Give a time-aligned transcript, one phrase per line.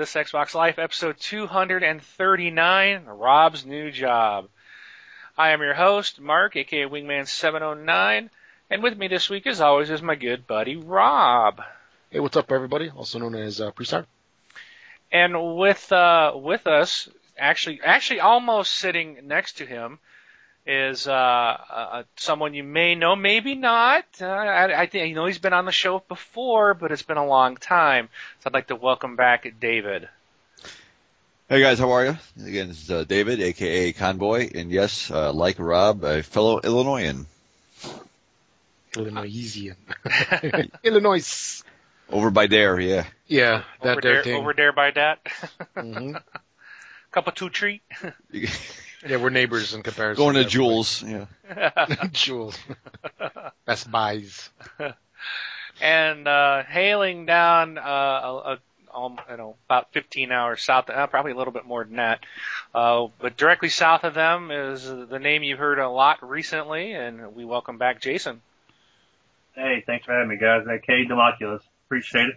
[0.00, 4.48] this Xbox Life episode 239, Rob's New Job.
[5.36, 8.30] I am your host, Mark, aka Wingman709,
[8.70, 11.60] and with me this week, as always, is my good buddy, Rob.
[12.08, 12.88] Hey, what's up, everybody?
[12.88, 14.06] Also known as uh, Prestar.
[15.12, 19.98] And with, uh, with us, actually, actually almost sitting next to him,
[20.66, 24.04] is uh, uh, someone you may know, maybe not.
[24.20, 27.16] Uh, I, I think you know he's been on the show before, but it's been
[27.16, 28.08] a long time.
[28.40, 30.08] So I'd like to welcome back David.
[31.48, 32.18] Hey guys, how are you?
[32.46, 37.26] Again, this is uh, David, aka Convoy, and yes, uh, like Rob, a fellow Illinoisan.
[38.96, 39.76] Illinoisian.
[40.84, 41.62] Illinois.
[42.08, 43.06] Over by there, yeah.
[43.26, 44.34] Yeah, that over there there, thing.
[44.36, 45.18] over there by that.
[45.76, 46.16] hmm
[47.12, 47.82] Cup of two tree.
[49.06, 50.22] Yeah, we're neighbors in comparison.
[50.22, 50.52] Going to everybody.
[50.52, 51.26] Jules, yeah.
[52.12, 52.58] Jules.
[53.66, 54.50] Best Buys.
[55.80, 58.58] and uh, hailing down uh, a,
[58.92, 61.96] a, um, you know about 15 hours south, uh, probably a little bit more than
[61.96, 62.20] that.
[62.74, 67.34] Uh, but directly south of them is the name you've heard a lot recently, and
[67.34, 68.42] we welcome back Jason.
[69.54, 70.64] Hey, thanks for having me, guys.
[70.66, 71.60] Hey, K Democulus.
[71.86, 72.34] Appreciate it.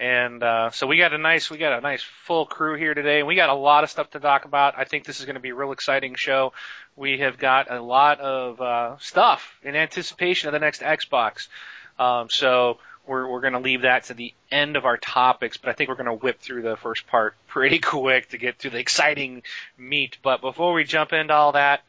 [0.00, 3.18] And uh, so we got a nice we got a nice full crew here today,
[3.18, 4.72] and we got a lot of stuff to talk about.
[4.78, 6.54] I think this is going to be a real exciting show.
[6.96, 11.48] We have got a lot of uh, stuff in anticipation of the next Xbox.
[11.98, 15.68] Um, so we're we're going to leave that to the end of our topics, but
[15.68, 18.70] I think we're going to whip through the first part pretty quick to get to
[18.70, 19.42] the exciting
[19.76, 20.16] meat.
[20.22, 21.82] But before we jump into all that,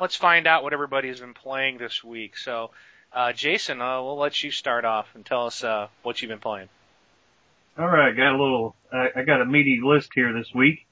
[0.00, 2.38] let's find out what everybody's been playing this week.
[2.38, 2.70] So,
[3.12, 6.38] uh, Jason, uh, we'll let you start off and tell us uh, what you've been
[6.38, 6.70] playing.
[7.78, 8.76] All right, got a little.
[8.92, 10.86] I, I got a meaty list here this week.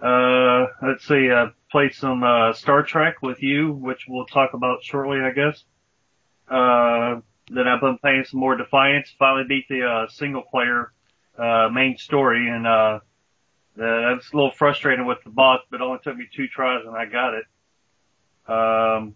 [0.00, 1.30] Uh, let's see.
[1.30, 5.64] I played some uh, Star Trek with you, which we'll talk about shortly, I guess.
[6.48, 9.12] Uh, then I've been playing some more Defiance.
[9.18, 10.92] Finally beat the uh, single player
[11.38, 13.00] uh, main story, and uh,
[13.80, 16.96] uh, a little frustrating with the boss, but it only took me two tries and
[16.96, 17.44] I got it.
[18.46, 19.14] Um,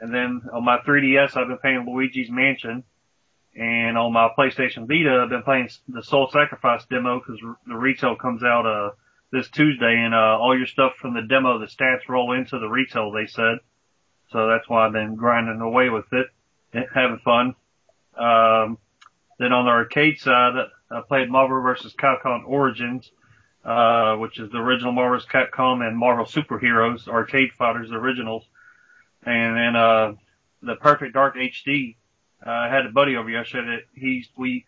[0.00, 2.84] and then on my 3DS, I've been playing Luigi's Mansion.
[3.58, 8.14] And on my PlayStation Vita, I've been playing the Soul Sacrifice demo because the retail
[8.14, 8.90] comes out, uh,
[9.32, 12.68] this Tuesday and, uh, all your stuff from the demo, the stats roll into the
[12.68, 13.58] retail, they said.
[14.30, 16.28] So that's why I've been grinding away with it
[16.72, 17.56] and having fun.
[18.16, 18.78] Um,
[19.38, 20.54] then on the arcade side,
[20.90, 21.94] I played Marvel vs.
[21.94, 23.10] Capcom Origins,
[23.64, 25.28] uh, which is the original Marvel vs.
[25.30, 28.44] Capcom and Marvel Superheroes, Arcade Fighters originals.
[29.24, 30.12] And then, uh,
[30.62, 31.96] the Perfect Dark HD,
[32.46, 34.64] uh, I had a buddy over yesterday that he's, we,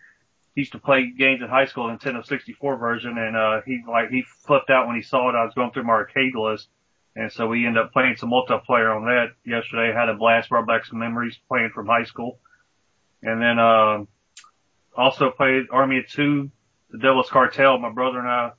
[0.54, 4.10] he used to play games in high school, Nintendo 64 version, and, uh, he, like,
[4.10, 5.34] he flipped out when he saw it.
[5.34, 6.68] I was going through my arcade list.
[7.16, 9.92] And so we ended up playing some multiplayer on that yesterday.
[9.92, 12.38] Had a blast, brought back some memories playing from high school.
[13.22, 14.04] And then, uh,
[14.96, 16.50] also played Army of Two,
[16.90, 17.78] The Devil's Cartel.
[17.78, 18.52] My brother and I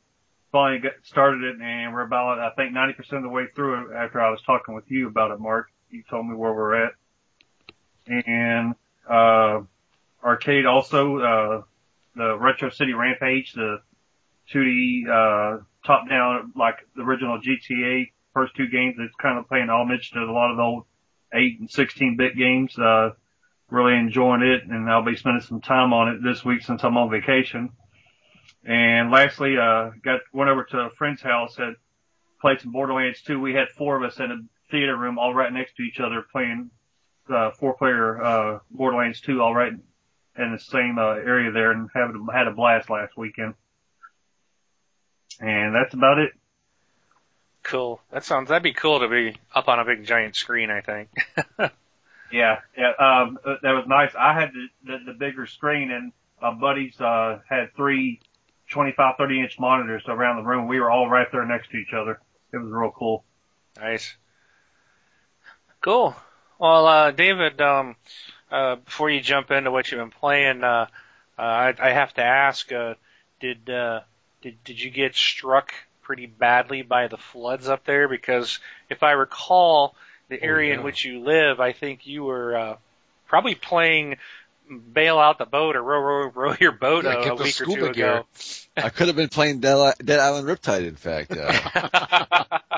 [0.52, 3.96] finally got started it and we're about, I think 90% of the way through it
[3.96, 5.68] after I was talking with you about it, Mark.
[5.90, 6.94] You told me where we're at.
[8.08, 8.76] And,
[9.10, 9.62] uh,
[10.24, 11.62] arcade also, uh,
[12.16, 13.82] the Retro City Rampage, the
[14.54, 18.96] 2D, uh, top down, like the original GTA first two games.
[19.00, 20.86] It's kind of paying homage to a lot of the old
[21.34, 22.78] 8 and 16 bit games.
[22.78, 23.12] Uh,
[23.72, 26.98] really enjoying it and I'll be spending some time on it this week since I'm
[26.98, 27.70] on vacation.
[28.66, 31.76] And lastly, uh, got, went over to a friend's house, had
[32.42, 33.40] played some Borderlands 2.
[33.40, 34.38] We had four of us in a
[34.70, 36.70] theater room all right next to each other playing,
[37.32, 39.74] uh, four player, uh, Borderlands 2 all right
[40.38, 43.54] in the same, uh, area there and having, had a blast last weekend.
[45.40, 46.34] And that's about it.
[47.64, 48.02] Cool.
[48.12, 48.50] That sounds.
[48.50, 50.70] That'd be cool to be up on a big giant screen.
[50.70, 51.10] I think.
[52.32, 54.12] Yeah, yeah, um, uh, that was nice.
[54.18, 58.22] I had the, the, the bigger screen and my buddies, uh, had three
[58.70, 60.68] 25, 30 inch monitors around the room.
[60.68, 62.20] We were all right there next to each other.
[62.54, 63.24] It was real cool.
[63.78, 64.16] Nice.
[65.82, 66.16] Cool.
[66.62, 67.96] Well, uh, David, um,
[68.52, 70.86] uh, before you jump into what you've been playing, uh,
[71.36, 72.94] uh, I, I have to ask, uh,
[73.40, 74.02] did, uh,
[74.44, 75.74] did, did you get struck
[76.04, 78.08] pretty badly by the floods up there?
[78.08, 78.60] Because
[78.92, 79.96] if I recall,
[80.30, 80.78] the area yeah.
[80.78, 82.76] in which you live, I think you were, uh,
[83.28, 84.18] probably playing
[84.94, 87.66] bail out the boat or row, row, row your boat Yeah, a, a week or
[87.66, 88.18] two gear.
[88.18, 88.26] ago.
[88.78, 91.36] I could have been playing Dead, Dead Island Riptide, in fact.
[91.36, 92.60] Uh,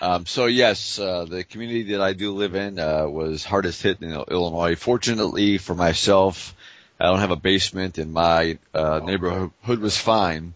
[0.00, 4.02] um, so yes, uh, the community that I do live in uh, was hardest hit
[4.02, 4.74] in Illinois.
[4.74, 6.54] Fortunately for myself,
[7.00, 10.54] I don't have a basement, and my uh, neighborhood was fine.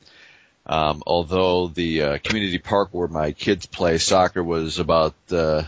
[0.66, 5.64] Um, although the uh, community park where my kids play soccer was about uh,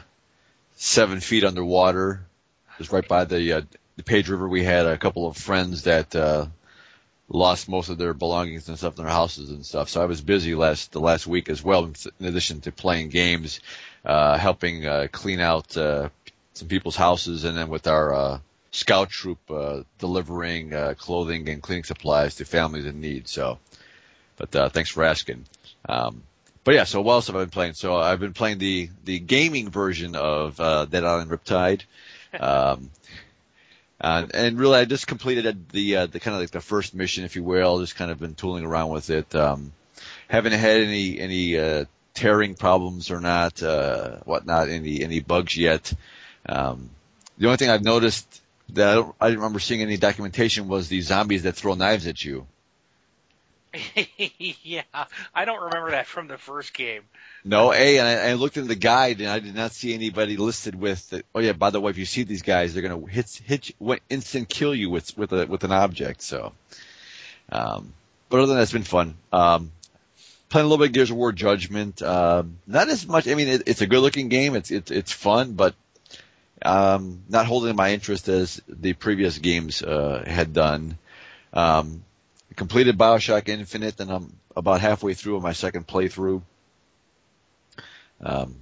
[0.76, 2.20] seven feet underwater,
[2.74, 3.62] it was right by the uh,
[3.96, 4.48] the Page River.
[4.48, 6.46] We had a couple of friends that uh,
[7.32, 9.88] lost most of their belongings and stuff in their houses and stuff.
[9.88, 11.90] So I was busy last the last week as well,
[12.20, 13.60] in addition to playing games,
[14.04, 16.10] uh, helping uh, clean out uh,
[16.52, 18.38] some people's houses, and then with our uh,
[18.70, 23.28] scout troop uh, delivering uh, clothing and cleaning supplies to families in need.
[23.28, 23.58] So,
[24.36, 25.46] but uh, thanks for asking.
[25.88, 26.22] Um,
[26.64, 27.72] but yeah, so what else have I been playing?
[27.74, 31.82] So I've been playing the the gaming version of uh, Dead Island Riptide.
[32.40, 32.88] Um,
[34.02, 37.24] and, and really, I just completed the uh, the kind of like the first mission,
[37.24, 37.80] if you will.
[37.80, 39.34] Just kind of been tooling around with it.
[39.34, 39.72] Um,
[40.28, 41.84] haven't had any any uh,
[42.14, 45.92] tearing problems or not, uh, whatnot, any any bugs yet.
[46.46, 46.90] Um,
[47.38, 50.88] the only thing I've noticed that I, don't, I didn't remember seeing any documentation was
[50.88, 52.46] the zombies that throw knives at you.
[54.62, 54.82] yeah,
[55.34, 57.02] I don't remember that from the first game.
[57.44, 60.36] No, A, and I, I looked in the guide and I did not see anybody
[60.36, 63.06] listed with, the, oh yeah, by the way, if you see these guys, they're gonna
[63.06, 63.70] hit, hit,
[64.10, 66.52] instant kill you with, with a, with an object, so.
[67.50, 67.94] Um,
[68.28, 69.14] but other than that, it's been fun.
[69.32, 69.72] Um,
[70.50, 73.62] playing a little bit Gears of War Judgment, um, not as much, I mean, it,
[73.66, 75.74] it's a good looking game, it's, it's, it's fun, but,
[76.60, 80.98] um, not holding my interest as the previous games, uh, had done.
[81.54, 82.04] Um,
[82.56, 86.42] completed Bioshock Infinite, and I'm about halfway through my second playthrough.
[88.20, 88.56] Um,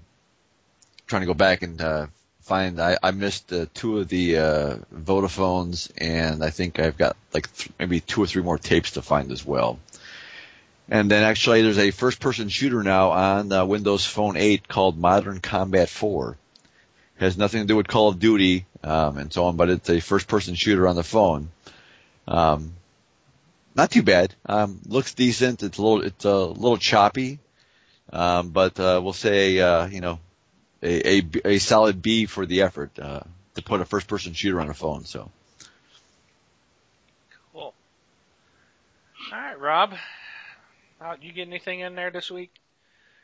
[1.07, 2.07] trying to go back and uh,
[2.41, 2.81] find.
[2.81, 7.53] I, I missed uh, two of the uh, Voxophones, and I think I've got like
[7.55, 9.79] th- maybe two or three more tapes to find as well.
[10.89, 15.39] And then actually, there's a first-person shooter now on uh, Windows Phone 8 called Modern
[15.39, 16.37] Combat 4.
[17.17, 19.89] It has nothing to do with Call of Duty um, and so on, but it's
[19.89, 21.51] a first-person shooter on the phone.
[22.27, 22.73] Um,
[23.75, 24.35] not too bad.
[24.47, 25.63] Um, looks decent.
[25.63, 27.39] It's a little, it's a little choppy,
[28.13, 30.19] um, but uh, we'll say, uh, you know,
[30.83, 33.21] a, a, a solid B for the effort uh,
[33.55, 35.05] to put a first-person shooter on a phone.
[35.05, 35.31] So.
[37.53, 37.75] Cool.
[39.33, 39.95] All right, Rob.
[41.01, 42.55] Uh, you get anything in there this week?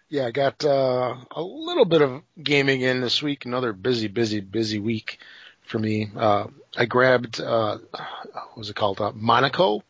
[0.09, 3.45] Yeah, I got uh, a little bit of gaming in this week.
[3.45, 5.19] Another busy, busy, busy week
[5.63, 6.09] for me.
[6.17, 6.47] Uh,
[6.77, 9.01] I grabbed uh, what was it called?
[9.01, 9.83] Uh, Monaco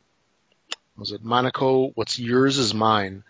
[0.98, 1.88] was it Monaco?
[1.94, 3.24] What's yours is mine.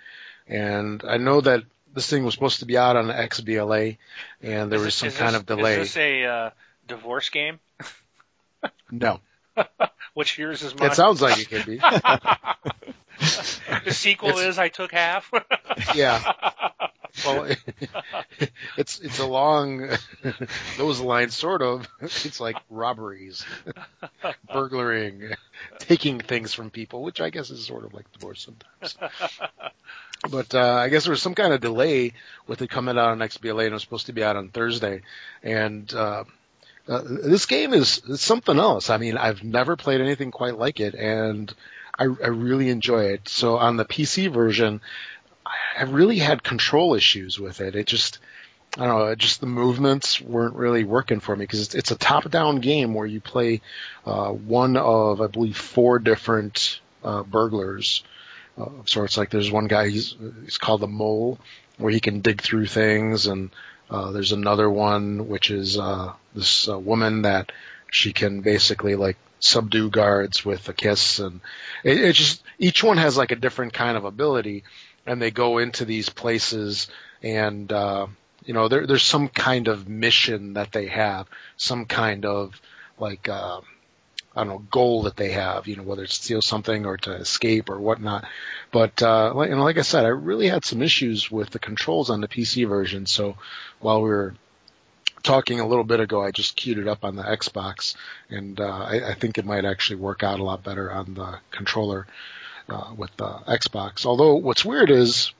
[0.46, 3.96] And I know that this thing was supposed to be out on XBLA,
[4.42, 5.80] and there was some kind this, of delay.
[5.80, 6.50] Is this a uh,
[6.86, 7.58] divorce game?
[8.90, 9.20] no.
[10.14, 10.90] Which yours is mine?
[10.90, 11.76] It sounds like it could be.
[13.84, 15.30] the sequel it's, is I took half.
[15.94, 16.22] yeah.
[17.26, 17.50] Well,
[18.76, 19.88] it's it's along
[20.78, 21.88] those lines, sort of.
[22.00, 23.44] It's like robberies,
[24.52, 25.34] burglaring,
[25.78, 28.96] taking things from people, which I guess is sort of like divorce sometimes.
[30.30, 32.12] But uh, I guess there was some kind of delay
[32.46, 35.02] with it coming out on XBLA, and it was supposed to be out on Thursday.
[35.42, 36.24] And uh,
[36.88, 38.90] uh, this game is, something else.
[38.90, 41.52] I mean, I've never played anything quite like it, and
[41.98, 43.28] I, I really enjoy it.
[43.28, 44.80] So on the PC version,
[45.76, 47.76] I really had control issues with it.
[47.76, 48.18] It just,
[48.78, 51.96] I don't know, just the movements weren't really working for me because it's, it's a
[51.96, 53.60] top-down game where you play
[54.06, 58.02] uh, one of, I believe, four different uh, burglars
[58.58, 59.16] uh, of sorts.
[59.16, 61.38] Like there's one guy, he's, he's called the Mole,
[61.78, 63.50] where he can dig through things, and
[63.90, 67.52] uh, there's another one which is uh, this uh, woman that
[67.90, 71.40] she can basically like subdue guards with a kiss, and
[71.84, 74.64] it, it just each one has like a different kind of ability
[75.06, 76.88] and they go into these places
[77.22, 78.06] and uh,
[78.44, 82.60] you know there, there's some kind of mission that they have, some kind of
[82.98, 83.60] like uh,
[84.34, 86.96] I don't know goal that they have, you know whether it's to steal something or
[86.98, 88.26] to escape or whatnot.
[88.72, 92.10] But uh, like, know, like I said, I really had some issues with the controls
[92.10, 93.06] on the PC version.
[93.06, 93.36] So
[93.80, 94.34] while we were
[95.22, 97.96] talking a little bit ago, I just queued it up on the Xbox,
[98.30, 101.38] and uh, I, I think it might actually work out a lot better on the
[101.50, 102.10] controller uh,
[102.96, 104.06] with the Xbox.
[104.06, 105.32] Although what's weird is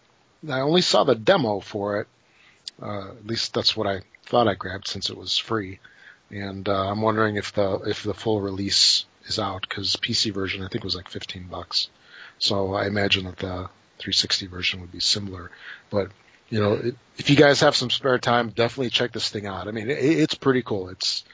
[0.49, 2.09] I only saw the demo for it.
[2.80, 5.78] Uh, at least that's what I thought I grabbed since it was free.
[6.30, 10.62] And uh, I'm wondering if the if the full release is out because PC version
[10.62, 11.88] I think was like 15 bucks.
[12.38, 13.68] So I imagine that the
[13.99, 15.50] 360 version would be similar.
[15.90, 16.11] But
[16.50, 19.68] you know, it, if you guys have some spare time, definitely check this thing out.
[19.68, 20.88] I mean, it, it's pretty cool.
[20.90, 21.25] It's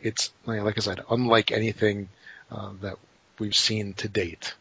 [0.00, 2.08] it's like I said, unlike anything
[2.50, 2.96] uh, that
[3.38, 4.54] we've seen to date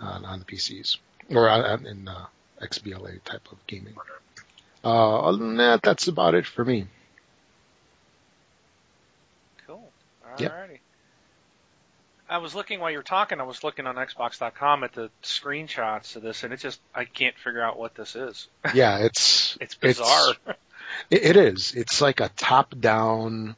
[0.00, 0.98] on, on the PCs
[1.30, 2.26] or on, in uh,
[2.60, 3.94] XBLA type of gaming.
[4.84, 6.86] Uh, other than that, that's about it for me.
[9.66, 9.90] Cool.
[10.24, 10.40] Alrighty.
[10.40, 10.80] Yep.
[12.28, 13.40] I was looking while you were talking.
[13.40, 17.36] I was looking on Xbox.com at the screenshots of this, and it just I can't
[17.36, 18.48] figure out what this is.
[18.74, 20.34] Yeah, it's it's bizarre.
[21.10, 21.72] It's, it is.
[21.74, 23.56] It's like a top-down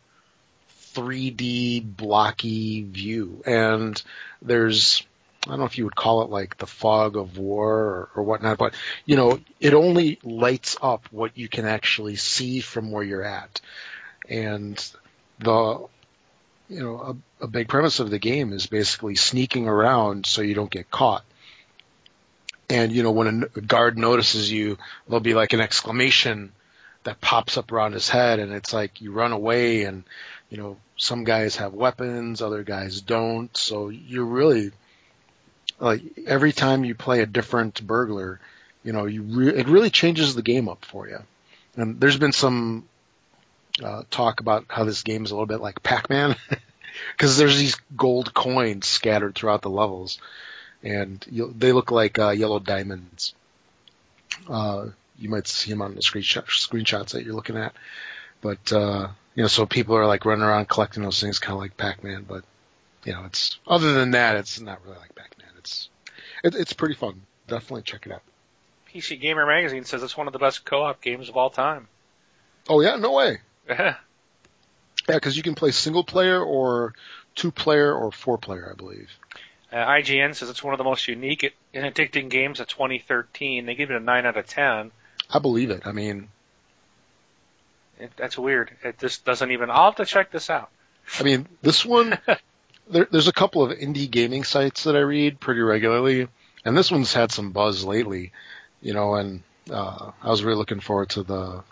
[0.95, 4.02] 3D blocky view, and
[4.40, 5.07] there's
[5.47, 8.23] I don't know if you would call it like the fog of war or, or
[8.25, 8.75] whatnot, but
[9.07, 13.61] you know, it only lights up what you can actually see from where you're at.
[14.28, 14.76] And
[15.38, 15.87] the,
[16.68, 20.54] you know, a, a big premise of the game is basically sneaking around so you
[20.54, 21.25] don't get caught.
[22.68, 24.76] And you know, when a guard notices you,
[25.07, 26.52] there'll be like an exclamation
[27.04, 30.04] that pops up around his head and it's like you run away and,
[30.50, 33.57] you know, some guys have weapons, other guys don't.
[33.57, 34.73] So you're really,
[35.80, 38.40] like every time you play a different burglar,
[38.85, 41.18] you know, you re- it really changes the game up for you.
[41.76, 42.88] And there's been some
[43.82, 46.37] uh, talk about how this game is a little bit like Pac-Man,
[47.12, 50.18] because there's these gold coins scattered throughout the levels,
[50.82, 53.35] and they look like uh, yellow diamonds.
[54.49, 54.87] Uh,
[55.18, 57.73] you might see them on the screenshot, screenshots that you're looking at,
[58.40, 61.61] but uh, you know, so people are like running around collecting those things, kind of
[61.61, 62.25] like Pac-Man.
[62.28, 62.44] But
[63.04, 65.48] you know, it's other than that, it's not really like Pac-Man.
[65.68, 65.88] It's
[66.44, 67.22] it, it's pretty fun.
[67.46, 68.22] Definitely check it out.
[68.92, 71.88] PC Gamer Magazine says it's one of the best co-op games of all time.
[72.68, 73.38] Oh yeah, no way.
[73.68, 73.96] Yeah.
[75.08, 76.94] Yeah, because you can play single player or
[77.34, 79.10] two player or four player, I believe.
[79.72, 83.66] Uh, IGN says it's one of the most unique and addicting games of 2013.
[83.66, 84.90] They give it a 9 out of 10.
[85.30, 85.87] I believe it.
[85.87, 86.28] I mean,
[87.98, 88.70] it, that's weird.
[88.82, 89.70] It just doesn't even.
[89.70, 90.70] I'll have to check this out.
[91.18, 92.18] I mean, this one,
[92.90, 96.28] there, there's a couple of indie gaming sites that I read pretty regularly,
[96.64, 98.33] and this one's had some buzz lately,
[98.83, 101.62] you know, and uh, I was really looking forward to the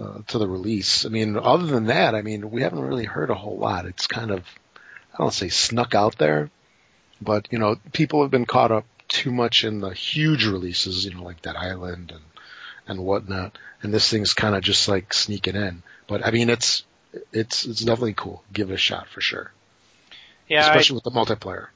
[0.00, 1.06] uh, to the release.
[1.06, 3.86] I mean, other than that, I mean, we haven't really heard a whole lot.
[3.86, 4.44] It's kind of,
[5.14, 6.50] I don't say snuck out there,
[7.20, 11.14] but you know, people have been caught up too much in the huge releases, you
[11.14, 12.22] know, like Dead Island and
[12.88, 15.82] and whatnot, and this thing's kind of just like sneaking in.
[16.06, 16.84] But I mean, it's
[17.32, 18.44] it's it's definitely cool.
[18.52, 19.50] Give it a shot for sure.
[20.48, 21.68] Yeah, especially I, with the multiplayer.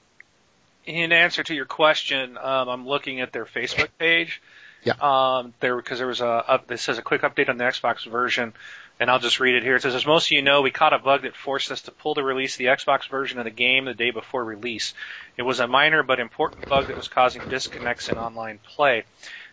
[0.87, 4.41] In answer to your question, um, I'm looking at their Facebook page.
[4.83, 4.95] Yeah.
[5.01, 8.11] Um, there because there was a, a this says a quick update on the Xbox
[8.11, 8.55] version,
[8.99, 9.77] and I'll just read it here.
[9.77, 11.91] It says, as most of you know, we caught a bug that forced us to
[11.91, 14.95] pull the release of the Xbox version of the game the day before release.
[15.37, 19.05] It was a minor but important bug that was causing disconnects in online play.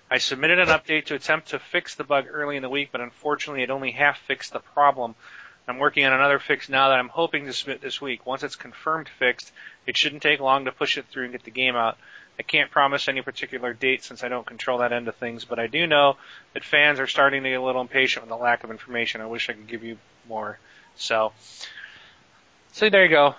[0.10, 3.02] I submitted an update to attempt to fix the bug early in the week, but
[3.02, 5.16] unfortunately it only half fixed the problem.
[5.68, 8.26] I'm working on another fix now that I'm hoping to submit this week.
[8.26, 9.52] Once it's confirmed fixed,
[9.86, 11.98] it shouldn't take long to push it through and get the game out.
[12.40, 15.60] I can't promise any particular date since I don't control that end of things, but
[15.60, 16.18] I do know
[16.54, 19.22] that fans are starting to get a little impatient with the lack of information.
[19.22, 19.98] I wish I could give you
[20.30, 20.60] more.
[20.96, 21.34] So,
[22.74, 23.36] so there you go.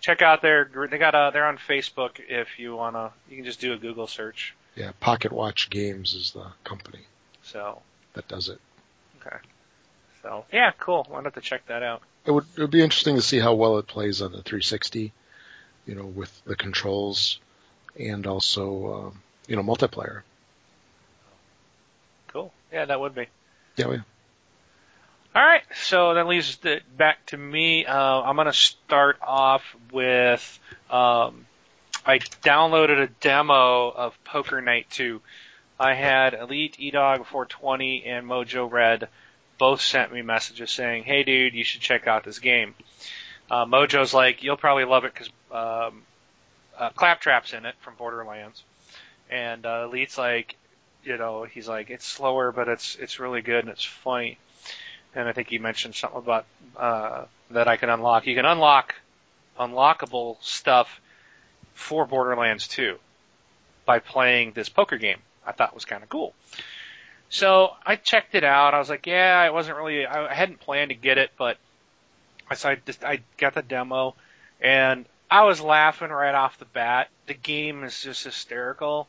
[0.00, 3.60] Check out their they got a they're on Facebook if you wanna you can just
[3.60, 4.54] do a Google search.
[4.74, 7.06] Yeah, Pocket Watch Games is the company.
[7.42, 7.82] So
[8.14, 8.58] that does it.
[9.20, 9.36] Okay.
[10.22, 11.06] So yeah, cool.
[11.12, 12.02] I'll have to check that out.
[12.26, 15.12] It would it would be interesting to see how well it plays on the 360.
[15.86, 17.40] You know, with the controls
[17.98, 20.22] and also um, you know multiplayer.
[22.28, 22.52] Cool.
[22.72, 23.26] Yeah, that would be.
[23.76, 23.90] Yeah.
[23.90, 23.98] yeah.
[25.32, 27.86] All right, so that leaves it back to me.
[27.86, 29.62] Uh, I'm going to start off
[29.92, 30.58] with
[30.90, 31.46] um,
[32.04, 35.20] I downloaded a demo of Poker Night 2.
[35.78, 39.08] I had Elite, Edog 420, and Mojo Red
[39.60, 42.74] both sent me messages saying, "Hey, dude, you should check out this game."
[43.50, 46.02] Uh, Mojo's like, "You'll probably love it because um,
[46.76, 48.64] uh, Claptrap's in it from Borderlands,"
[49.28, 50.56] and uh, Elite's like,
[51.04, 54.38] you know, he's like, "It's slower, but it's it's really good and it's funny."
[55.14, 58.26] And I think he mentioned something about uh, that I can unlock.
[58.26, 58.94] You can unlock
[59.58, 61.00] unlockable stuff
[61.74, 62.96] for Borderlands 2
[63.84, 65.18] by playing this poker game.
[65.46, 66.32] I thought was kind of cool.
[67.30, 68.74] So I checked it out.
[68.74, 71.56] I was like, yeah, I wasn't really, I hadn't planned to get it, but
[72.50, 74.16] I so I just, I got the demo
[74.60, 77.08] and I was laughing right off the bat.
[77.28, 79.08] The game is just hysterical.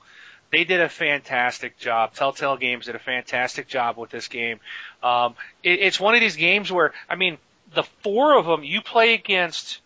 [0.52, 2.14] They did a fantastic job.
[2.14, 4.60] Telltale Games did a fantastic job with this game.
[5.02, 7.40] Um, it, it's one of these games where, I mean,
[7.74, 9.80] the four of them, you play against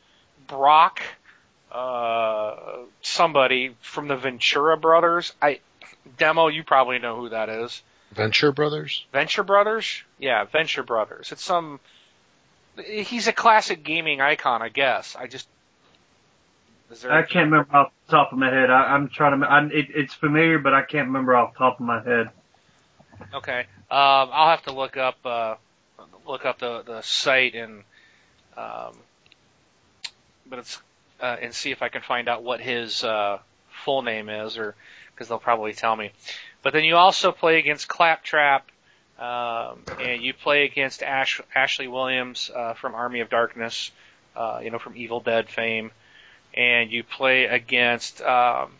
[0.47, 1.01] Brock,
[1.71, 2.55] uh,
[3.01, 5.31] somebody from the Ventura Brothers.
[5.41, 5.59] I
[6.17, 7.81] demo, you probably know who that is.
[8.15, 9.05] Venture Brothers.
[9.11, 11.31] Venture Brothers, yeah, Venture Brothers.
[11.31, 11.79] It's some.
[12.83, 15.15] He's a classic gaming icon, I guess.
[15.15, 15.47] I just.
[17.03, 18.69] I can't remember off the top of my head.
[18.69, 19.47] I, am trying to.
[19.47, 22.29] I, it, it's familiar, but I can't remember off the top of my head.
[23.33, 23.65] Okay, um,
[24.31, 25.55] I'll have to look up uh,
[26.27, 27.83] look up the the site and
[28.55, 28.93] um,
[30.45, 30.79] but it's
[31.19, 33.39] uh, and see if I can find out what his uh,
[33.83, 34.75] full name is, or
[35.13, 36.11] because they'll probably tell me.
[36.65, 38.67] But then you also play against Claptrap,
[39.19, 43.91] um, and you play against Ash, Ashley Williams uh, from Army of Darkness,
[44.35, 45.91] uh, you know, from Evil Dead fame.
[46.55, 48.71] and you play against um,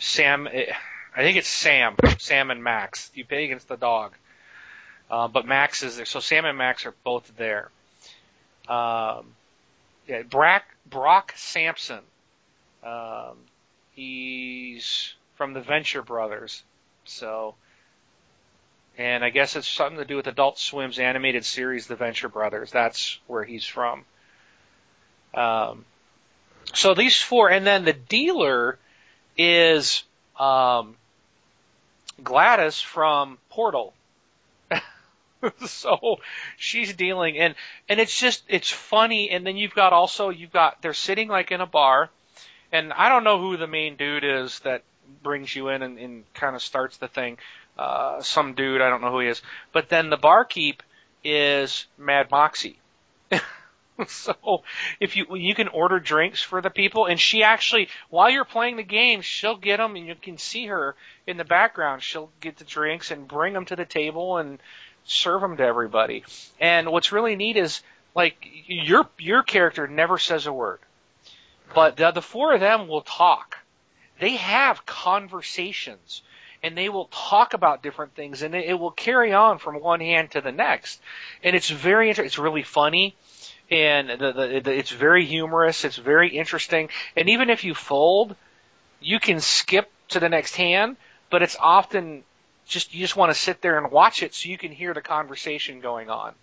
[0.00, 0.48] Sam.
[0.48, 3.12] I think it's Sam, Sam and Max.
[3.14, 4.12] You play against the dog,
[5.08, 6.04] uh, but Max is there.
[6.04, 7.70] So Sam and Max are both there.
[8.68, 9.26] Um,
[10.08, 12.02] yeah, Brock Brock Sampson.
[12.82, 13.36] Um,
[13.92, 15.14] he's
[15.44, 16.62] from the Venture Brothers.
[17.04, 17.54] So,
[18.96, 22.70] and I guess it's something to do with Adult Swim's animated series, The Venture Brothers.
[22.70, 24.06] That's where he's from.
[25.34, 25.84] Um,
[26.72, 28.78] so these four, and then the dealer
[29.36, 30.04] is
[30.40, 30.96] um,
[32.22, 33.92] GLaDOS from Portal.
[35.66, 36.20] so
[36.56, 37.54] she's dealing, and
[37.86, 39.28] and it's just it's funny.
[39.28, 42.08] And then you've got also you've got they're sitting like in a bar,
[42.72, 44.84] and I don't know who the main dude is that
[45.22, 47.38] brings you in and, and kind of starts the thing.
[47.78, 49.42] Uh, some dude, I don't know who he is.
[49.72, 50.82] But then the barkeep
[51.24, 52.76] is Mad Moxxi.
[54.06, 54.62] so
[55.00, 58.76] if you you can order drinks for the people, and she actually while you're playing
[58.76, 60.94] the game, she'll get them, and you can see her
[61.26, 62.02] in the background.
[62.02, 64.58] She'll get the drinks and bring them to the table and
[65.04, 66.24] serve them to everybody.
[66.60, 67.82] And what's really neat is
[68.14, 70.80] like your your character never says a word,
[71.74, 73.58] but the, the four of them will talk
[74.20, 76.22] they have conversations
[76.62, 80.30] and they will talk about different things and it, will carry on from one hand
[80.30, 81.00] to the next.
[81.42, 83.14] And it's very, it's really funny
[83.70, 85.84] and the, the, the, it's very humorous.
[85.84, 86.88] It's very interesting.
[87.16, 88.36] And even if you fold,
[89.00, 90.96] you can skip to the next hand,
[91.30, 92.24] but it's often
[92.66, 95.00] just, you just want to sit there and watch it so you can hear the
[95.00, 96.34] conversation going on.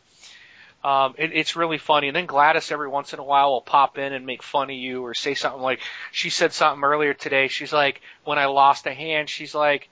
[0.84, 2.08] Um, it, it's really funny.
[2.08, 4.76] And then GLaDOS every once in a while will pop in and make fun of
[4.76, 7.48] you or say something like, she said something earlier today.
[7.48, 9.90] She's like, when I lost a hand, she's like,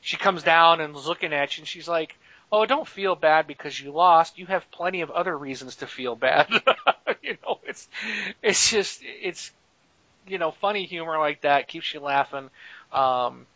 [0.00, 2.16] she comes down and is looking at you and she's like,
[2.50, 4.36] oh, don't feel bad because you lost.
[4.36, 6.48] You have plenty of other reasons to feel bad.
[7.22, 7.88] you know, it's,
[8.42, 9.52] it's just, it's,
[10.26, 12.50] you know, funny humor like that keeps you laughing.
[12.92, 13.46] Um,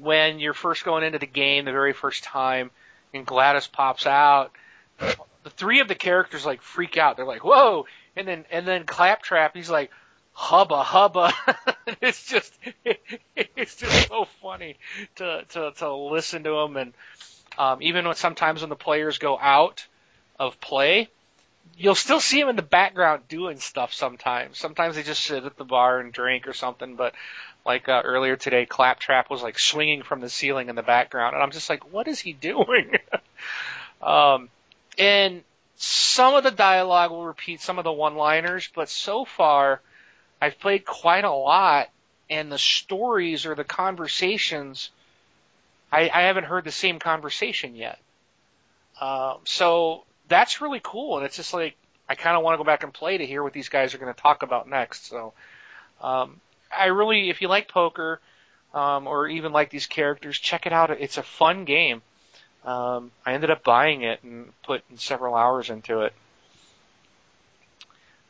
[0.00, 2.70] when you're first going into the game the very first time
[3.14, 4.52] and GLaDOS pops out,
[5.44, 7.16] the three of the characters like freak out.
[7.16, 9.90] They're like, "Whoa!" And then and then Claptrap, he's like,
[10.32, 11.32] "Hubba hubba."
[12.00, 12.52] it's just
[12.84, 13.00] it,
[13.36, 14.76] it's just so funny
[15.16, 16.92] to to to listen to him, and
[17.56, 19.86] um, even when sometimes when the players go out
[20.38, 21.08] of play,
[21.76, 23.92] you'll still see him in the background doing stuff.
[23.92, 27.14] Sometimes, sometimes they just sit at the bar and drink or something, but.
[27.66, 31.42] Like uh, earlier today, Claptrap was like swinging from the ceiling in the background, and
[31.42, 32.96] I'm just like, "What is he doing?"
[34.00, 34.48] um,
[34.98, 35.42] and
[35.76, 39.80] some of the dialogue will repeat some of the one-liners, but so far,
[40.40, 41.88] I've played quite a lot,
[42.28, 44.90] and the stories or the conversations,
[45.92, 47.98] I, I haven't heard the same conversation yet.
[49.00, 51.76] Um, so that's really cool, and it's just like
[52.08, 53.98] I kind of want to go back and play to hear what these guys are
[53.98, 55.06] going to talk about next.
[55.06, 55.34] So,
[56.00, 56.40] um,
[56.76, 58.20] I really, if you like poker,
[58.74, 60.90] um, or even like these characters, check it out.
[60.90, 62.02] It's a fun game.
[62.64, 66.12] Um, I ended up buying it and put several hours into it.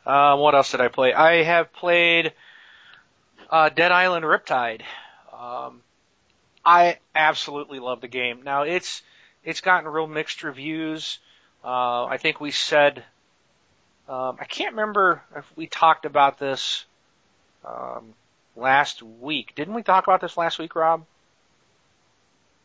[0.06, 1.12] Uh, what else did I play?
[1.12, 2.32] I have played
[3.50, 4.82] uh, Dead Island Riptide.
[5.32, 5.82] Um,
[6.64, 8.42] I absolutely love the game.
[8.44, 9.02] Now it's
[9.44, 11.18] it's gotten real mixed reviews.
[11.64, 13.04] Uh, I think we said
[14.08, 16.86] um, I can't remember if we talked about this
[17.64, 18.14] um,
[18.56, 19.54] last week.
[19.54, 21.04] Didn't we talk about this last week, Rob?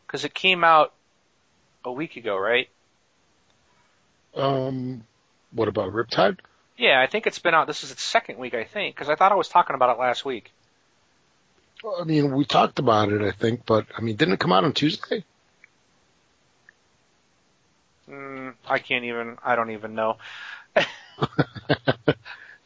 [0.06, 0.94] Because it came out
[1.84, 2.68] a week ago, right?
[4.34, 5.04] Um,
[5.52, 6.38] what about Riptide?
[6.76, 7.66] Yeah, I think it's been out.
[7.66, 10.00] This is its second week, I think, because I thought I was talking about it
[10.00, 10.52] last week.
[11.82, 14.52] Well, I mean, we talked about it, I think, but I mean, didn't it come
[14.52, 15.24] out on Tuesday?
[18.10, 19.36] Mm, I can't even.
[19.44, 20.16] I don't even know.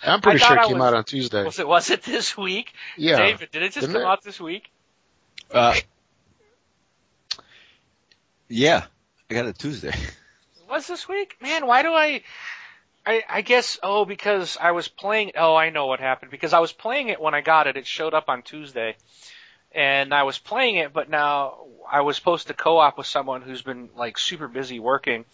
[0.02, 1.44] I'm pretty sure it came was, out on Tuesday.
[1.44, 1.68] Was it?
[1.68, 2.72] Was it this week?
[2.96, 3.18] Yeah.
[3.18, 4.06] David, did it just didn't come it?
[4.06, 4.70] out this week?
[5.50, 5.74] Uh,
[8.48, 8.86] yeah,
[9.30, 9.92] I got it Tuesday.
[10.70, 11.36] was this week?
[11.40, 12.22] Man, why do I?
[13.06, 15.32] I, I guess oh because I was playing.
[15.36, 17.76] Oh, I know what happened because I was playing it when I got it.
[17.76, 18.96] It showed up on Tuesday,
[19.72, 21.58] and I was playing it, but now
[21.90, 25.24] I was supposed to co-op with someone who's been like super busy working,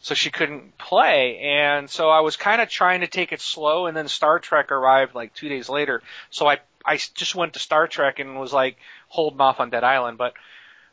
[0.00, 3.86] so she couldn't play, and so I was kind of trying to take it slow.
[3.86, 7.58] And then Star Trek arrived like two days later, so I I just went to
[7.58, 8.76] Star Trek and was like
[9.08, 10.34] holding off on Dead Island, but.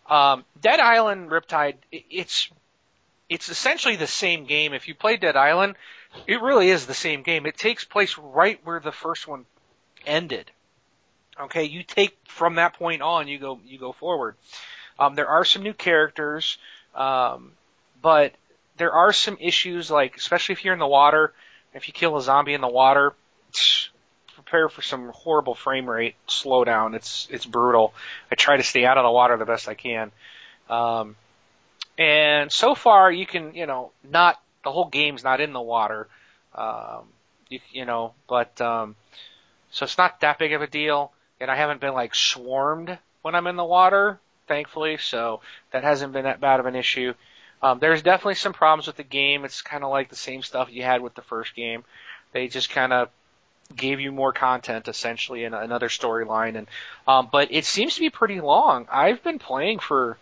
[0.09, 2.49] Um, Dead Island Riptide, it's
[3.29, 4.73] it's essentially the same game.
[4.73, 5.75] If you play Dead Island,
[6.25, 7.45] it really is the same game.
[7.45, 9.45] It takes place right where the first one
[10.05, 10.49] ended.
[11.39, 14.35] Okay, you take from that point on, you go you go forward.
[14.97, 16.57] Um, there are some new characters,
[16.95, 17.51] um,
[18.01, 18.33] but
[18.77, 21.33] there are some issues like, especially if you're in the water,
[21.73, 23.13] if you kill a zombie in the water,
[24.47, 26.95] prepare for some horrible frame rate slowdown.
[26.95, 27.93] It's it's brutal.
[28.31, 30.11] I try to stay out of the water the best I can.
[30.69, 31.15] Um,
[31.97, 36.07] and so far, you can you know not the whole game's not in the water.
[36.55, 37.03] Um,
[37.49, 38.95] you, you know, but um,
[39.71, 41.11] so it's not that big of a deal.
[41.39, 44.97] And I haven't been like swarmed when I'm in the water, thankfully.
[44.97, 47.13] So that hasn't been that bad of an issue.
[47.61, 49.45] Um, there's definitely some problems with the game.
[49.45, 51.83] It's kind of like the same stuff you had with the first game.
[52.31, 53.09] They just kind of
[53.75, 56.67] gave you more content essentially in another storyline and
[57.07, 58.87] um but it seems to be pretty long.
[58.91, 60.17] I've been playing for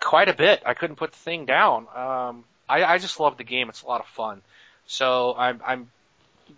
[0.00, 0.62] quite a bit.
[0.64, 1.86] I couldn't put the thing down.
[1.94, 3.68] Um I I just love the game.
[3.68, 4.42] It's a lot of fun.
[4.86, 5.90] So I'm I'm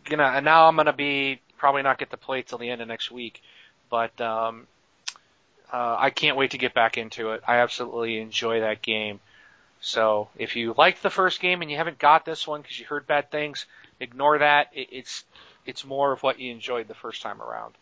[0.05, 2.89] gonna and now I'm gonna be probably not get to play till the end of
[2.89, 3.43] next week,
[3.91, 4.67] but um
[5.73, 7.43] uh I can't wait to get back into it.
[7.47, 9.21] I absolutely enjoy that game.
[9.81, 12.87] So if you liked the first game and you haven't got this one because you
[12.87, 13.67] heard bad things,
[14.01, 14.71] ignore that.
[14.73, 15.25] It, it's
[15.67, 17.75] it's more of what you enjoyed the first time around.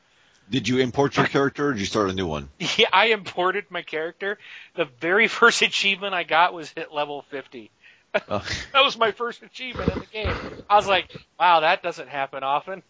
[0.51, 2.49] Did you import your character or did you start a new one?
[2.77, 4.39] Yeah, I imported my character.
[4.75, 7.71] The very first achievement I got was hit level 50.
[8.15, 8.21] Oh.
[8.73, 10.35] that was my first achievement in the game.
[10.69, 12.83] I was like, wow, that doesn't happen often.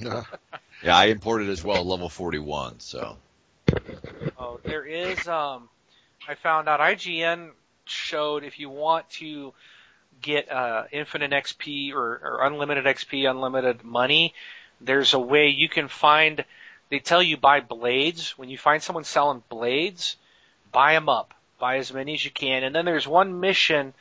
[0.00, 0.24] No.
[0.82, 3.16] Yeah, I imported as well, level 41, so.
[4.38, 5.68] oh, there is, um,
[6.28, 7.50] I found out IGN
[7.84, 9.52] showed if you want to
[10.24, 14.32] get uh, infinite XP or, or unlimited XP, unlimited money,
[14.80, 16.44] there's a way you can find.
[16.88, 18.36] They tell you buy blades.
[18.38, 20.16] When you find someone selling blades,
[20.72, 21.34] buy them up.
[21.58, 22.64] Buy as many as you can.
[22.64, 23.92] And then there's one mission,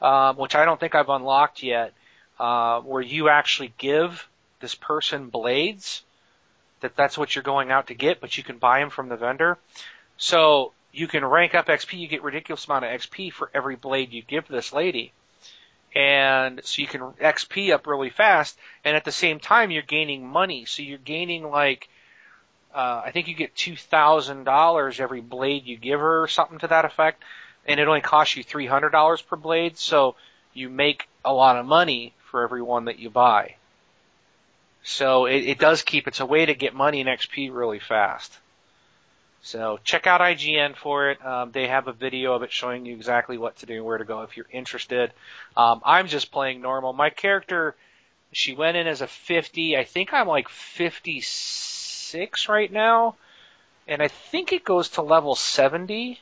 [0.00, 1.92] um, which I don't think I've unlocked yet,
[2.40, 4.28] uh, where you actually give
[4.60, 6.02] this person blades.
[6.80, 9.16] That that's what you're going out to get, but you can buy them from the
[9.16, 9.58] vendor.
[10.16, 11.98] So you can rank up XP.
[11.98, 15.12] You get ridiculous amount of XP for every blade you give this lady
[15.96, 20.28] and so you can XP up really fast, and at the same time you're gaining
[20.28, 20.66] money.
[20.66, 21.88] So you're gaining like,
[22.74, 26.58] uh, I think you get two thousand dollars every blade you give her, or something
[26.58, 27.22] to that effect,
[27.64, 29.78] and it only costs you three hundred dollars per blade.
[29.78, 30.16] So
[30.52, 33.56] you make a lot of money for every one that you buy.
[34.82, 36.06] So it, it does keep.
[36.06, 38.38] It's a way to get money and XP really fast.
[39.42, 41.24] So check out IGN for it.
[41.24, 43.98] Um, they have a video of it showing you exactly what to do and where
[43.98, 45.12] to go if you're interested.
[45.56, 46.92] Um, I'm just playing normal.
[46.92, 47.76] My character,
[48.32, 49.76] she went in as a 50.
[49.76, 53.14] I think I'm like 56 right now,
[53.86, 56.18] and I think it goes to level 70.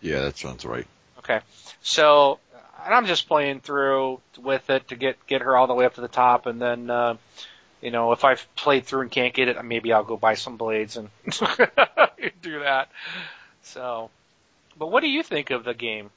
[0.00, 0.86] Yeah, that sounds right.
[1.18, 1.40] Okay,
[1.80, 2.40] so
[2.84, 5.94] and I'm just playing through with it to get get her all the way up
[5.94, 6.90] to the top, and then.
[6.90, 7.16] Uh,
[7.80, 10.56] you know, if I've played through and can't get it, maybe I'll go buy some
[10.56, 11.10] blades and
[12.42, 12.88] do that.
[13.62, 14.10] So,
[14.78, 16.10] but what do you think of the game?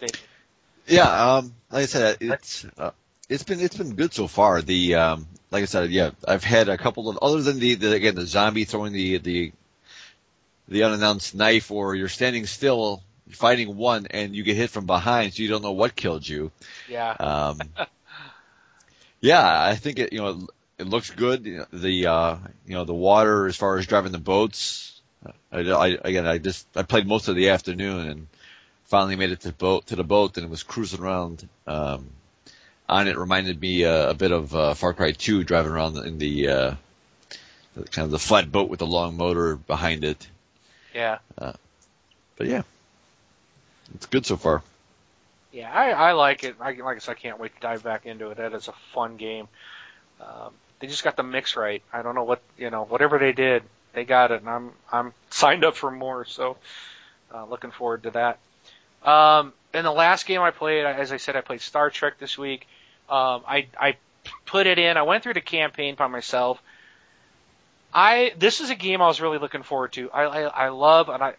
[0.00, 0.18] David?
[0.86, 2.92] Yeah, um, like I said, it's uh,
[3.28, 4.62] it's been it's been good so far.
[4.62, 7.92] The um, like I said, yeah, I've had a couple of other than the, the
[7.92, 9.52] again the zombie throwing the the
[10.68, 15.34] the unannounced knife, or you're standing still fighting one and you get hit from behind,
[15.34, 16.50] so you don't know what killed you.
[16.88, 17.10] Yeah.
[17.10, 17.60] Um,
[19.20, 20.46] yeah, I think it you know
[20.78, 21.66] it looks good.
[21.72, 22.36] The uh,
[22.66, 25.00] you know the water as far as driving the boats.
[25.52, 28.26] I, I again I just I played most of the afternoon and
[28.84, 32.08] finally made it to boat to the boat and it was cruising around um,
[32.88, 33.18] on it.
[33.18, 36.74] Reminded me uh, a bit of uh, Far Cry 2 driving around in the, uh,
[37.90, 40.26] kind of the flat boat with the long motor behind it.
[40.94, 41.18] Yeah.
[41.36, 42.62] But yeah,
[43.94, 44.62] it's good so far.
[45.52, 46.56] Yeah, I, I like it.
[46.60, 48.36] I, like I said, I can't wait to dive back into it.
[48.36, 49.48] That is a fun game.
[50.20, 51.82] Um, they just got the mix right.
[51.92, 52.84] I don't know what you know.
[52.84, 53.62] Whatever they did,
[53.92, 56.24] they got it, and I'm I'm signed up for more.
[56.24, 56.56] So,
[57.34, 58.38] uh, looking forward to that.
[59.08, 62.36] Um, in the last game I played, as I said, I played Star Trek this
[62.38, 62.66] week.
[63.08, 63.96] Um, I I
[64.46, 64.96] put it in.
[64.96, 66.62] I went through the campaign by myself.
[67.92, 70.10] I this is a game I was really looking forward to.
[70.10, 71.34] I I, I love and I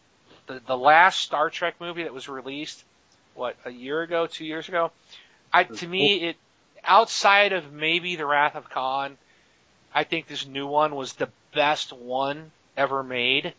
[0.47, 2.83] the the last Star Trek movie that was released
[3.35, 4.91] what a year ago, two years ago.
[5.53, 6.37] I to me it
[6.83, 9.17] outside of maybe the Wrath of Khan,
[9.93, 13.53] I think this new one was the best one ever made.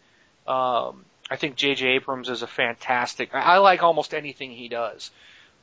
[0.46, 1.86] Um, I think J.J.
[1.86, 3.34] Abrams is a fantastic.
[3.34, 5.10] I, I like almost anything he does.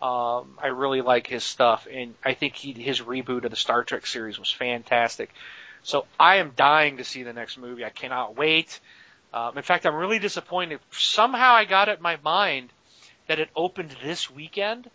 [0.01, 3.84] Um, I really like his stuff, and I think he, his reboot of the Star
[3.84, 5.32] Trek series was fantastic.
[5.84, 7.84] So I am dying to see the next movie.
[7.84, 8.80] I cannot wait.
[9.34, 10.80] Um, in fact, I'm really disappointed.
[10.91, 12.69] Somehow I got it in my mind
[13.27, 14.89] that it opened this weekend,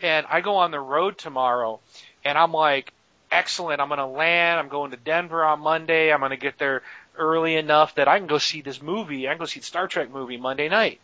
[0.00, 1.80] and I go on the road tomorrow,
[2.24, 2.92] and I'm like,
[3.30, 3.80] excellent.
[3.80, 4.58] I'm going to land.
[4.60, 6.12] I'm going to Denver on Monday.
[6.12, 6.82] I'm going to get there
[7.16, 9.28] early enough that I can go see this movie.
[9.28, 11.00] I can go see the Star Trek movie Monday night.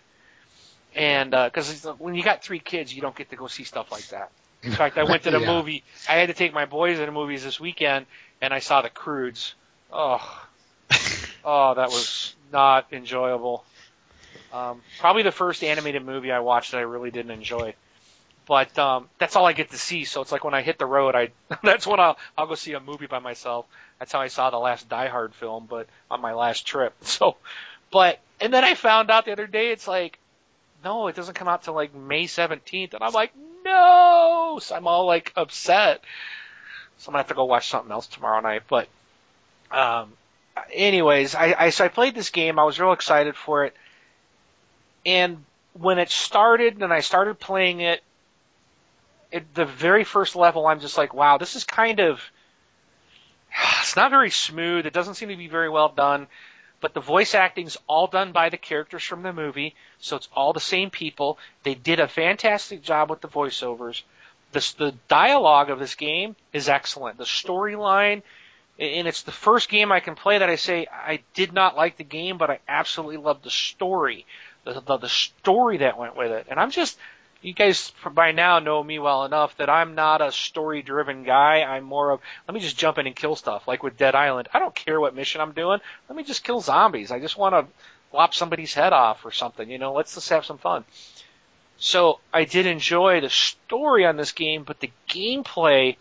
[0.94, 3.90] And because uh, when you got three kids, you don't get to go see stuff
[3.92, 4.30] like that.
[4.64, 5.46] In fact, I went to the Yeah.
[5.46, 5.84] movie.
[6.08, 8.06] I had to take my boys to the movies this weekend,
[8.40, 9.54] and I saw The Croods.
[9.90, 10.20] Oh,
[11.44, 13.66] oh, that was not enjoyable.
[14.52, 17.74] Um, probably the first animated movie I watched that I really didn't enjoy.
[18.46, 20.04] But um, that's all I get to see.
[20.04, 21.30] So it's like when I hit the road, I
[21.62, 23.66] that's when I'll I'll go see a movie by myself.
[23.98, 26.94] That's how I saw the last Die Hard film, but on my last trip.
[27.04, 27.36] So,
[27.90, 30.18] but and then I found out the other day it's like,
[30.84, 33.32] no, it doesn't come out till like May seventeenth, and I'm like,
[33.64, 34.58] no.
[34.60, 36.02] So I'm all like upset.
[36.98, 38.62] So I'm gonna have to go watch something else tomorrow night.
[38.68, 38.88] But,
[39.70, 40.12] um,
[40.72, 42.58] anyways, I I so I played this game.
[42.58, 43.74] I was real excited for it,
[45.06, 48.02] and when it started and I started playing it,
[49.34, 52.20] at the very first level, I'm just like, wow, this is kind of,
[53.80, 54.86] it's not very smooth.
[54.86, 56.28] It doesn't seem to be very well done,
[56.80, 60.52] but the voice acting's all done by the characters from the movie, so it's all
[60.52, 61.38] the same people.
[61.64, 64.02] They did a fantastic job with the voiceovers.
[64.52, 67.18] The, the dialogue of this game is excellent.
[67.18, 68.22] The storyline,
[68.78, 71.96] and it's the first game I can play that I say I did not like
[71.96, 74.26] the game, but I absolutely loved the story,
[74.62, 76.46] the, the, the story that went with it.
[76.48, 76.96] And I'm just,
[77.44, 81.62] you guys by now know me well enough that I'm not a story driven guy.
[81.62, 84.48] I'm more of, let me just jump in and kill stuff, like with Dead Island.
[84.54, 85.80] I don't care what mission I'm doing.
[86.08, 87.10] Let me just kill zombies.
[87.10, 90.46] I just want to lop somebody's head off or something, you know, let's just have
[90.46, 90.84] some fun.
[91.76, 95.96] So I did enjoy the story on this game, but the gameplay,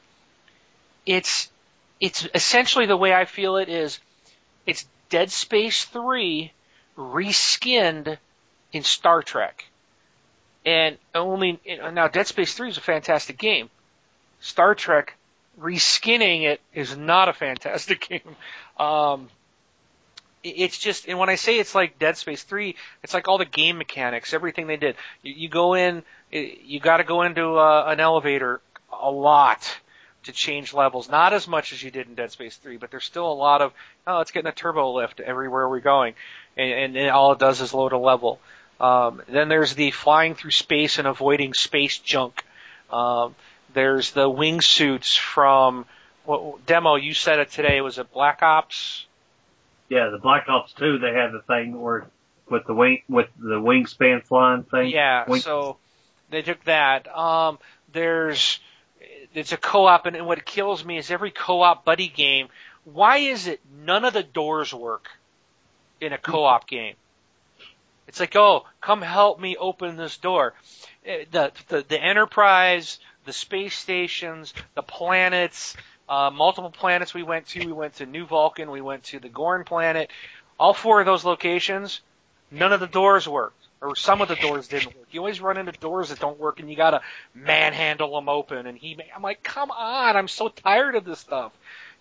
[1.05, 1.51] it's,
[1.99, 3.99] it's essentially the way I feel it is,
[4.65, 6.53] it's Dead Space 3
[6.97, 8.17] reskinned
[8.71, 9.65] in Star Trek.
[10.65, 11.59] And only,
[11.91, 13.69] now Dead Space 3 is a fantastic game.
[14.39, 15.15] Star Trek,
[15.59, 18.35] reskinning it is not a fantastic game.
[18.77, 19.29] Um,
[20.43, 23.45] it's just, and when I say it's like Dead Space 3, it's like all the
[23.45, 24.95] game mechanics, everything they did.
[25.21, 29.77] You, you go in, you gotta go into uh, an elevator a lot
[30.23, 31.09] to change levels.
[31.09, 33.61] Not as much as you did in Dead Space 3, but there's still a lot
[33.61, 33.73] of,
[34.07, 36.13] oh, it's getting a turbo lift everywhere we're going.
[36.57, 38.39] And, and, and all it does is load a level.
[38.79, 42.43] Um, then there's the flying through space and avoiding space junk.
[42.91, 43.35] Um,
[43.73, 45.85] there's the wingsuits from,
[46.25, 49.05] what, demo, you said it today, was it Black Ops?
[49.89, 52.05] Yeah, the Black Ops 2, they had the thing where
[52.49, 54.89] with the wing with the wingspan flying thing.
[54.89, 55.77] Yeah, Wing- so
[56.29, 57.13] they took that.
[57.15, 57.59] Um,
[57.91, 58.59] there's
[59.33, 62.47] it's a co-op, and what kills me is every co-op buddy game.
[62.85, 65.09] Why is it none of the doors work
[65.99, 66.95] in a co-op game?
[68.13, 70.53] It's like, oh, come help me open this door.
[71.03, 75.75] Eh, The the, the Enterprise, the space stations, the planets,
[76.07, 77.65] uh, multiple planets we went to.
[77.65, 78.69] We went to New Vulcan.
[78.69, 80.11] We went to the Gorn planet.
[80.59, 82.01] All four of those locations,
[82.51, 85.07] none of the doors worked, or some of the doors didn't work.
[85.09, 87.01] You always run into doors that don't work, and you gotta
[87.33, 88.67] manhandle them open.
[88.67, 91.51] And he, I'm like, come on, I'm so tired of this stuff.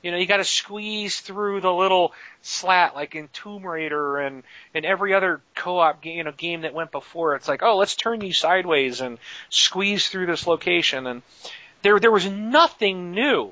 [0.02, 2.12] You know, you gotta squeeze through the little
[2.42, 4.42] slat, like in Tomb Raider and
[4.74, 7.36] and every other co-op game, you know, game that went before.
[7.36, 11.06] It's like, oh, let's turn you sideways and squeeze through this location.
[11.06, 11.22] And
[11.82, 13.50] there, there was nothing new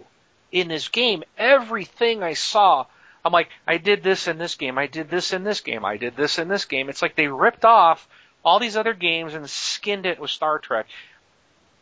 [0.51, 1.23] in this game.
[1.39, 2.87] Everything I saw
[3.25, 5.97] I'm like, I did this in this game, I did this in this game, I
[5.97, 6.89] did this in this game.
[6.89, 8.09] It's like they ripped off
[8.45, 10.87] all these other games and skinned it with Star Trek.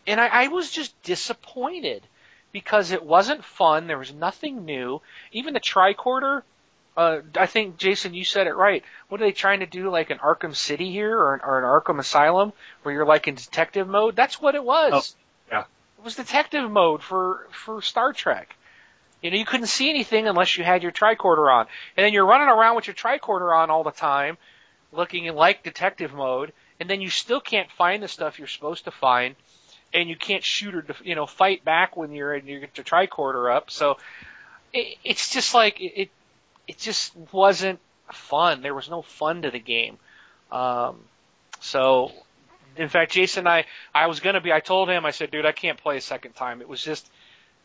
[0.07, 2.03] And I, I was just disappointed
[2.53, 3.87] because it wasn't fun.
[3.87, 5.01] There was nothing new.
[5.33, 6.43] Even the tricorder,
[6.97, 8.83] uh, I think Jason, you said it right.
[9.09, 9.91] What are they trying to do?
[9.91, 13.35] Like an Arkham City here or an, or an Arkham Asylum where you're like in
[13.35, 14.17] detective mode?
[14.17, 15.15] That's what it was.
[15.53, 15.65] Oh, yeah.
[15.99, 18.55] It was detective mode for, for Star Trek.
[19.23, 21.67] You know, you couldn't see anything unless you had your tricorder on.
[21.97, 24.39] And then you're running around with your tricorder on all the time,
[24.93, 28.85] looking in like detective mode, and then you still can't find the stuff you're supposed
[28.85, 29.35] to find,
[29.93, 33.55] and you can't shoot or, you know, fight back when you're in your, your tricorder
[33.55, 33.71] up.
[33.71, 33.99] So
[34.73, 36.11] it, it's just like, it,
[36.67, 37.81] it, just wasn't
[38.13, 38.63] fun.
[38.63, 39.99] There was no fun to the game.
[40.53, 40.99] Um,
[41.61, 42.13] so,
[42.77, 45.47] in fact, Jason and I, I was gonna be, I told him, I said, dude,
[45.47, 46.61] I can't play a second time.
[46.61, 47.11] It was just,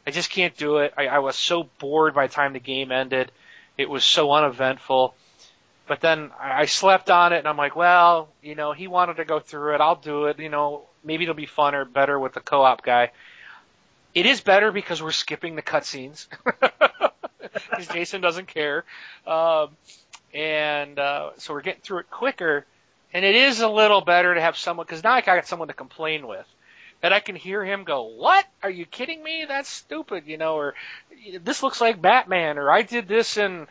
[0.07, 0.93] I just can't do it.
[0.97, 3.31] I, I was so bored by the time the game ended.
[3.77, 5.13] It was so uneventful.
[5.85, 9.25] But then I slept on it and I'm like, well, you know, he wanted to
[9.25, 9.81] go through it.
[9.81, 10.39] I'll do it.
[10.39, 13.11] You know, maybe it'll be funner, better with the co-op guy.
[14.13, 16.27] It is better because we're skipping the cutscenes.
[17.69, 18.83] Because Jason doesn't care.
[19.27, 19.69] Um,
[20.33, 22.65] and, uh, so we're getting through it quicker.
[23.13, 25.73] And it is a little better to have someone, because now I got someone to
[25.75, 26.47] complain with
[27.03, 28.45] and I can hear him go, "What?
[28.63, 29.45] Are you kidding me?
[29.45, 30.73] That's stupid," you know, or
[31.41, 33.67] this looks like Batman, or I did this in,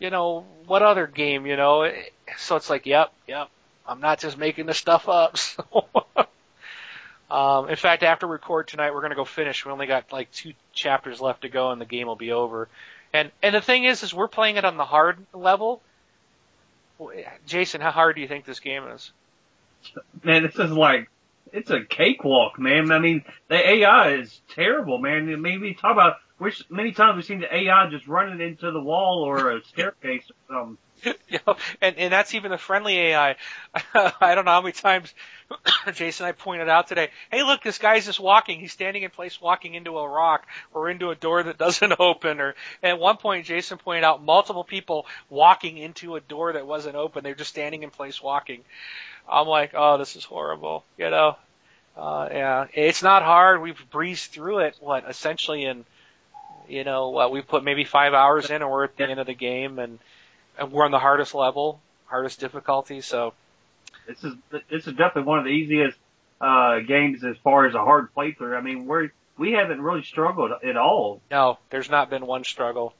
[0.00, 1.90] you know, what other game, you know?
[2.36, 3.48] So it's like, yep, yep,
[3.86, 5.36] I'm not just making this stuff up.
[5.72, 5.86] So,
[7.32, 9.64] Um, in fact, after we record tonight, we're going to go finish.
[9.64, 12.68] We only got like two chapters left to go, and the game will be over.
[13.14, 15.80] And and the thing is, is we're playing it on the hard level.
[17.46, 19.12] Jason, how hard do you think this game is?
[20.22, 21.08] Man, this is like
[21.54, 22.92] it's a cakewalk, man.
[22.92, 25.32] I mean, the AI is terrible, man.
[25.32, 28.70] I mean, we talk about which many times we've seen the AI just running into
[28.70, 30.78] the wall or a staircase or something.
[31.28, 33.36] you know, and and that's even the friendly AI.
[33.94, 35.12] I don't know how many times
[35.94, 37.08] Jason I pointed out today.
[37.30, 38.60] Hey, look, this guy's just walking.
[38.60, 42.40] He's standing in place, walking into a rock or into a door that doesn't open.
[42.40, 46.96] Or at one point, Jason pointed out multiple people walking into a door that wasn't
[46.96, 47.24] open.
[47.24, 48.62] They're just standing in place, walking.
[49.28, 50.84] I'm like, oh, this is horrible.
[50.98, 51.36] You know,
[51.96, 53.62] uh, yeah, it's not hard.
[53.62, 54.76] We've breezed through it.
[54.80, 55.84] What essentially in,
[56.68, 59.26] you know, what we've put maybe five hours in, and we're at the end of
[59.26, 59.98] the game, and
[60.58, 63.00] and we're on the hardest level, hardest difficulty.
[63.00, 63.34] So
[64.06, 65.98] this is this is definitely one of the easiest
[66.40, 68.56] uh, games as far as a hard playthrough.
[68.56, 71.20] I mean, we're we haven't really struggled at all.
[71.30, 72.94] No, there's not been one struggle.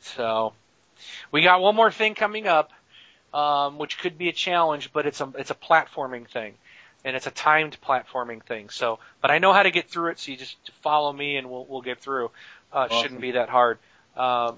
[0.00, 0.52] So
[1.30, 2.72] we got one more thing coming up,
[3.32, 6.54] um, which could be a challenge, but it's a it's a platforming thing,
[7.04, 8.70] and it's a timed platforming thing.
[8.70, 10.18] So, but I know how to get through it.
[10.18, 12.26] So you just follow me, and we'll we'll get through.
[12.72, 13.02] Uh, it awesome.
[13.02, 13.78] shouldn't be that hard.
[14.16, 14.56] Um,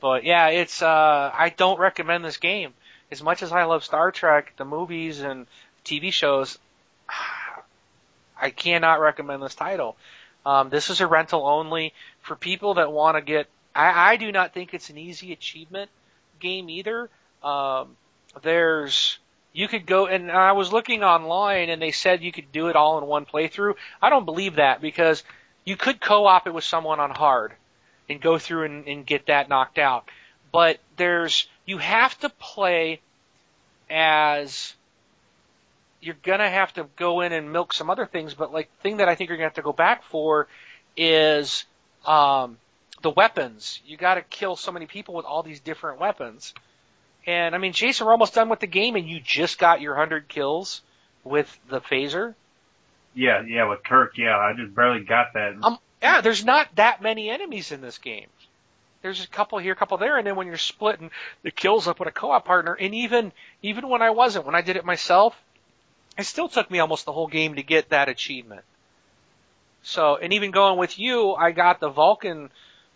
[0.00, 2.72] but yeah, it's uh, I don't recommend this game
[3.10, 5.46] as much as I love Star Trek, the movies and
[5.84, 6.58] TV shows,
[8.40, 9.96] I cannot recommend this title.
[10.44, 13.48] Um, this is a rental only for people that want to get.
[13.74, 15.90] I, I do not think it's an easy achievement
[16.38, 17.08] game either.
[17.42, 17.96] Um,
[18.42, 19.18] there's
[19.52, 22.76] you could go and I was looking online and they said you could do it
[22.76, 23.74] all in one playthrough.
[24.02, 25.24] I don't believe that because
[25.64, 27.52] you could co-op it with someone on hard
[28.08, 30.08] and go through and, and get that knocked out.
[30.52, 33.00] But there's you have to play
[33.90, 34.74] as
[36.00, 38.96] you're gonna have to go in and milk some other things, but like the thing
[38.98, 40.46] that I think you're gonna have to go back for
[40.96, 41.64] is
[42.06, 42.58] um,
[43.02, 43.80] the weapons.
[43.86, 46.54] You got to kill so many people with all these different weapons.
[47.26, 49.96] And I mean, Jason, we're almost done with the game, and you just got your
[49.96, 50.82] hundred kills
[51.24, 52.34] with the phaser.
[53.14, 54.16] Yeah, yeah, with Kirk.
[54.16, 55.54] Yeah, I just barely got that.
[55.62, 58.26] Um, yeah, there's not that many enemies in this game
[59.06, 61.10] there's a couple here, a couple there, and then when you're splitting
[61.42, 63.32] the kills up with a co-op partner, and even
[63.62, 65.40] even when I wasn't, when I did it myself,
[66.18, 68.62] it still took me almost the whole game to get that achievement.
[69.84, 72.50] So, and even going with you, I got the Vulcan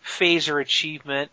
[0.04, 1.30] phaser achievement.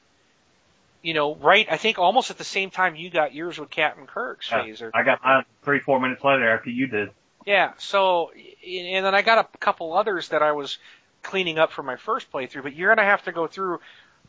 [1.01, 1.67] You know, right?
[1.71, 4.91] I think almost at the same time you got yours with Captain Kirk's yeah, phaser.
[4.93, 7.09] I got mine three, four minutes later after you did.
[7.45, 7.71] Yeah.
[7.77, 8.31] So,
[8.65, 10.77] and then I got a couple others that I was
[11.23, 12.63] cleaning up for my first playthrough.
[12.63, 13.79] But you're gonna have to go through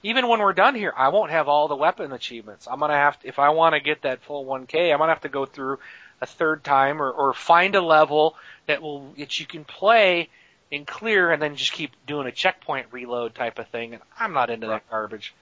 [0.02, 2.68] even when we're done here, I won't have all the weapon achievements.
[2.70, 5.22] I'm gonna have to, if I want to get that full 1K, I'm gonna have
[5.22, 5.78] to go through
[6.20, 10.28] a third time or, or find a level that will that you can play
[10.70, 13.94] and clear, and then just keep doing a checkpoint reload type of thing.
[13.94, 15.34] And I'm not into that garbage.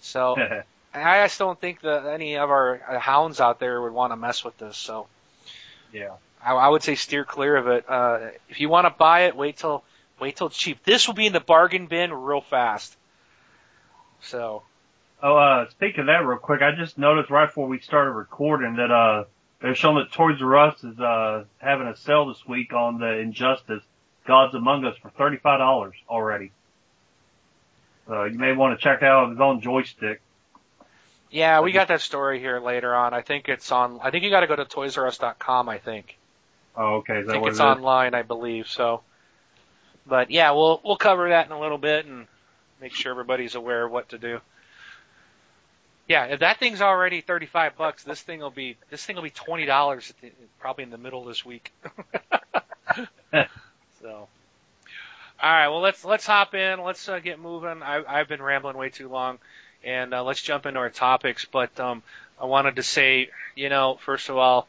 [0.00, 0.36] So
[0.94, 4.16] I just don't think that any of our uh, hounds out there would want to
[4.16, 4.76] mess with this.
[4.76, 5.06] So
[5.92, 6.14] yeah,
[6.44, 7.84] I, I would say steer clear of it.
[7.88, 9.82] Uh, if you want to buy it, wait till
[10.20, 10.82] wait till it's cheap.
[10.84, 12.96] This will be in the bargain bin real fast.
[14.22, 14.62] So.
[15.22, 18.76] Oh, uh, speaking of that real quick, I just noticed right before we started recording
[18.76, 19.24] that, uh,
[19.60, 23.18] they're showing that Toys R Us is, uh, having a sale this week on the
[23.18, 23.82] Injustice
[24.26, 26.52] Gods Among Us for $35 already.
[28.06, 30.20] So you may want to check out his own joystick.
[31.30, 33.14] Yeah, we got that story here later on.
[33.14, 36.18] I think it's on, I think you gotta go to toysrus.com, I think.
[36.76, 37.18] Oh, okay.
[37.18, 39.02] I think it's it online, I believe, so.
[40.06, 42.26] But yeah, we'll, we'll cover that in a little bit and
[42.80, 44.40] make sure everybody's aware of what to do.
[46.08, 49.22] Yeah, if that thing's already thirty five bucks, this thing will be this thing will
[49.22, 50.12] be twenty dollars
[50.58, 51.72] probably in the middle of this week.
[53.32, 53.46] so,
[54.02, 54.28] all
[55.40, 57.84] right, well let's let's hop in, let's uh, get moving.
[57.84, 59.38] I, I've been rambling way too long,
[59.84, 61.44] and uh, let's jump into our topics.
[61.44, 62.02] But um,
[62.40, 64.66] I wanted to say, you know, first of all,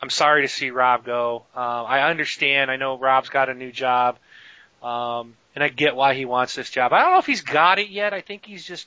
[0.00, 1.42] I'm sorry to see Rob go.
[1.56, 2.70] Uh, I understand.
[2.70, 4.16] I know Rob's got a new job.
[4.82, 6.92] Um, and I get why he wants this job.
[6.92, 8.14] I don't know if he's got it yet.
[8.14, 8.86] I think he's just,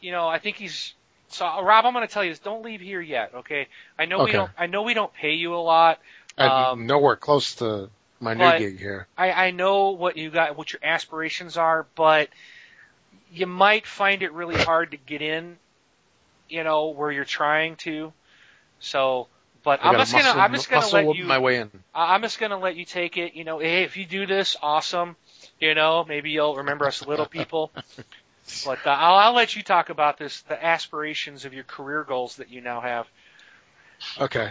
[0.00, 0.94] you know, I think he's.
[1.30, 3.68] So Rob, I'm going to tell you this: don't leave here yet, okay?
[3.98, 4.24] I know okay.
[4.24, 4.50] we don't.
[4.56, 5.98] I know we don't pay you a lot.
[6.38, 7.90] I'm um, nowhere close to
[8.20, 9.06] my new gig here.
[9.16, 12.28] I, I know what you got, what your aspirations are, but
[13.32, 15.56] you might find it really hard to get in.
[16.48, 18.12] You know where you're trying to.
[18.80, 19.28] So,
[19.68, 21.70] but I'm just muscle, gonna I'm just gonna let you my way in.
[21.94, 23.34] I'm just gonna let you take it.
[23.34, 25.14] You know, hey, if you do this, awesome.
[25.60, 27.70] You know, maybe you'll remember us little people.
[28.64, 32.36] but uh, I'll, I'll let you talk about this, the aspirations of your career goals
[32.36, 33.08] that you now have.
[34.18, 34.50] Okay.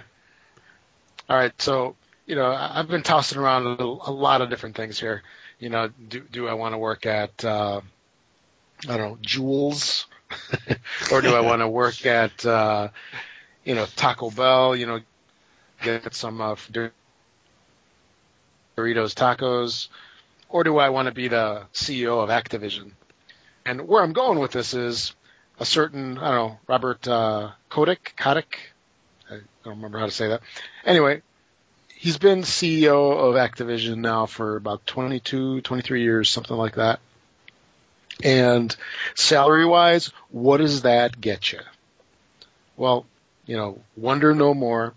[1.28, 1.60] All right.
[1.60, 1.96] So
[2.28, 5.24] you know, I've been tossing around a, little, a lot of different things here.
[5.58, 7.82] You know, do do I want to work at uh,
[8.88, 10.06] I don't know, Jewels,
[11.12, 12.90] or do I want to work at uh,
[13.68, 14.76] you know Taco Bell?
[14.76, 15.00] You know,
[15.84, 16.92] get some uh, Doritos
[19.14, 19.90] tacos,
[20.48, 22.92] or do I want to be the CEO of Activision?
[23.66, 25.14] And where I'm going with this is
[25.60, 28.14] a certain I don't know Robert uh, Kotick.
[28.18, 28.34] I
[29.66, 30.42] don't remember how to say that.
[30.86, 31.22] Anyway,
[31.94, 37.02] he's been CEO of Activision now for about 22, 23 years, something like that.
[38.24, 38.74] And
[39.16, 41.60] salary wise, what does that get you?
[42.78, 43.06] Well,
[43.48, 44.94] you know, wonder no more.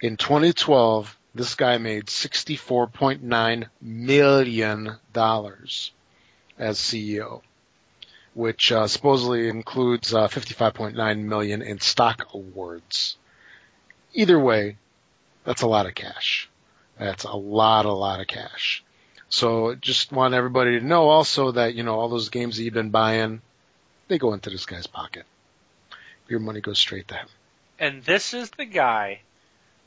[0.00, 7.40] In 2012, this guy made $64.9 million as CEO,
[8.34, 13.16] which uh, supposedly includes uh, 55.9 million in stock awards.
[14.12, 14.76] Either way,
[15.44, 16.48] that's a lot of cash.
[16.98, 18.84] That's a lot, a lot of cash.
[19.28, 22.74] So just want everybody to know also that, you know, all those games that you've
[22.74, 23.40] been buying,
[24.06, 25.24] they go into this guy's pocket.
[26.28, 27.28] Your money goes straight to him.
[27.78, 29.20] And this is the guy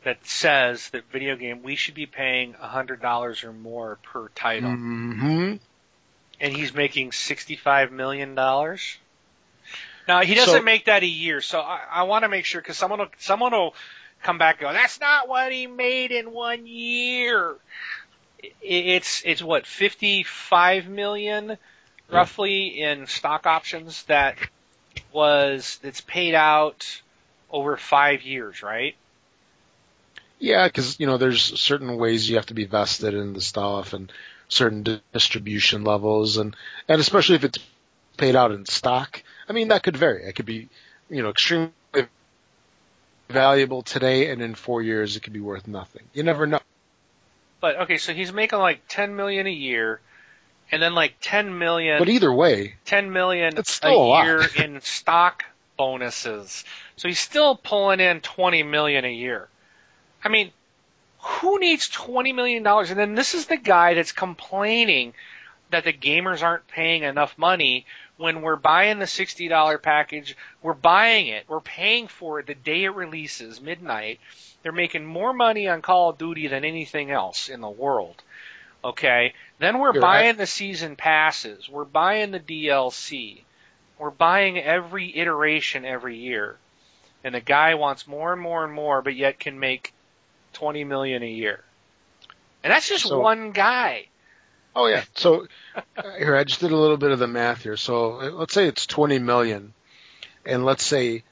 [0.03, 4.29] that says that video game we should be paying a hundred dollars or more per
[4.29, 5.55] title, hmm
[6.39, 8.97] and he's making sixty-five million dollars.
[10.07, 12.61] Now he doesn't So- make that a year, so I, I want to make sure
[12.61, 13.73] because someone will someone will
[14.21, 17.55] come back and go, "That's not what he made in one year."
[18.61, 21.57] It's it's what fifty-five million
[22.09, 24.37] roughly in stock options that
[25.11, 27.01] was that's paid out
[27.49, 28.95] over five years, right?
[30.39, 33.93] Yeah, because you know, there's certain ways you have to be vested in the stuff,
[33.93, 34.11] and
[34.49, 36.55] certain distribution levels, and
[36.87, 37.59] and especially if it's
[38.17, 39.23] paid out in stock.
[39.49, 40.23] I mean, that could vary.
[40.25, 40.69] It could be,
[41.09, 41.71] you know, extremely
[43.29, 46.03] valuable today, and in four years it could be worth nothing.
[46.13, 46.59] You never know.
[47.59, 49.99] But okay, so he's making like ten million a year,
[50.71, 54.25] and then like ten million, But either way, ten million It's still a lot.
[54.25, 55.45] year in stock
[55.77, 56.65] bonuses.
[56.95, 59.47] So he's still pulling in twenty million a year.
[60.23, 60.51] I mean,
[61.19, 62.89] who needs twenty million dollars?
[62.91, 65.13] And then this is the guy that's complaining
[65.69, 67.85] that the gamers aren't paying enough money
[68.17, 70.35] when we're buying the sixty dollar package.
[70.61, 71.45] We're buying it.
[71.47, 74.19] We're paying for it the day it releases, midnight.
[74.63, 78.21] They're making more money on Call of Duty than anything else in the world.
[78.87, 79.33] Okay?
[79.59, 80.37] Then we're You're buying right.
[80.37, 81.67] the season passes.
[81.69, 83.41] We're buying the DLC.
[83.99, 86.57] We're buying every iteration every year.
[87.23, 89.93] And the guy wants more and more and more, but yet can make
[90.53, 91.63] 20 million a year.
[92.63, 94.07] And that's just So- one guy.
[94.75, 95.03] Oh yeah.
[95.15, 95.47] So
[96.19, 97.77] here, I just did a little bit of the math here.
[97.77, 99.73] So let's say it's 20 million,
[100.45, 101.23] and let's say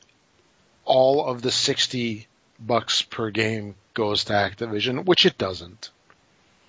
[0.83, 2.27] all of the 60
[2.59, 5.91] bucks per game goes to Activision, which it doesn't.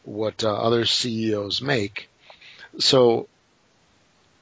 [0.03, 2.09] what uh, other CEOs make,
[2.80, 3.28] so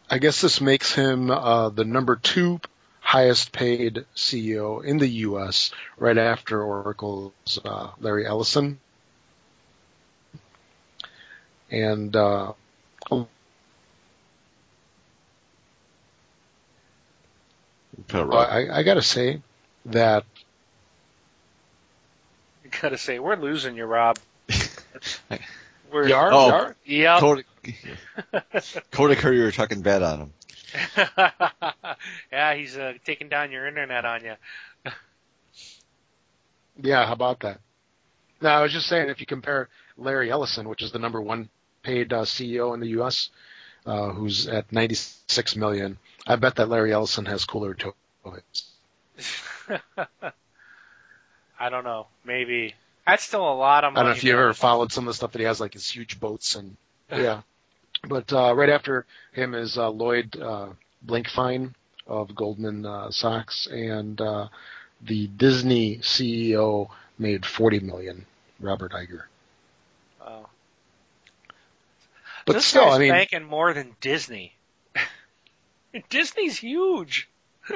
[0.09, 2.59] I guess this makes him uh, the number two
[2.99, 5.71] highest paid CEO in the U.S.
[5.97, 8.79] right after Oracle's uh, Larry Ellison.
[11.71, 12.53] And uh,
[13.09, 13.27] Put it
[17.88, 18.69] Well, right.
[18.69, 19.41] I, I got to say
[19.87, 20.23] that
[22.63, 24.19] You gotta say, we're losing you, Rob.
[25.91, 26.47] We're, Yar, Oh.
[26.49, 27.19] Yar, Yep.
[27.19, 27.45] Kodak,
[28.91, 30.33] Kodak Courier talking bad on him.
[32.31, 34.35] yeah, he's uh, taking down your internet on you.
[36.81, 37.59] yeah, how about that?
[38.41, 41.49] No, I was just saying if you compare Larry Ellison, which is the number one
[41.81, 43.29] paid uh, CEO in the U.S.,
[43.85, 45.97] uh, who's at 96 million,
[46.27, 47.93] I bet that Larry Ellison has cooler toys.
[51.59, 52.07] I don't know.
[52.23, 54.03] Maybe that's still a lot of I money.
[54.03, 55.89] don't know if you ever followed some of the stuff that he has, like his
[55.89, 56.77] huge boats and
[57.11, 57.41] yeah.
[58.07, 60.69] But uh, right after him is uh, Lloyd uh,
[61.05, 61.73] Blankfein
[62.07, 64.47] of Goldman uh, Sachs, and uh,
[65.01, 68.25] the Disney CEO made 40 million.
[68.61, 69.23] Robert Iger.
[70.21, 70.45] Oh.
[72.45, 74.53] But this still, guy's I mean, banking more than Disney.
[76.09, 77.27] Disney's huge.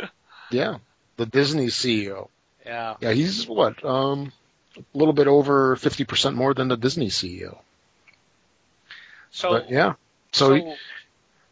[0.51, 0.77] yeah,
[1.17, 2.29] the Disney CEO.
[2.65, 2.95] Yeah.
[3.01, 3.83] Yeah, he's what?
[3.83, 4.31] Um,
[4.77, 7.57] a little bit over 50% more than the Disney CEO.
[9.31, 9.93] So but yeah.
[10.31, 10.75] So, So,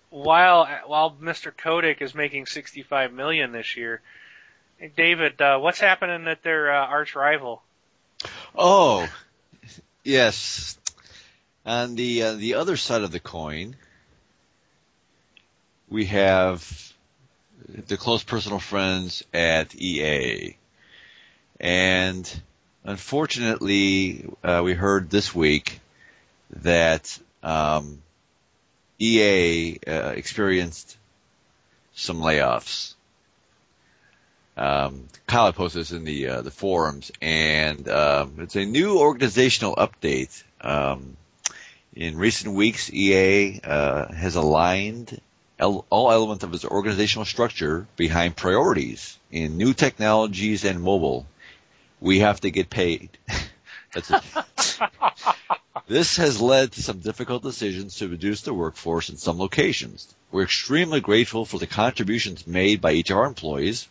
[0.09, 1.55] while while Mr.
[1.55, 4.01] Kodak is making 65 million this year,
[4.95, 7.61] David, uh, what's happening at their uh, arch rival?
[8.55, 9.07] Oh,
[10.03, 10.77] yes.
[11.65, 13.75] On the uh, the other side of the coin,
[15.91, 16.93] we have
[17.67, 20.55] the close personal friends at EA,
[21.59, 22.41] and
[22.85, 25.81] unfortunately, uh, we heard this week
[26.61, 28.01] that um,
[28.99, 30.97] EA uh, experienced
[31.93, 32.93] some layoffs.
[34.55, 39.75] Um, Kyle posted this in the uh, the forums, and um, it's a new organizational
[39.75, 40.43] update.
[40.61, 41.17] Um,
[41.93, 45.19] in recent weeks, EA uh, has aligned
[45.61, 51.25] all elements of its organizational structure behind priorities in new technologies and mobile.
[51.99, 53.09] We have to get paid.
[55.91, 60.07] This has led to some difficult decisions to reduce the workforce in some locations.
[60.31, 63.89] We're extremely grateful for the contributions made by each of our employees.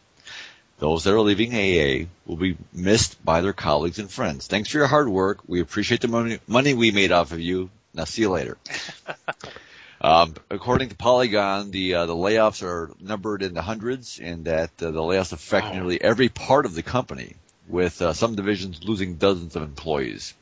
[0.78, 4.46] Those that are leaving EA will be missed by their colleagues and friends.
[4.46, 5.40] Thanks for your hard work.
[5.46, 7.68] We appreciate the money, money we made off of you.
[7.92, 8.56] Now see you later.
[10.00, 14.70] um, according to Polygon, the uh, the layoffs are numbered in the hundreds, and that
[14.82, 15.72] uh, the layoffs affect Wow.
[15.74, 17.36] nearly every part of the company,
[17.68, 20.34] with uh, some divisions losing dozens of employees.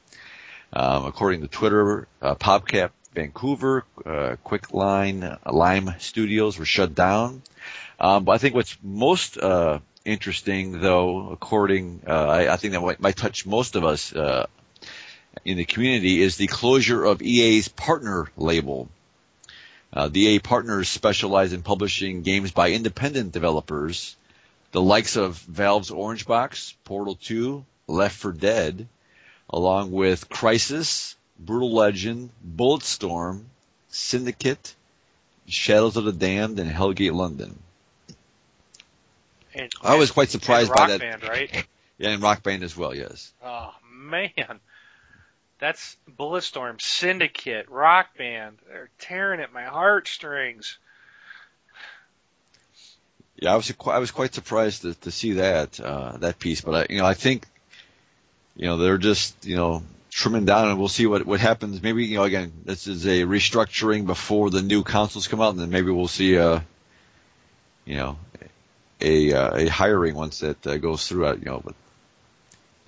[0.72, 7.42] Um, according to Twitter, uh, PopCap Vancouver, uh, Quicklime, Lime Studios were shut down.
[7.98, 12.80] Um, but I think what's most uh, interesting, though, according, uh, I, I think that
[12.80, 14.46] might, might touch most of us uh,
[15.44, 18.88] in the community, is the closure of EA's partner label.
[19.92, 24.16] Uh, the EA partners specialize in publishing games by independent developers,
[24.72, 28.88] the likes of Valve's Orange Box, Portal 2, Left 4 Dead,
[29.48, 33.44] along with Crysis, Brutal Legend, Bulletstorm,
[33.88, 34.74] Syndicate,
[35.46, 37.58] Shadows of the Damned, and Hellgate London.
[39.54, 41.00] And, I was quite surprised by that.
[41.00, 41.66] Band, right?
[42.00, 43.32] Yeah, and Rock Band as well, yes.
[43.44, 44.60] Oh man,
[45.58, 48.58] that's Bulletstorm, Syndicate, Rock Band.
[48.68, 50.78] They're tearing at my heartstrings.
[53.40, 56.74] Yeah, I was I was quite surprised to, to see that uh, that piece, but
[56.90, 57.46] I, you know I think
[58.56, 61.80] you know they're just you know trimming down, and we'll see what what happens.
[61.82, 65.60] Maybe you know again this is a restructuring before the new consoles come out, and
[65.60, 66.64] then maybe we'll see a
[67.84, 68.18] you know
[69.00, 71.26] a uh, a hiring once that uh, goes through.
[71.26, 71.74] uh, You know, but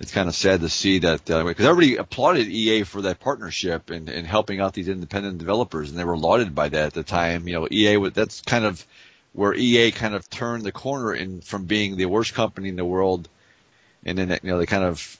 [0.01, 3.91] it's kind of sad to see that uh, because everybody applauded EA for that partnership
[3.91, 7.03] and, and helping out these independent developers, and they were lauded by that at the
[7.03, 7.47] time.
[7.47, 8.83] You know, EA that's kind of
[9.33, 12.85] where EA kind of turned the corner in from being the worst company in the
[12.85, 13.29] world,
[14.03, 15.19] and then you know they kind of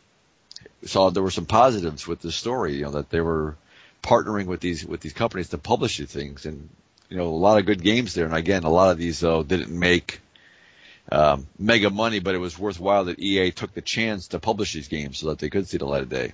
[0.86, 2.76] saw there were some positives with the story.
[2.76, 3.56] You know that they were
[4.02, 6.70] partnering with these with these companies to publish these things, and
[7.08, 8.26] you know a lot of good games there.
[8.26, 10.22] And again, a lot of these though didn't make
[11.12, 14.88] um, mega money, but it was worthwhile that EA took the chance to publish these
[14.88, 16.34] games so that they could see the light of day.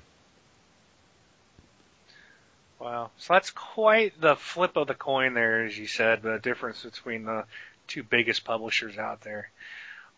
[2.79, 3.09] Wow.
[3.17, 7.25] So that's quite the flip of the coin there, as you said, the difference between
[7.25, 7.45] the
[7.87, 9.49] two biggest publishers out there.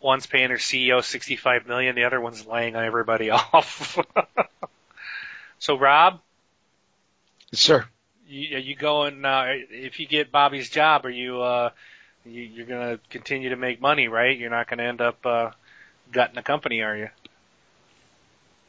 [0.01, 3.97] One's paying their CEO 65 million, the other one's laying everybody off.
[5.59, 6.19] so Rob,
[7.53, 7.85] sir.
[8.27, 11.69] you, are you going, uh, if you get Bobby's job, are you, uh,
[12.25, 14.37] you, you're gonna continue to make money, right?
[14.37, 15.51] You're not gonna end up, uh,
[16.11, 17.09] gutting the company, are you?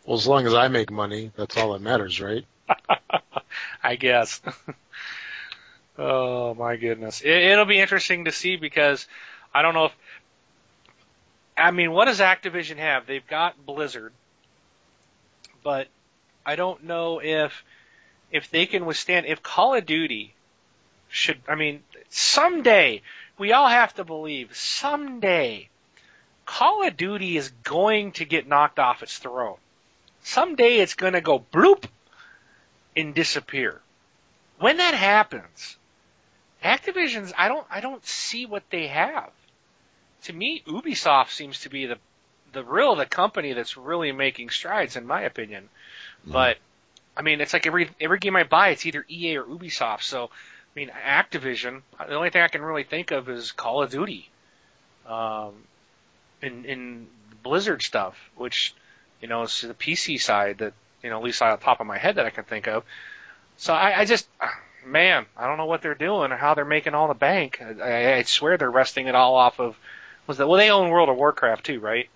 [0.05, 2.45] Well, as long as I make money, that's all that matters, right?
[3.83, 4.41] I guess.
[5.99, 7.21] oh my goodness.
[7.21, 9.07] It, it'll be interesting to see because
[9.53, 9.93] I don't know if,
[11.57, 13.07] I mean, what does Activision have?
[13.07, 14.13] They've got Blizzard,
[15.63, 15.89] but
[16.47, 17.65] I don't know if,
[18.33, 20.35] if they can withstand, if Call of Duty
[21.09, 23.03] should, I mean, someday,
[23.41, 25.71] we all have to believe, someday,
[26.45, 29.57] Call of Duty is going to get knocked off its throne.
[30.23, 31.85] Someday it's going to go bloop
[32.95, 33.81] and disappear.
[34.59, 35.79] When that happens,
[36.63, 39.31] Activision's I don't I don't see what they have.
[40.25, 41.97] To me, Ubisoft seems to be the
[42.53, 45.71] the real the company that's really making strides in my opinion.
[46.27, 46.33] Mhm.
[46.33, 46.59] But
[47.17, 50.03] I mean, it's like every every game I buy, it's either EA or Ubisoft.
[50.03, 50.31] So
[50.75, 51.83] I mean, Activision.
[51.99, 54.29] The only thing I can really think of is Call of Duty,
[55.07, 55.55] um,
[56.43, 57.07] in in
[57.43, 58.75] Blizzard stuff, which
[59.21, 61.87] you know is the PC side that you know at least on the top of
[61.87, 62.85] my head that I can think of.
[63.57, 64.29] So I, I just
[64.87, 67.61] man, I don't know what they're doing or how they're making all the bank.
[67.61, 69.77] I, I swear they're resting it all off of
[70.27, 72.09] was that well they own World of Warcraft too, right?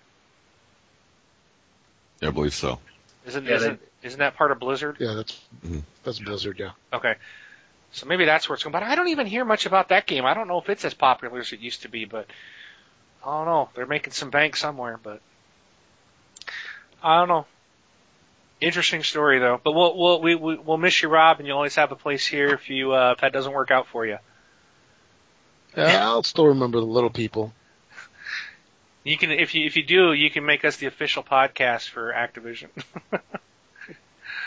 [2.20, 2.78] Yeah, I believe so.
[3.26, 4.96] Isn't Yeah, isn't isn't that part of Blizzard?
[5.00, 5.82] Yeah, that's Mhm.
[6.04, 6.58] that's Blizzard.
[6.58, 6.70] Yeah.
[6.92, 7.16] Okay.
[7.94, 8.72] So maybe that's where it's going.
[8.72, 10.26] But I don't even hear much about that game.
[10.26, 12.26] I don't know if it's as popular as it used to be, but
[13.24, 13.68] I don't know.
[13.74, 15.20] They're making some bank somewhere, but
[17.02, 17.46] I don't know.
[18.60, 19.60] Interesting story though.
[19.62, 22.26] But we'll we'll we, we, we'll miss you, Rob, and you'll always have a place
[22.26, 24.18] here if you uh, if that doesn't work out for you.
[25.76, 27.52] Yeah, I'll still remember the little people.
[29.04, 32.12] You can if you if you do, you can make us the official podcast for
[32.12, 32.68] Activision.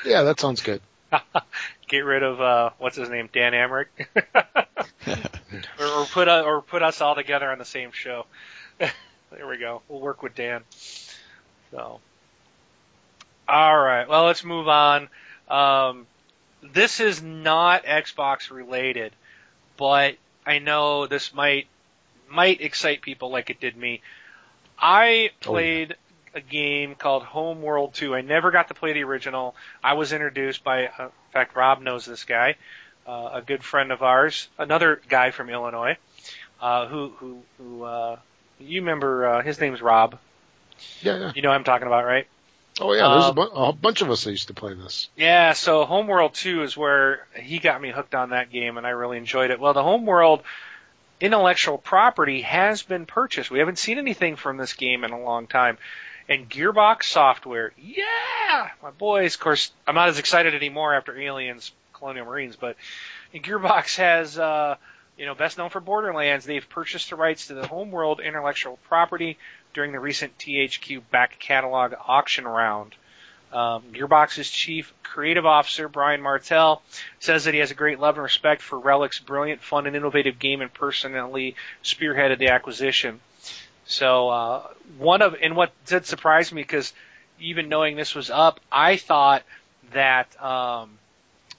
[0.05, 0.81] Yeah, that sounds good.
[1.87, 3.87] Get rid of uh what's his name, Dan Amrich,
[5.79, 8.25] or, or put uh, or put us all together on the same show.
[8.79, 9.81] there we go.
[9.87, 10.63] We'll work with Dan.
[11.71, 11.99] So,
[13.47, 14.07] all right.
[14.07, 15.09] Well, let's move on.
[15.49, 16.07] Um,
[16.61, 19.13] this is not Xbox related,
[19.77, 21.67] but I know this might
[22.29, 24.01] might excite people like it did me.
[24.79, 25.95] I Oh, played
[26.37, 28.15] a game called Homeworld 2.
[28.15, 29.55] I never got to play the original.
[29.83, 32.55] I was introduced by, uh, in fact, Rob knows this guy,
[33.07, 35.97] uh, a good friend of ours, another guy from Illinois,
[36.61, 38.17] uh, who who who uh,
[38.59, 39.27] you remember?
[39.27, 40.17] Uh, his name's Rob.
[41.01, 41.31] Yeah, yeah.
[41.35, 42.27] You know what I'm talking about, right?
[42.79, 45.09] Oh yeah, there's a, Um, bu- a bunch of us that used to play this.
[45.15, 48.91] Yeah, so Homeworld 2 is where he got me hooked on that game and I
[48.91, 49.59] really enjoyed it.
[49.59, 50.43] Well, the Homeworld
[51.19, 53.49] intellectual property has been purchased.
[53.49, 55.79] We haven't seen anything from this game in a long time.
[56.29, 59.35] And Gearbox Software, yeah, my boys.
[59.35, 62.75] Of course, I'm not as excited anymore after Aliens, Colonial Marines, but
[63.33, 64.75] Gearbox has, uh,
[65.17, 66.45] you know, best known for Borderlands.
[66.45, 69.37] They've purchased the rights to the Homeworld intellectual property
[69.73, 72.95] during the recent THQ back catalog auction round.
[73.53, 76.81] Um, Gearbox's chief creative officer, Brian Martel,
[77.19, 80.37] says that he has a great love and respect for Relic's brilliant, fun, and innovative
[80.37, 83.21] game and personally spearheaded the acquisition.
[83.87, 84.67] So, uh,
[84.97, 86.93] one of, and what did surprise me because
[87.39, 89.43] even knowing this was up, I thought
[89.93, 90.97] that, um,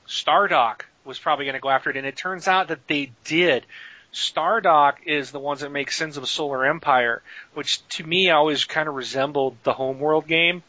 [0.07, 3.65] Stardock was probably going to go after it, and it turns out that they did.
[4.13, 7.23] Stardock is the ones that make Sins of a Solar Empire,
[7.55, 10.63] which to me always kind of resembled the Homeworld game.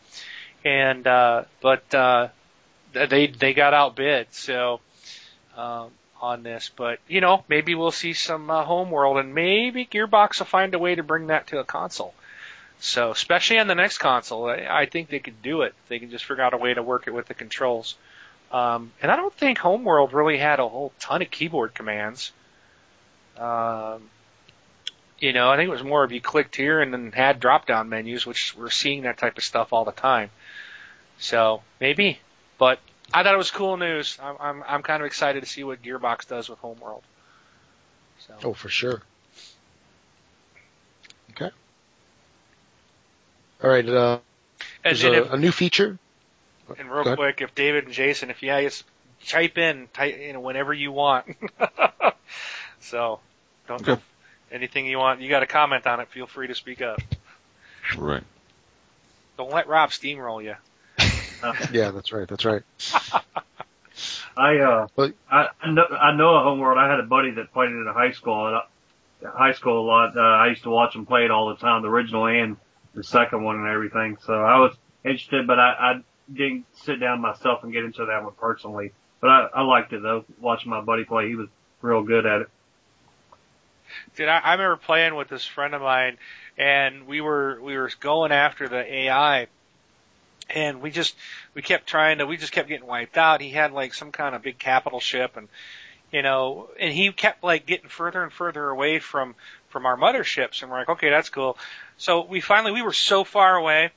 [0.65, 2.29] And uh, but uh,
[2.91, 4.27] they they got outbid.
[4.31, 4.81] So
[5.55, 5.91] um,
[6.21, 6.71] on this.
[6.75, 10.79] But you know, maybe we'll see some uh, Homeworld, and maybe Gearbox will find a
[10.79, 12.13] way to bring that to a console.
[12.79, 15.73] So, especially on the next console, I, I think they could do it.
[15.89, 17.95] They can just figure out a way to work it with the controls.
[18.51, 22.31] Um, and I don't think Homeworld really had a whole ton of keyboard commands.
[23.37, 24.09] Um,
[25.19, 27.67] you know, I think it was more of you clicked here and then had drop
[27.67, 30.29] down menus, which we're seeing that type of stuff all the time.
[31.19, 32.19] So maybe,
[32.57, 32.79] but
[33.13, 34.17] I thought it was cool news.
[34.21, 37.03] I'm I'm, I'm kind of excited to see what Gearbox does with Homeworld.
[38.19, 39.01] So Oh, for sure.
[41.31, 41.51] Okay.
[43.63, 43.87] All right.
[43.87, 44.19] Uh,
[44.83, 45.97] and, there's and, a, if, a new feature.
[46.77, 48.83] and real quick, if David and Jason, if you guys
[49.27, 51.25] type in, type, you know, whenever you want.
[52.81, 53.19] so
[53.67, 54.01] don't Okay.
[54.51, 55.21] anything you want.
[55.21, 56.07] You got a comment on it?
[56.09, 57.01] Feel free to speak up.
[57.97, 58.23] Right.
[59.37, 60.55] Don't let Rob steamroll you.
[61.71, 62.27] Yeah, that's right.
[62.27, 62.63] That's right.
[64.37, 66.77] I uh, But- I I know I know a homeworld.
[66.77, 68.47] I had a buddy that played it in high school.
[68.47, 68.61] And I,
[69.37, 70.15] high school a lot.
[70.15, 72.57] Uh, I used to watch him play it all the time, the original and
[72.93, 74.17] the second one and everything.
[74.25, 74.73] So I was
[75.03, 76.01] interested, but I, I
[76.33, 78.91] didn't sit down myself and get into that one personally.
[79.21, 80.23] But I, I liked it though.
[80.39, 81.47] Watching my buddy play, he was
[81.81, 82.49] real good at it.
[84.15, 86.17] Dude, I, I remember playing with this friend of mine,
[86.57, 89.47] and we were we were going after the AI,
[90.49, 91.15] and we just
[91.53, 93.41] we kept trying to we just kept getting wiped out.
[93.41, 95.47] He had like some kind of big capital ship, and
[96.11, 99.35] you know, and he kept like getting further and further away from
[99.69, 101.57] from our motherships, and we're like, okay, that's cool.
[101.97, 103.91] So we finally we were so far away.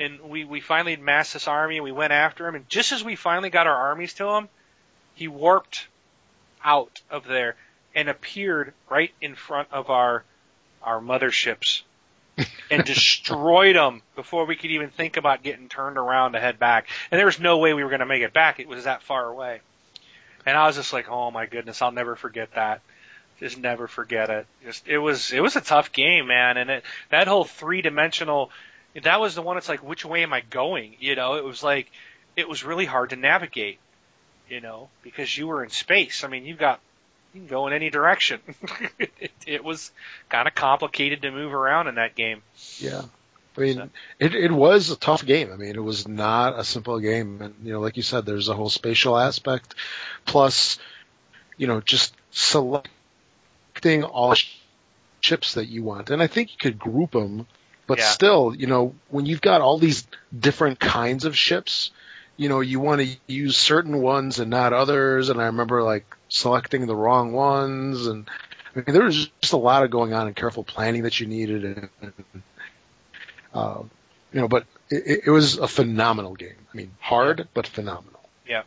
[0.00, 3.04] And we, we finally amassed this army and we went after him and just as
[3.04, 4.48] we finally got our armies to him,
[5.14, 5.86] he warped
[6.64, 7.56] out of there
[7.94, 10.24] and appeared right in front of our
[10.82, 11.82] our motherships
[12.70, 16.88] and destroyed them before we could even think about getting turned around to head back.
[17.10, 18.60] And there was no way we were going to make it back.
[18.60, 19.60] It was that far away.
[20.44, 22.80] And I was just like, "Oh my goodness, I'll never forget that."
[23.38, 24.46] Just never forget it.
[24.64, 28.50] Just it was it was a tough game, man, and it that whole three-dimensional
[29.02, 30.96] that was the one it's like which way am I going?
[31.00, 31.90] You know, it was like
[32.36, 33.78] it was really hard to navigate,
[34.48, 36.24] you know, because you were in space.
[36.24, 36.80] I mean, you've got
[37.34, 38.40] you can go in any direction.
[38.98, 39.90] it, it was
[40.28, 42.42] kind of complicated to move around in that game.
[42.78, 43.02] Yeah.
[43.56, 45.52] I mean, it, it was a tough game.
[45.52, 47.42] I mean, it was not a simple game.
[47.42, 49.74] And, you know, like you said, there's a whole spatial aspect.
[50.24, 50.78] Plus,
[51.58, 54.34] you know, just selecting all
[55.20, 56.10] chips that you want.
[56.10, 57.46] And I think you could group them,
[57.86, 58.08] but Yeah.
[58.08, 60.06] still, you know, when you've got all these
[60.38, 61.90] different kinds of ships,
[62.38, 65.28] you know, you want to use certain ones and not others.
[65.28, 68.06] And I remember like selecting the wrong ones.
[68.06, 68.28] And
[68.74, 71.26] I mean, there was just a lot of going on and careful planning that you
[71.26, 71.64] needed.
[72.02, 72.12] And,
[73.54, 73.82] uh,
[74.32, 76.56] you know, but it, it was a phenomenal game.
[76.72, 78.20] I mean, hard, but phenomenal.
[78.48, 78.62] Yeah,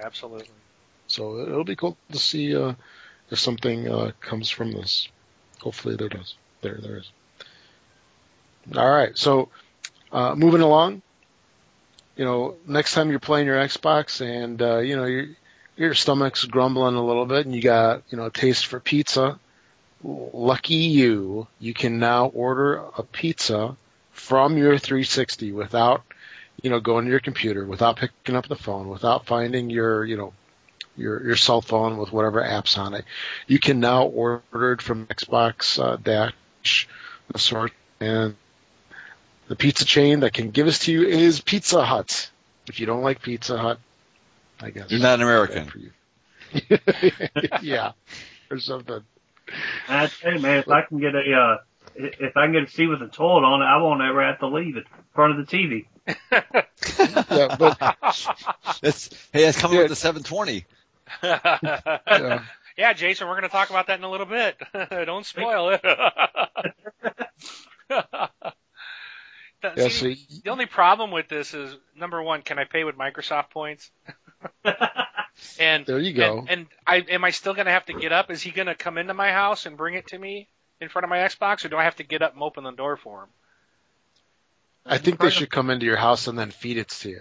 [0.00, 0.48] absolutely.
[1.06, 2.74] So it'll be cool to see uh,
[3.30, 5.08] if something uh, comes from this.
[5.60, 6.34] Hopefully there does.
[6.60, 7.10] There, there is.
[8.76, 9.16] All right.
[9.16, 9.48] So
[10.12, 11.00] uh, moving along.
[12.14, 15.28] You know, next time you're playing your Xbox and uh, you know your
[15.78, 19.38] your stomach's grumbling a little bit and you got you know a taste for pizza.
[20.02, 23.76] Lucky you, you can now order a pizza
[24.12, 26.02] from your 360 without
[26.62, 30.16] you know going to your computer, without picking up the phone, without finding your you
[30.16, 30.32] know
[30.96, 33.04] your your cell phone with whatever apps on it.
[33.46, 36.88] You can now order it from Xbox uh, Dash,
[37.32, 38.34] the sort, and
[39.46, 42.30] the pizza chain that can give this to you is Pizza Hut.
[42.66, 43.78] If you don't like Pizza Hut,
[44.60, 45.66] I guess You're not an American.
[45.66, 45.90] for you.
[47.62, 47.92] yeah,
[48.50, 49.02] or something.
[49.88, 51.56] I tell you, man, if I can get a, uh,
[51.94, 54.38] if I can get a seat with a toilet on it, I won't ever have
[54.40, 55.86] to leave it in front of the TV.
[57.30, 57.78] Yeah, but
[58.82, 59.82] That's hey, that's coming Yeah.
[59.84, 60.64] with the 720.
[61.22, 62.42] yeah,
[62.76, 64.56] yeah, Jason, we're going to talk about that in a little bit.
[64.90, 65.82] Don't spoil it.
[69.60, 69.88] The- yeah.
[69.88, 73.50] see, So the only problem with this is number one, can I pay with Microsoft
[73.50, 73.90] points?
[75.60, 76.38] and there you go.
[76.40, 78.30] And, and I am I still going to have to get up?
[78.30, 80.48] Is he going to come into my house and bring it to me
[80.80, 82.70] in front of my Xbox, or do I have to get up and open the
[82.70, 83.28] door for him?
[84.86, 87.20] I think they should come into your house and then feed it to you.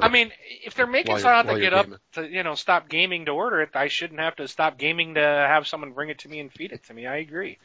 [0.00, 0.32] I mean,
[0.64, 1.98] if they're making While so I have to get up gaming.
[2.12, 5.20] to you know stop gaming to order it, I shouldn't have to stop gaming to
[5.20, 7.06] have someone bring it to me and feed it to me.
[7.06, 7.58] I agree.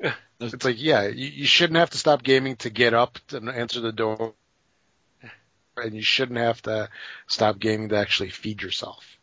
[0.40, 3.80] It's like, yeah, you, you shouldn't have to stop gaming to get up and answer
[3.80, 4.34] the door,
[5.76, 6.88] and you shouldn't have to
[7.26, 9.18] stop gaming to actually feed yourself.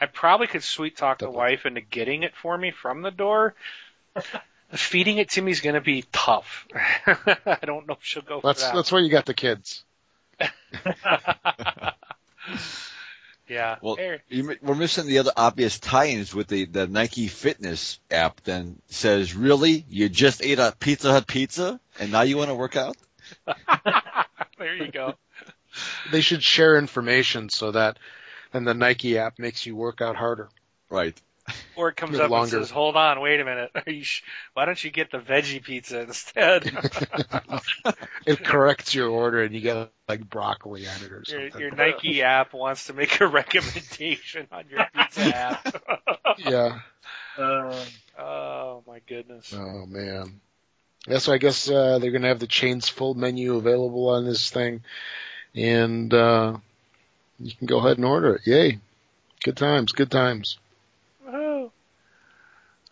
[0.00, 3.54] I probably could sweet talk the wife into getting it for me from the door.
[4.70, 6.66] Feeding it to me is going to be tough.
[6.74, 8.74] I don't know if she'll go That's for that.
[8.74, 9.84] that's why you got the kids.
[13.48, 13.76] yeah.
[13.80, 13.96] Well,
[14.28, 18.40] You, we're missing the other obvious tie-ins with the, the Nike Fitness app.
[18.42, 22.54] Then says, really, you just ate a Pizza Hut pizza and now you want to
[22.54, 22.96] work out?
[24.58, 25.14] there you go.
[26.10, 27.98] They should share information so that,
[28.52, 30.48] and the Nike app makes you work out harder.
[30.90, 31.20] Right.
[31.76, 32.56] Or it comes up longer.
[32.56, 33.70] and says, "Hold on, wait a minute.
[33.74, 34.22] Are you sh-
[34.54, 36.72] why don't you get the veggie pizza instead?
[38.26, 41.60] It corrects your order, and you get like broccoli on it or your, something.
[41.60, 45.82] your Nike app wants to make a recommendation on your pizza app.
[46.38, 46.78] Yeah.
[47.36, 47.84] Uh,
[48.18, 49.52] oh my goodness.
[49.54, 50.40] Oh man.
[51.06, 54.50] Yeah, so I guess uh, they're gonna have the chains full menu available on this
[54.50, 54.82] thing,
[55.54, 56.56] and uh,
[57.38, 58.46] you can go ahead and order it.
[58.46, 58.78] Yay!
[59.42, 60.58] Good times, good times.
[61.26, 61.70] Woohoo.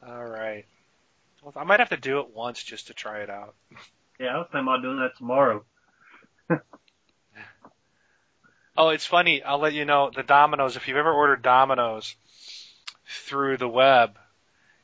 [0.07, 0.65] All right.
[1.43, 3.55] Well, I might have to do it once just to try it out.
[4.21, 5.65] yeah, I was thinking about doing that tomorrow.
[8.77, 9.43] Oh, it's funny.
[9.43, 10.77] I'll let you know the Domino's.
[10.77, 12.15] If you've ever ordered Domino's
[13.07, 14.17] through the web,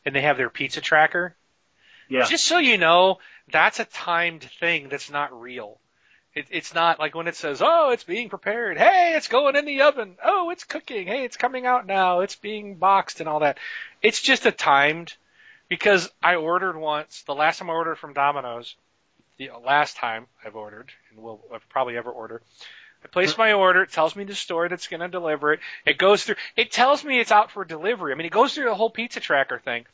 [0.04, 1.34] and they have their pizza tracker,
[2.08, 2.24] Yeah.
[2.24, 3.18] just so you know,
[3.50, 4.90] that's a timed thing.
[4.90, 5.80] That's not real.
[6.34, 9.64] It, it's not like when it says, "Oh, it's being prepared." Hey, it's going in
[9.64, 10.16] the oven.
[10.22, 11.06] Oh, it's cooking.
[11.06, 12.20] Hey, it's coming out now.
[12.20, 13.58] It's being boxed and all that.
[14.02, 15.14] It's just a timed.
[15.68, 17.22] Because I ordered once.
[17.22, 18.74] The last time I ordered from Domino's,
[19.36, 22.40] the last time I've ordered, and will I'll probably ever order.
[23.04, 23.82] I place my order.
[23.82, 25.60] It tells me the store that's going to deliver it.
[25.86, 26.34] It goes through.
[26.56, 28.12] It tells me it's out for delivery.
[28.12, 29.86] I mean, it goes through the whole pizza tracker thing.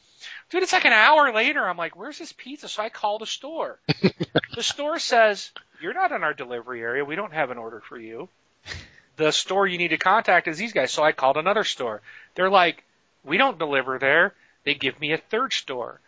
[0.48, 1.68] Dude, it's like an hour later.
[1.68, 2.68] I'm like, where's this pizza?
[2.68, 3.78] So I call the store.
[4.54, 5.52] the store says,
[5.84, 7.04] you're not in our delivery area.
[7.04, 8.28] We don't have an order for you.
[9.16, 10.90] The store you need to contact is these guys.
[10.90, 12.02] So I called another store.
[12.34, 12.82] They're like,
[13.22, 14.34] we don't deliver there.
[14.64, 16.00] They give me a third store.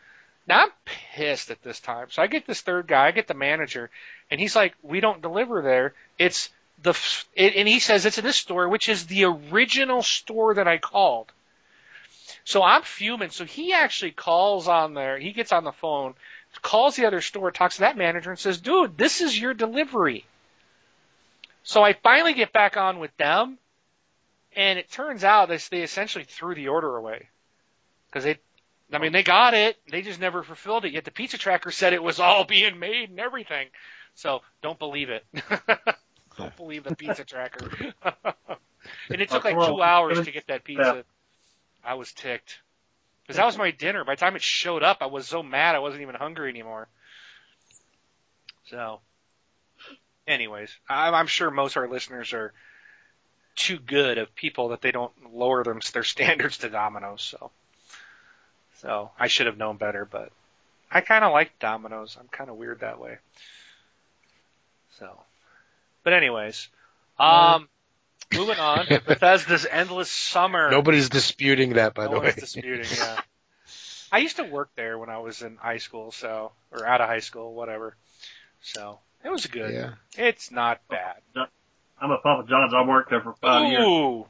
[0.49, 0.71] Now I'm
[1.15, 2.09] pissed at this time.
[2.11, 3.91] So I get this third guy, I get the manager,
[4.29, 5.95] and he's like, we don't deliver there.
[6.19, 6.51] It's
[6.83, 10.67] the, f- and he says it's in this store, which is the original store that
[10.67, 11.31] I called.
[12.45, 13.31] So I'm fuming.
[13.31, 15.17] So he actually calls on there.
[15.17, 16.15] He gets on the phone,
[16.63, 20.25] calls the other store, talks to that manager, and says, "Dude, this is your delivery."
[21.63, 23.59] So I finally get back on with them,
[24.55, 27.29] and it turns out that they essentially threw the order away
[28.09, 28.39] because they,
[28.93, 30.93] I mean, they got it, they just never fulfilled it.
[30.93, 33.69] Yet the pizza tracker said it was all being made and everything.
[34.15, 35.27] So don't believe it.
[36.39, 37.69] don't believe the pizza tracker.
[39.11, 41.05] And it took like two hours to get that pizza.
[41.85, 42.61] I was ticked.
[43.27, 44.05] Because that was my dinner.
[44.05, 46.87] By the time it showed up, I was so mad I wasn't even hungry anymore.
[48.71, 49.01] So,
[50.29, 52.53] anyways, I'm, I'm sure most of our listeners are
[53.57, 57.23] too good of people that they don't lower them their standards to Domino's.
[57.23, 57.51] So,
[58.79, 60.31] so I should have known better, but
[60.91, 62.17] I kind of like Domino's.
[62.21, 63.17] I'm kind of weird that way.
[64.99, 65.19] So,
[66.05, 66.69] but anyways,
[67.19, 67.69] um,
[68.35, 68.87] moving on.
[69.07, 70.71] Bethesda's Endless Summer.
[70.71, 72.41] Nobody's disputing that, by no the one's way.
[72.41, 72.87] disputing.
[72.97, 73.21] Yeah,
[74.13, 77.09] I used to work there when I was in high school, so or out of
[77.09, 77.97] high school, whatever.
[78.61, 79.73] So it was good.
[79.73, 79.95] Yeah.
[80.17, 81.17] It's not bad.
[81.99, 82.75] I'm at Papa John's.
[82.75, 83.85] I worked there for five years.
[83.85, 84.27] Ooh,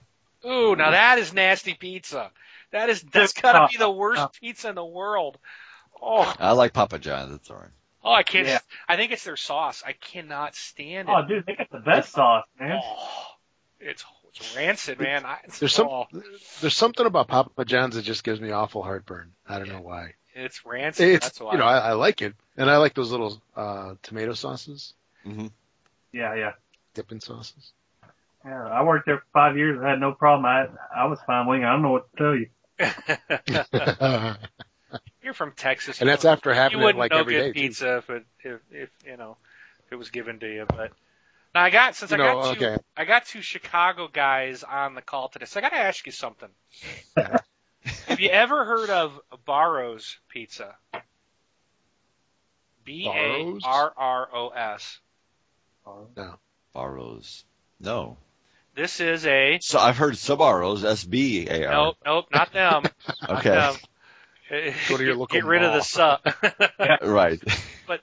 [0.47, 2.31] ooh, now that is nasty pizza.
[2.73, 5.39] That is that's gotta be the worst pizza in the world.
[6.01, 7.31] Oh, I like Papa John's.
[7.31, 7.71] That's all right.
[8.05, 8.47] oh, I can't.
[8.47, 8.59] Yeah.
[8.89, 9.83] I think it's their sauce.
[9.87, 11.25] I cannot stand oh, it.
[11.25, 12.81] Oh, dude, they got the best sauce, man.
[12.83, 13.27] Oh,
[13.81, 15.24] it's it's rancid, man.
[15.24, 16.07] I, it's, There's some oh,
[16.61, 19.33] there's something about Papa John's that just gives me awful heartburn.
[19.49, 20.14] I don't know why.
[20.35, 21.09] it's rancid.
[21.09, 21.53] It's that's why.
[21.53, 24.93] you know I, I like it, and I like those little uh tomato sauces,
[25.24, 25.47] hmm
[26.12, 26.53] Yeah, yeah.
[26.95, 27.72] dipping sauces.
[28.45, 29.81] Yeah, I worked there for five years.
[29.83, 30.45] I had no problem.
[30.47, 31.64] I I was fine wing.
[31.64, 32.49] I don't know what to tell you.
[35.22, 36.01] You're from Texas.
[36.01, 37.53] and that's after having you it like know every good day.
[37.53, 39.37] pizza if it if, if you know
[39.85, 40.66] if it was given to you.
[40.68, 40.93] But
[41.57, 42.83] now I got since I know, got two okay.
[42.97, 46.13] I got two Chicago guys on the call today, so I got to ask you
[46.13, 46.49] something.
[47.17, 50.75] Have you ever heard of Barro's Pizza?
[52.85, 54.99] B A R R O S.
[56.17, 56.39] No.
[56.75, 57.45] Barro's.
[57.81, 58.17] No.
[58.75, 60.85] This is a So I've heard Sbarro's.
[60.85, 61.73] S B A R.
[61.73, 62.83] nope, nope, not them.
[63.29, 63.51] Not Okay.
[63.51, 63.75] them.
[64.89, 65.83] Go to your local Get rid of the mall.
[65.83, 67.01] sub.
[67.03, 67.43] Right.
[67.87, 67.99] Ba-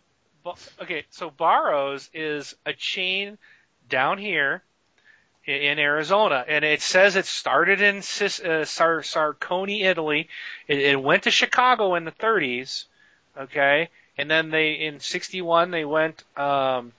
[0.81, 3.37] okay, so Barro's is a chain
[3.89, 4.63] down here
[5.45, 10.29] in Arizona, and it says it started in uh, Sar- Sarconi, Italy.
[10.67, 12.85] It, it went to Chicago in the 30s,
[13.37, 16.23] okay, and then they in '61 they went.
[16.37, 16.93] Um,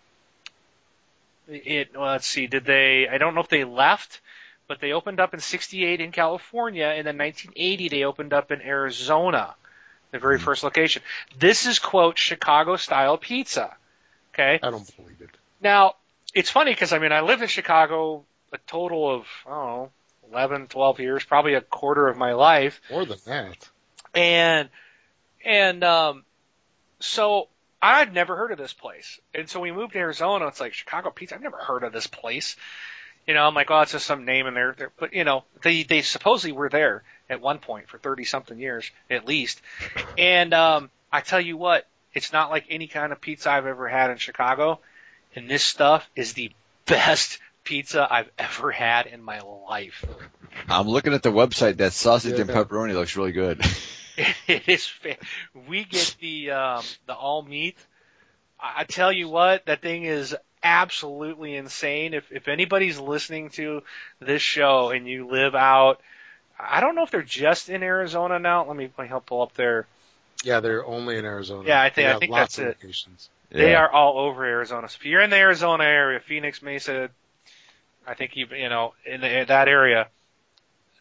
[1.48, 3.08] it well, let's see, did they?
[3.08, 4.20] I don't know if they left,
[4.68, 8.60] but they opened up in '68 in California, and then 1980 they opened up in
[8.60, 9.54] Arizona,
[10.14, 11.02] the very first location.
[11.38, 13.74] This is quote Chicago style pizza.
[14.32, 14.58] Okay.
[14.62, 15.30] I don't believe it.
[15.60, 15.94] Now
[16.32, 19.90] it's funny because I mean I lived in Chicago a total of I don't know
[20.32, 23.68] 11, 12 years, probably a quarter of my life, More than that.
[24.14, 24.68] and
[25.44, 26.24] and um,
[27.00, 27.48] so
[27.82, 30.46] I'd never heard of this place, and so we moved to Arizona.
[30.46, 31.34] It's like Chicago pizza.
[31.34, 32.56] I've never heard of this place.
[33.26, 34.74] You know, I'm like, oh, it's just some name in there.
[34.76, 37.02] there- But you know, they they supposedly were there
[37.34, 39.60] at one point for thirty something years at least.
[40.16, 43.88] And um, I tell you what, it's not like any kind of pizza I've ever
[43.88, 44.80] had in Chicago.
[45.36, 46.52] And this stuff is the
[46.86, 50.04] best pizza I've ever had in my life.
[50.68, 51.78] I'm looking at the website.
[51.78, 53.60] That sausage and pepperoni looks really good.
[54.46, 54.86] It is.
[54.86, 55.16] Fa-
[55.68, 57.76] we get the um, the all meat.
[58.60, 62.14] I, I tell you what, that thing is absolutely insane.
[62.14, 63.82] If if anybody's listening to
[64.20, 66.00] this show and you live out,
[66.58, 68.64] I don't know if they're just in Arizona now.
[68.66, 69.86] Let me, let me help pull up their.
[70.42, 71.66] Yeah, they're only in Arizona.
[71.66, 72.76] Yeah, I think- They I think lots that's of it.
[72.82, 73.28] locations.
[73.50, 73.80] They Yeah.
[73.82, 74.88] are all over Arizona.
[74.88, 77.10] So if you're in the Arizona area, Phoenix, Mesa,
[78.06, 80.08] I think you you know in the, that area,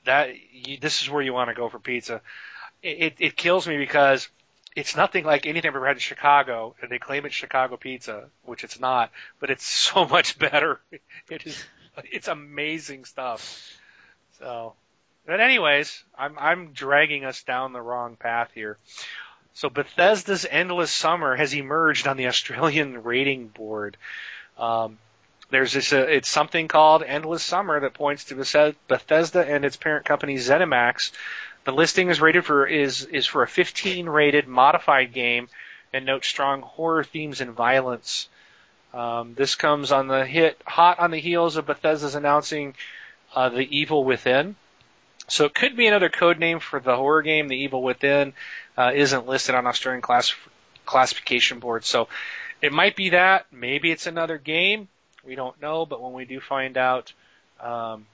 [0.05, 2.21] that you, this is where you want to go for pizza.
[2.81, 4.29] It, it it kills me because
[4.75, 8.29] it's nothing like anything I've ever had in Chicago, and they claim it's Chicago pizza,
[8.43, 10.79] which it's not, but it's so much better.
[11.29, 11.63] It is
[12.05, 13.71] it's amazing stuff.
[14.39, 14.73] So,
[15.25, 18.77] but anyways, I'm I'm dragging us down the wrong path here.
[19.53, 23.97] So Bethesda's Endless Summer has emerged on the Australian rating board.
[24.57, 24.97] Um,
[25.51, 28.35] there's this, uh, it's something called Endless Summer that points to
[28.87, 31.11] Bethesda and its parent company ZeniMax.
[31.65, 35.47] The listing is rated for is is for a 15 rated modified game
[35.93, 38.27] and notes strong horror themes and violence.
[38.93, 42.73] Um, this comes on the hit hot on the heels of Bethesda's announcing
[43.35, 44.55] uh, the Evil Within.
[45.27, 48.33] So it could be another code name for the horror game, The Evil Within
[48.77, 50.33] uh, isn't listed on Australian class
[50.85, 51.85] classification board.
[51.85, 52.07] So
[52.61, 53.45] it might be that.
[53.51, 54.87] Maybe it's another game.
[55.25, 55.85] We don't know.
[55.85, 57.13] But when we do find out,
[57.59, 58.05] um,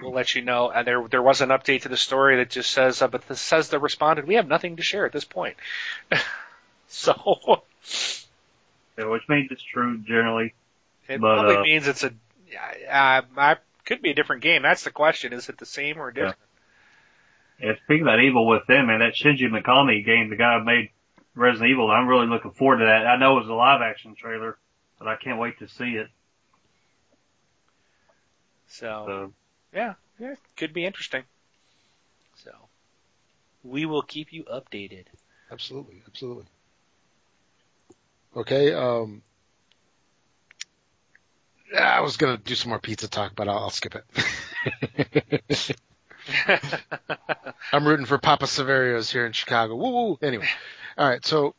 [0.00, 0.70] we'll let you know.
[0.70, 3.40] And there there was an update to the story that just says, uh, but this
[3.40, 5.56] says the responded, we have nothing to share at this point.
[6.88, 7.62] so
[8.98, 10.54] Yeah, which means it's true generally.
[11.08, 12.12] it But, probably uh, means it's a.
[12.88, 13.56] Uh, I
[13.86, 14.62] could be a different game.
[14.62, 15.32] That's the question.
[15.32, 16.36] Is it the same or different?
[17.60, 20.90] Yeah, speaking about that Evil Within, man, that Shinji Mikami game, the guy who made
[21.34, 23.06] Resident Evil, I'm really looking forward to that.
[23.06, 24.58] I know it was a live action trailer,
[24.98, 26.08] but I can't wait to see it.
[28.66, 29.32] So So
[29.72, 31.22] yeah, yeah, could be interesting.
[32.34, 32.50] So
[33.62, 35.04] we will keep you updated.
[35.50, 36.46] Absolutely, absolutely.
[38.36, 38.74] Okay.
[38.74, 39.22] Um,
[41.76, 45.76] I was gonna do some more pizza talk, but I'll, I'll skip it.
[47.72, 49.76] I'm rooting for Papa Saverio's here in Chicago.
[49.76, 50.18] Woo woo.
[50.22, 50.48] Anyway,
[50.96, 51.24] all right.
[51.24, 51.54] So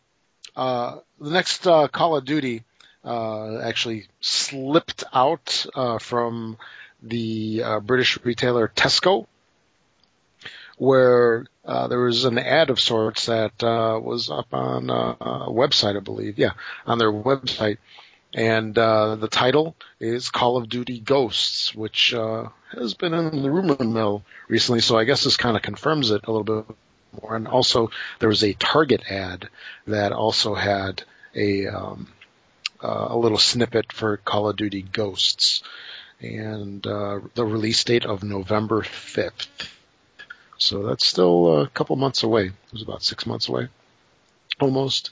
[0.56, 2.64] uh, the next uh, Call of Duty
[3.06, 6.58] uh, actually slipped out uh, from
[7.02, 9.28] the uh, British retailer Tesco,
[10.78, 16.02] where uh, there was an ad of sorts that was up on a website, I
[16.02, 16.40] believe.
[16.40, 16.52] Yeah,
[16.86, 17.78] on their website.
[18.34, 23.50] And uh, the title is Call of Duty Ghosts, which uh, has been in the
[23.50, 24.82] rumor mill recently.
[24.82, 26.76] So I guess this kind of confirms it a little bit
[27.22, 27.36] more.
[27.36, 29.50] And also, there was a Target ad
[29.88, 31.04] that also had
[31.34, 32.08] a um,
[32.84, 35.64] uh, a little snippet for Call of Duty Ghosts,
[36.20, 39.74] and uh, the release date of November fifth.
[40.60, 42.48] So that's still a couple months away.
[42.48, 43.70] It was about six months away,
[44.60, 45.12] almost.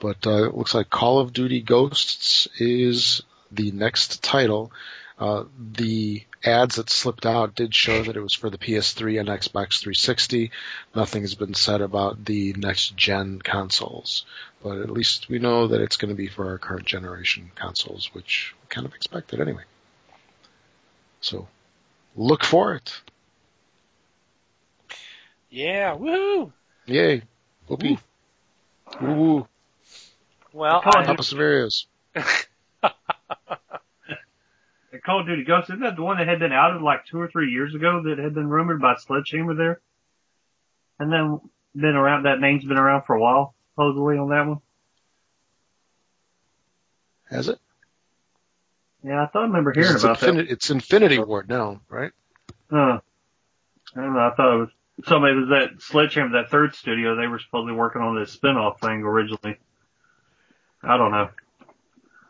[0.00, 3.22] But uh, it looks like Call of Duty Ghosts is
[3.52, 4.72] the next title.
[5.18, 9.28] Uh, the ads that slipped out did show that it was for the PS3 and
[9.28, 10.50] Xbox 360.
[10.94, 14.24] Nothing has been said about the next gen consoles,
[14.62, 18.08] but at least we know that it's going to be for our current generation consoles,
[18.14, 19.64] which we kind of expected anyway.
[21.20, 21.46] So
[22.16, 22.98] look for it.
[25.50, 26.52] Yeah, woohoo!
[26.86, 27.22] Yay.
[27.68, 27.98] Whoopee.
[29.00, 29.46] Woo woo.
[30.52, 31.86] Well, Call of I, Papa Saverios.
[32.14, 32.22] the
[35.04, 37.28] Call of Duty Ghost, isn't that the one that had been outed like two or
[37.28, 39.80] three years ago that had been rumored by Sledgehammer there?
[40.98, 41.40] And then
[41.74, 44.60] been around that name's been around for a while, supposedly on that one.
[47.30, 47.58] Has it?
[49.02, 52.12] Yeah, I thought I remember hearing it's, about Infini- it's Infinity Ward now, right?
[52.70, 52.76] that.
[52.76, 53.00] Huh.
[53.96, 54.68] I don't know, I thought it was
[55.06, 59.02] somebody was that Sledgehammer, that third studio, they were supposedly working on this spin-off thing
[59.02, 59.58] originally.
[60.82, 61.28] I don't know.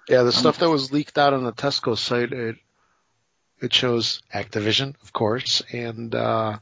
[0.09, 2.57] Yeah, the stuff that was leaked out on the Tesco site, it
[3.61, 6.59] it shows Activision, of course, and uh,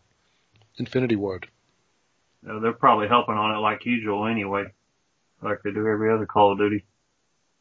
[0.76, 1.48] Infinity Ward.
[2.42, 4.66] You know, they're probably helping on it like usual anyway,
[5.42, 6.84] like they do every other Call of Duty.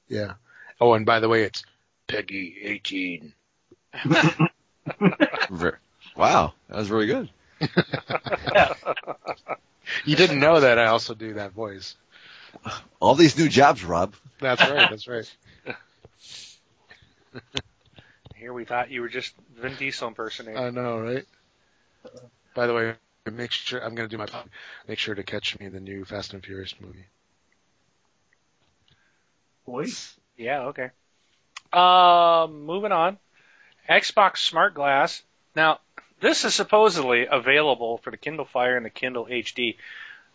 [0.08, 0.34] Yeah.
[0.82, 1.64] Oh, and by the way, it's
[2.08, 3.34] PEGI 18.
[6.16, 7.30] Wow, that was really good.
[10.06, 11.96] You didn't know that I also do that voice.
[13.00, 14.16] All these new jobs, Rob.
[14.40, 14.90] That's right.
[14.90, 15.38] That's right.
[18.36, 20.58] here we thought you were just Vin Diesel impersonator.
[20.58, 21.26] I know, right?
[22.56, 22.94] By the way,
[23.32, 24.28] make sure I'm going to do my
[24.88, 27.06] make sure to catch me the new Fast and Furious movie.
[29.66, 29.86] Boy,
[30.38, 30.92] Yeah, okay.
[31.74, 33.18] Um, moving on.
[33.90, 35.22] Xbox Smart Glass.
[35.56, 35.80] Now,
[36.22, 39.76] this is supposedly available for the Kindle Fire and the Kindle HD.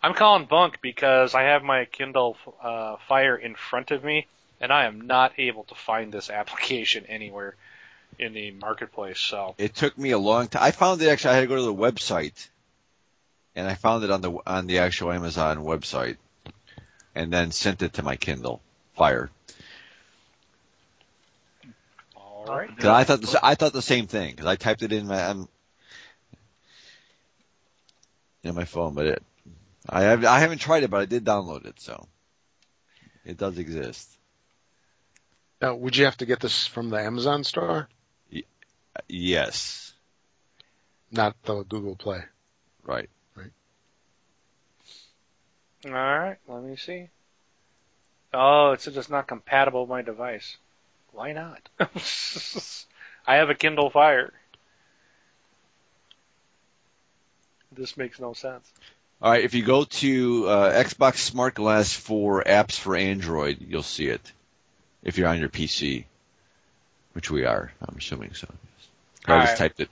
[0.03, 4.27] I'm calling bunk because I have my Kindle uh, Fire in front of me,
[4.61, 7.55] and I am not able to find this application anywhere
[8.19, 9.21] in the marketplace.
[9.21, 10.63] So, It took me a long time.
[10.63, 11.31] I found it actually.
[11.31, 12.49] I had to go to the website,
[13.55, 16.17] and I found it on the on the actual Amazon website,
[17.15, 18.61] and then sent it to my Kindle
[18.97, 19.31] Fire.
[22.17, 22.77] all right.
[22.77, 25.23] Cause I thought the, I thought the same thing because I typed it in my
[25.23, 25.49] um,
[28.43, 29.23] in my phone, but it
[29.89, 32.07] I have I haven't tried it, but I did download it, so
[33.25, 34.17] it does exist.
[35.61, 37.89] Now, would you have to get this from the Amazon store,
[39.09, 39.95] Yes,
[41.11, 42.23] not the Google Play?
[42.83, 43.09] Right.
[43.35, 43.53] Right.
[45.87, 46.37] All right.
[46.47, 47.09] Let me see.
[48.35, 50.57] Oh, it says it's not compatible with my device.
[51.13, 51.69] Why not?
[53.27, 54.33] I have a Kindle Fire.
[57.71, 58.71] This makes no sense.
[59.23, 63.85] All right, if you go to uh, Xbox Smart Glass for apps for Android, you'll
[63.85, 64.21] see it.
[65.05, 66.07] If you're on your PC,
[67.13, 68.49] which we are, I'm assuming so.
[69.27, 69.59] I just right.
[69.59, 69.91] typed it.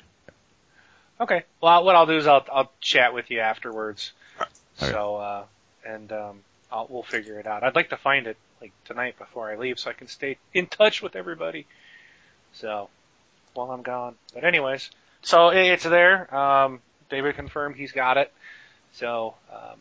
[1.21, 1.45] Okay.
[1.61, 4.13] Well, what I'll do is I'll I'll chat with you afterwards.
[4.41, 4.91] Okay.
[4.91, 5.45] So, uh,
[5.87, 6.41] and um,
[6.73, 7.63] I'll, we'll figure it out.
[7.63, 10.67] I'd like to find it like tonight before I leave, so I can stay in
[10.67, 11.67] touch with everybody.
[12.55, 12.89] So,
[13.55, 14.17] while I'm gone.
[14.35, 14.91] But anyways,
[15.23, 16.35] so it's there.
[16.35, 18.33] Um, David confirmed he's got it.
[18.93, 19.79] So um,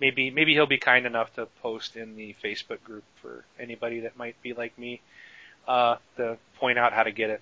[0.00, 4.16] maybe maybe he'll be kind enough to post in the Facebook group for anybody that
[4.16, 5.00] might be like me
[5.66, 7.40] uh, to point out how to get it.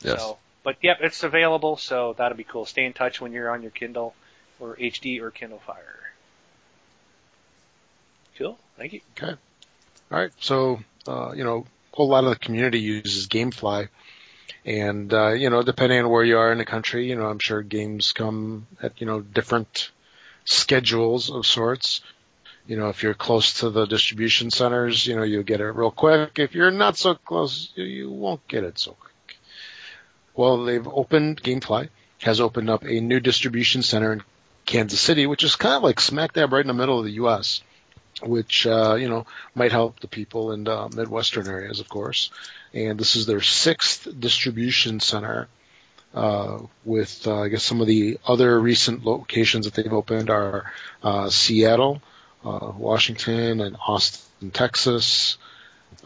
[0.00, 0.20] Yes.
[0.20, 2.64] So, but yep, it's available, so that'll be cool.
[2.66, 4.14] Stay in touch when you're on your Kindle
[4.60, 6.00] or HD or Kindle Fire.
[8.38, 8.58] Cool.
[8.76, 9.00] Thank you.
[9.16, 9.32] Okay.
[10.10, 10.32] All right.
[10.40, 13.88] So, uh, you know, a whole lot of the community uses GameFly,
[14.64, 17.38] And uh, you know, depending on where you are in the country, you know, I'm
[17.38, 19.90] sure games come at you know different
[20.44, 22.00] schedules of sorts.
[22.66, 25.90] You know, if you're close to the distribution centers, you know, you'll get it real
[25.90, 26.38] quick.
[26.38, 29.38] If you're not so close, you won't get it so quick.
[30.34, 31.90] Well, they've opened, GameFly
[32.22, 34.22] has opened up a new distribution center in
[34.64, 37.12] Kansas City, which is kind of like smack dab right in the middle of the
[37.12, 37.62] U.S.,
[38.22, 42.30] which, uh, you know, might help the people in the Midwestern areas, of course.
[42.72, 45.48] And this is their sixth distribution center.
[46.14, 50.72] Uh, with, uh, I guess some of the other recent locations that they've opened are,
[51.02, 52.00] uh, Seattle,
[52.44, 55.38] uh, Washington and Austin, Texas,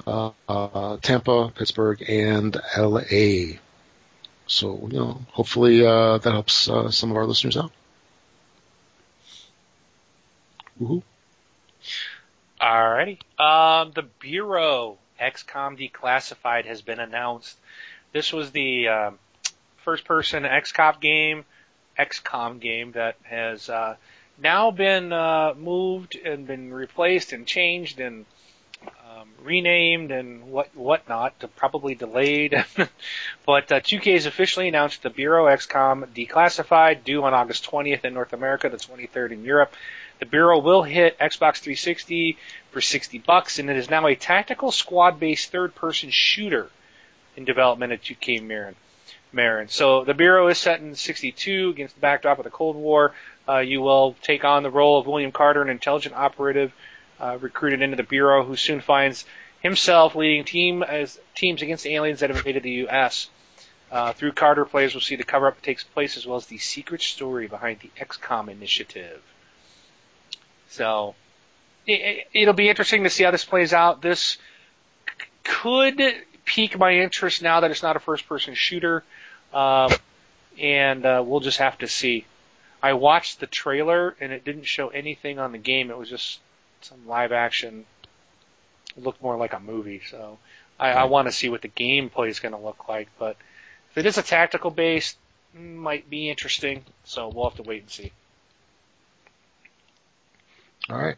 [0.06, 3.58] uh, uh, Tampa, Pittsburgh, and LA.
[4.46, 7.70] So, you know, hopefully that helps some of our listeners out.
[10.80, 11.02] Woohoo.
[12.58, 13.18] Alrighty.
[13.38, 17.58] Um, the Bureau XCOM Declassified has been announced.
[18.12, 18.88] This was the
[19.88, 21.44] uh, first-person XCOM game,
[21.98, 23.96] XCOM game that has uh,
[24.40, 28.24] now been uh, moved and been replaced and changed and
[28.86, 32.52] um, renamed and what whatnot, probably delayed.
[33.46, 38.14] but uh, 2K has officially announced the Bureau XCOM Declassified, due on August 20th in
[38.14, 39.72] North America, the 23rd in Europe.
[40.20, 42.36] The Bureau will hit Xbox 360
[42.72, 46.68] for 60 bucks, and it is now a tactical squad-based third-person shooter
[47.36, 48.74] in development at 2K Marin.
[49.32, 49.68] Marin.
[49.68, 53.12] So the Bureau is set in 62 against the backdrop of the Cold War.
[53.48, 56.72] Uh, you will take on the role of William Carter, an intelligent operative
[57.20, 59.24] uh, recruited into the Bureau, who soon finds
[59.60, 63.28] himself leading team as teams against aliens that have invaded the U.S.
[63.90, 66.58] Uh, through Carter, players will see the cover-up that takes place as well as the
[66.58, 69.22] secret story behind the XCOM initiative.
[70.68, 71.14] So
[71.86, 74.02] it, will be interesting to see how this plays out.
[74.02, 74.36] This
[75.42, 76.00] could
[76.44, 79.04] pique my interest now that it's not a first-person shooter,
[79.52, 79.92] um,
[80.58, 82.26] and uh, we'll just have to see.
[82.82, 85.90] I watched the trailer and it didn't show anything on the game.
[85.90, 86.40] It was just
[86.80, 87.86] some live action.
[88.96, 90.38] It looked more like a movie, so
[90.78, 93.08] I, I want to see what the gameplay is going to look like.
[93.18, 93.36] But
[93.90, 95.16] if it is a tactical based,
[95.54, 96.84] might be interesting.
[97.04, 98.12] So we'll have to wait and see.
[100.88, 101.16] All right.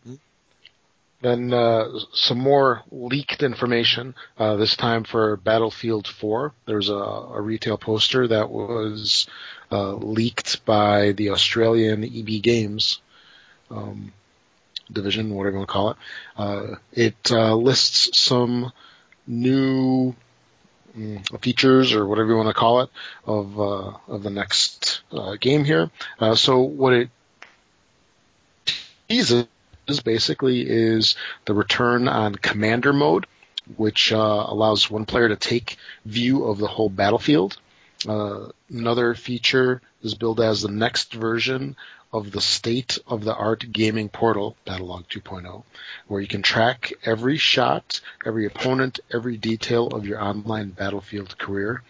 [1.20, 4.14] Then uh, some more leaked information.
[4.38, 6.52] Uh, this time for Battlefield 4.
[6.64, 9.26] There's a, a retail poster that was
[9.70, 13.00] uh, leaked by the Australian EB Games
[13.70, 14.14] um,
[14.90, 15.96] division, whatever you want to call it.
[16.38, 18.72] Uh, it uh, lists some
[19.26, 20.14] new
[20.96, 22.90] mm, features or whatever you want to call it
[23.26, 25.02] of uh, of the next
[25.40, 25.90] game here.
[26.34, 27.10] so what it
[29.06, 29.46] teases
[29.98, 31.16] basically is
[31.46, 33.26] the return on commander mode,
[33.76, 37.56] which uh, allows one player to take view of the whole battlefield.
[38.08, 41.74] Uh, another feature is billed as the next version
[42.12, 45.62] of the state of the art gaming portal, Battlelog 2.0,
[46.08, 51.82] where you can track every shot, every opponent, every detail of your online battlefield career.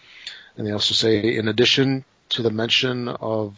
[0.57, 3.55] And they also say, in addition to the mention of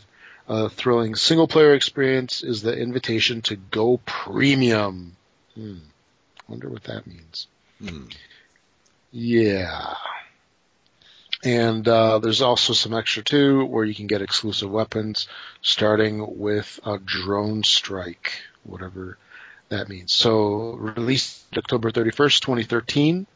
[0.49, 5.17] a thrilling single player experience is the invitation to go premium.
[5.55, 5.79] Hmm.
[6.49, 7.47] Wonder what that means.
[7.81, 8.07] Hmm.
[9.13, 9.95] Yeah.
[11.45, 15.27] And uh, there's also some extra too, where you can get exclusive weapons,
[15.61, 19.19] starting with a drone strike, whatever
[19.69, 20.13] that means.
[20.13, 23.27] So released October 31st, 2013.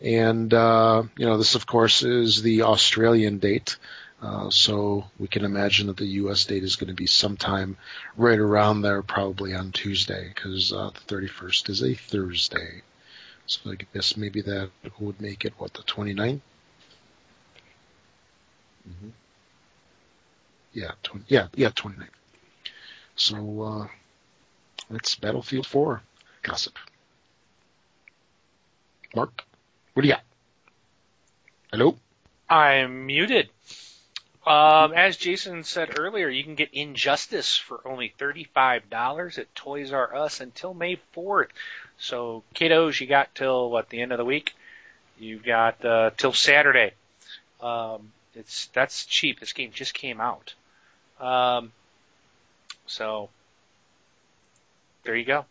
[0.00, 3.76] And, uh, you know, this of course is the Australian date.
[4.22, 6.44] Uh, so we can imagine that the U.S.
[6.44, 7.78] date is going to be sometime
[8.16, 12.82] right around there, probably on Tuesday, because uh, the 31st is a Thursday.
[13.46, 16.40] So I guess maybe that would make it what the 29th.
[18.88, 19.08] Mm-hmm.
[20.72, 22.08] Yeah, 20, yeah, yeah, 29th.
[23.16, 23.86] So uh,
[24.90, 26.02] that's Battlefield 4
[26.42, 26.78] gossip.
[29.16, 29.44] Mark,
[29.94, 30.22] what do you got?
[31.72, 31.96] Hello.
[32.48, 33.48] I'm muted.
[34.46, 40.14] Um, as Jason said earlier, you can get Injustice for only $35 at Toys R
[40.14, 41.48] Us until May 4th.
[41.98, 44.54] So, kiddos, you got till, what, the end of the week?
[45.18, 46.92] You've got, uh, till Saturday.
[47.60, 49.40] Um, it's, that's cheap.
[49.40, 50.54] This game just came out.
[51.20, 51.72] Um,
[52.86, 53.28] so,
[55.04, 55.44] there you go.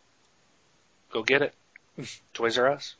[1.11, 1.53] Go get it.
[2.33, 2.95] Toys R Us.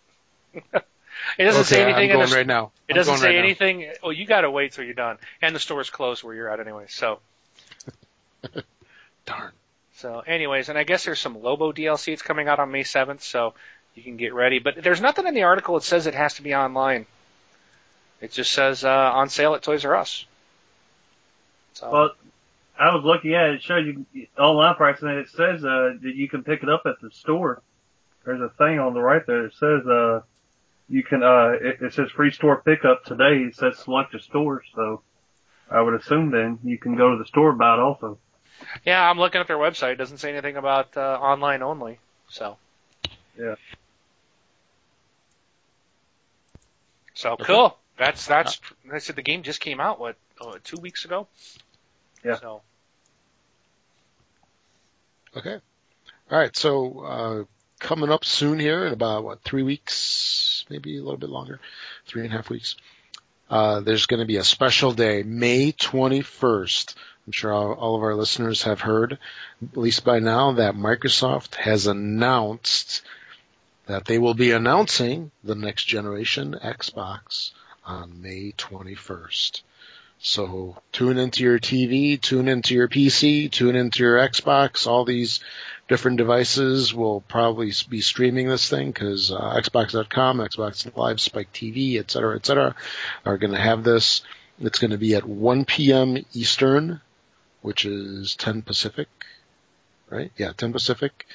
[1.37, 2.11] It doesn't okay, say anything.
[2.11, 2.71] I'm going the, right now.
[2.87, 3.81] It I'm doesn't say right anything.
[3.81, 3.91] Now.
[4.03, 6.59] Well, you got to wait till you're done, and the store's closed where you're at
[6.59, 6.85] anyway.
[6.89, 7.19] So.
[9.25, 9.51] Darn.
[9.95, 12.13] So, anyways, and I guess there's some Lobo DLC.
[12.13, 13.53] It's coming out on May 7th, so
[13.95, 14.59] you can get ready.
[14.59, 17.05] But there's nothing in the article that says it has to be online.
[18.21, 20.25] It just says uh, on sale at Toys R Us.
[21.73, 22.09] So, Well,
[22.77, 23.55] I was looking at it.
[23.55, 26.83] It shows you online pricing, and it says uh, that you can pick it up
[26.85, 27.61] at the store.
[28.23, 29.45] There's a thing on the right there.
[29.45, 30.21] It says uh,
[30.89, 31.23] you can.
[31.23, 33.43] Uh, it, it says free store pickup today.
[33.47, 35.01] It says select a store, so
[35.69, 38.17] I would assume then you can go to the store and buy it also.
[38.85, 39.93] yeah, I'm looking at their website.
[39.93, 41.99] It doesn't say anything about uh, online only.
[42.29, 42.57] So.
[43.37, 43.55] Yeah.
[47.13, 47.77] So cool.
[47.97, 48.59] That's that's.
[48.93, 49.99] I said the game just came out.
[49.99, 51.27] What uh, two weeks ago?
[52.23, 52.35] Yeah.
[52.35, 52.61] So
[55.35, 55.59] Okay.
[56.31, 56.55] All right.
[56.55, 57.43] So uh,
[57.79, 61.59] coming up soon here in about what three weeks, maybe a little bit longer,
[62.05, 62.75] three and a half weeks.
[63.49, 66.95] Uh, there's going to be a special day, May 21st.
[67.25, 69.17] I'm sure all, all of our listeners have heard,
[69.63, 73.01] at least by now, that Microsoft has announced
[73.87, 77.51] that they will be announcing the next generation Xbox
[77.83, 79.61] on May 21st.
[80.21, 84.85] So tune into your TV, tune into your PC, tune into your Xbox.
[84.85, 85.39] All these
[85.87, 91.99] different devices will probably be streaming this thing because uh, Xbox.com, Xbox Live, Spike TV,
[91.99, 92.75] et cetera, et cetera,
[93.25, 94.21] are going to have this.
[94.59, 96.17] It's going to be at 1 p.m.
[96.33, 96.99] Eastern,
[97.61, 99.07] which is 10 Pacific,
[100.09, 100.33] right?
[100.35, 101.27] Yeah, 10 Pacific,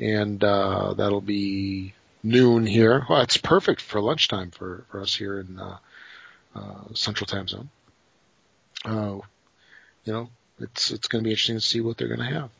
[0.00, 1.94] and uh, that'll be
[2.24, 3.06] noon here.
[3.08, 5.78] Well, it's perfect for lunchtime for, for us here in uh,
[6.56, 7.70] uh, Central Time Zone.
[8.84, 9.18] Uh,
[10.04, 10.28] you know,
[10.58, 12.50] it's it's going to be interesting to see what they're going to have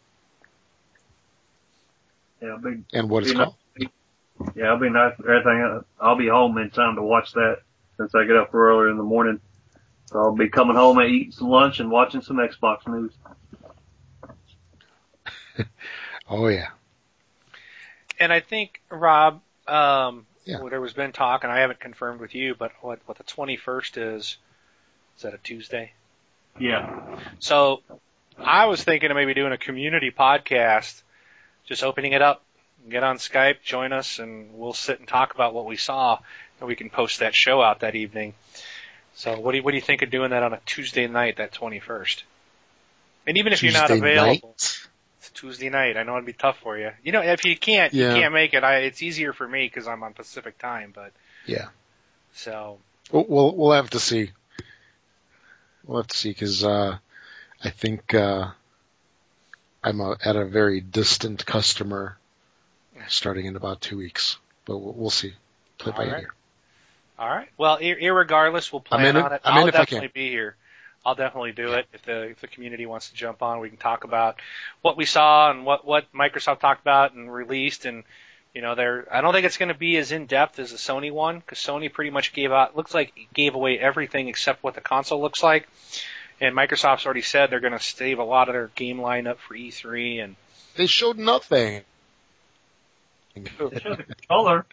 [2.41, 2.85] Yeah, big.
[2.93, 3.57] and what it's You know- called.
[4.57, 5.15] Yeah, it'll be nice.
[5.21, 5.63] Everything.
[5.63, 7.59] uh, I'll be home in time to watch that
[7.97, 9.41] since I get up earlier in the morning.
[10.07, 13.13] So I'll be coming home and eating some lunch and watching some Xbox news.
[16.29, 16.69] Oh yeah,
[18.19, 20.61] And I think Rob, um, Yeah.
[20.61, 23.25] well, there was been talk, and I haven't confirmed with you, but what what the
[23.25, 24.39] 21st is?
[25.17, 25.93] Is that a Tuesday?
[26.59, 27.17] Yeah.
[27.39, 27.83] So
[28.39, 31.03] I was thinking of maybe doing a community podcast,
[31.67, 32.43] just opening it up,
[32.89, 36.19] get on Skype, join us, and we'll sit and talk about what we saw,
[36.61, 38.35] and we can post that show out that evening.
[39.15, 41.37] So what do you, what do you think of doing that on a Tuesday night,
[41.37, 42.23] that 21st?
[43.27, 44.89] And even if you're not available, night?
[45.19, 45.97] it's Tuesday night.
[45.97, 46.91] I know it'd be tough for you.
[47.05, 48.15] You know, if you can't, Yeah.
[48.15, 48.65] you can't make it.
[48.65, 51.13] I, it's easier for me because I'm on Pacific time, but
[51.47, 51.69] Yeah,
[52.35, 52.79] so
[53.13, 54.31] we'll we'll, we'll have to see.
[55.87, 56.99] We'll have to see because uh,
[57.63, 58.51] I think uh,
[59.83, 62.17] I'm a, at a very distant customer
[63.09, 65.35] starting in about two weeks, but we'll, we'll see.
[65.79, 66.23] Play by All right.
[66.23, 66.35] ear.
[67.19, 67.49] All right.
[67.57, 69.41] Well, ir- irregardless, we'll plan I'm in on it.
[69.45, 70.57] I'm in if definitely be here.
[71.05, 73.59] I'll definitely do it if the if the community wants to jump on.
[73.59, 74.37] We can talk about
[74.83, 78.05] what we saw and what what Microsoft talked about and released, and
[78.55, 79.07] you know, they're.
[79.13, 81.59] I don't think it's going to be as in depth as the Sony one because
[81.59, 85.43] Sony pretty much gave out looks like gave away everything except what the console looks
[85.43, 85.69] like,
[86.41, 89.55] and Microsoft's already said they're going to save a lot of their game lineup for
[89.55, 90.37] E3 and
[90.77, 91.83] They showed nothing.
[93.35, 94.67] They showed the controller.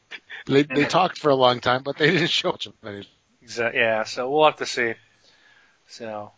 [0.45, 3.05] They they talked for a long time, but they didn't show much of anything.
[3.45, 4.03] Exa- yeah.
[4.03, 4.93] So we'll have to see.
[5.87, 6.31] So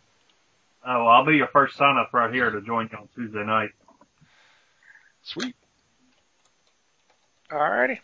[0.84, 3.70] Oh, I'll be your first sign up right here to join you on Tuesday night.
[5.22, 5.54] Sweet.
[7.52, 7.98] Alrighty.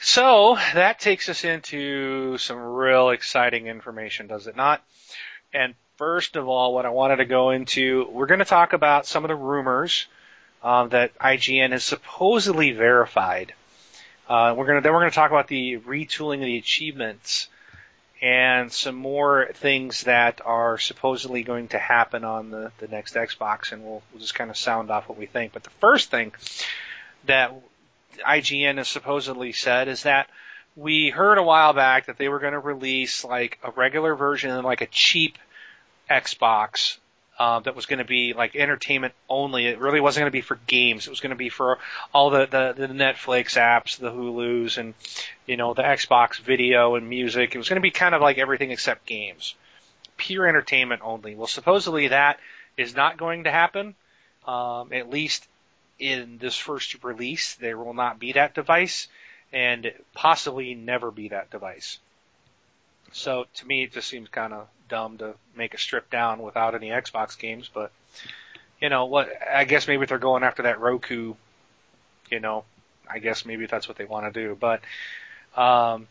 [0.00, 4.82] So that takes us into some real exciting information, does it not?
[5.52, 9.06] And first of all, what I wanted to go into, we're going to talk about
[9.06, 10.06] some of the rumors
[10.64, 13.54] um, that IGN has supposedly verified.
[14.28, 17.48] Uh, we're going to then we're going to talk about the retooling of the achievements
[18.20, 23.70] and some more things that are supposedly going to happen on the, the next Xbox,
[23.70, 25.52] and we'll, we'll just kind of sound off what we think.
[25.52, 26.32] But the first thing
[27.26, 27.54] that
[28.26, 30.28] IGN has supposedly said is that
[30.76, 34.50] we heard a while back that they were going to release like a regular version
[34.50, 35.36] and like a cheap
[36.08, 36.98] Xbox
[37.38, 39.66] uh, that was going to be like entertainment only.
[39.66, 41.06] It really wasn't going to be for games.
[41.06, 41.78] It was going to be for
[42.12, 44.94] all the, the the Netflix apps, the Hulu's, and
[45.46, 47.54] you know the Xbox video and music.
[47.54, 49.54] It was going to be kind of like everything except games,
[50.16, 51.36] pure entertainment only.
[51.36, 52.40] Well, supposedly that
[52.76, 53.94] is not going to happen.
[54.46, 55.46] Um, at least
[55.98, 59.08] in this first release, there will not be that device,
[59.52, 61.98] and possibly never be that device.
[63.12, 66.74] So to me, it just seems kind of dumb to make a strip down without
[66.74, 67.70] any Xbox games.
[67.72, 67.90] But
[68.80, 69.28] you know what?
[69.50, 71.34] I guess maybe if they're going after that Roku,
[72.30, 72.64] you know,
[73.10, 74.56] I guess maybe that's what they want to do.
[74.58, 74.82] But
[75.56, 76.06] um,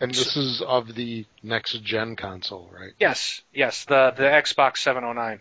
[0.00, 2.92] And this is of the next gen console, right?
[2.98, 5.40] yes, yes, the the Xbox 709,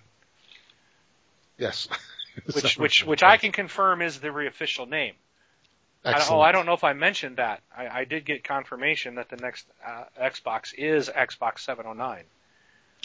[1.57, 1.87] Yes.
[2.53, 5.13] which which which I can confirm is the official name.
[6.05, 7.61] I oh, I don't know if I mentioned that.
[7.75, 12.23] I, I did get confirmation that the next uh, Xbox is Xbox 709.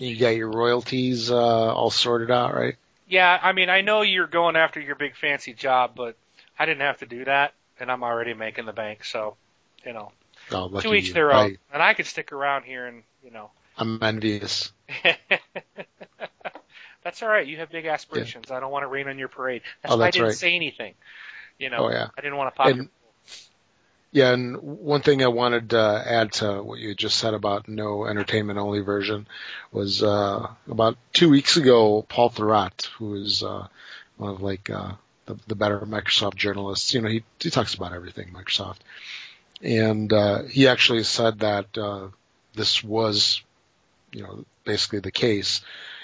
[0.00, 2.76] You got your royalties uh, all sorted out, right?
[3.08, 6.16] Yeah, I mean, I know you're going after your big fancy job, but
[6.58, 9.36] I didn't have to do that, and I'm already making the bank, so,
[9.84, 10.12] you know,
[10.50, 11.14] Oh, to each you.
[11.14, 11.58] their I- own.
[11.72, 13.50] And I could stick around here and, you know.
[13.76, 14.72] I'm envious.
[17.08, 17.46] that's all right.
[17.46, 18.50] You have big aspirations.
[18.50, 19.62] I don't want to rain on your parade.
[19.82, 20.36] That's Oh, why I didn't right.
[20.36, 20.92] say anything.
[21.58, 22.08] You know, Oh, yeah.
[22.16, 22.90] I didn't want to pop And-
[24.12, 28.04] Yeah, and one thing I wanted to add to what you just said about no
[28.04, 29.26] entertainment only version
[29.72, 33.66] was uh, about two weeks ago, Paul Thurrott, who is uh,
[34.18, 34.92] one of like uh,
[35.24, 38.78] the, the better Microsoft journalists, you know, he he talks about everything Microsoft,
[39.62, 42.08] and uh, he actually said that uh,
[42.54, 43.42] this was,
[44.12, 45.60] you know, basically the case,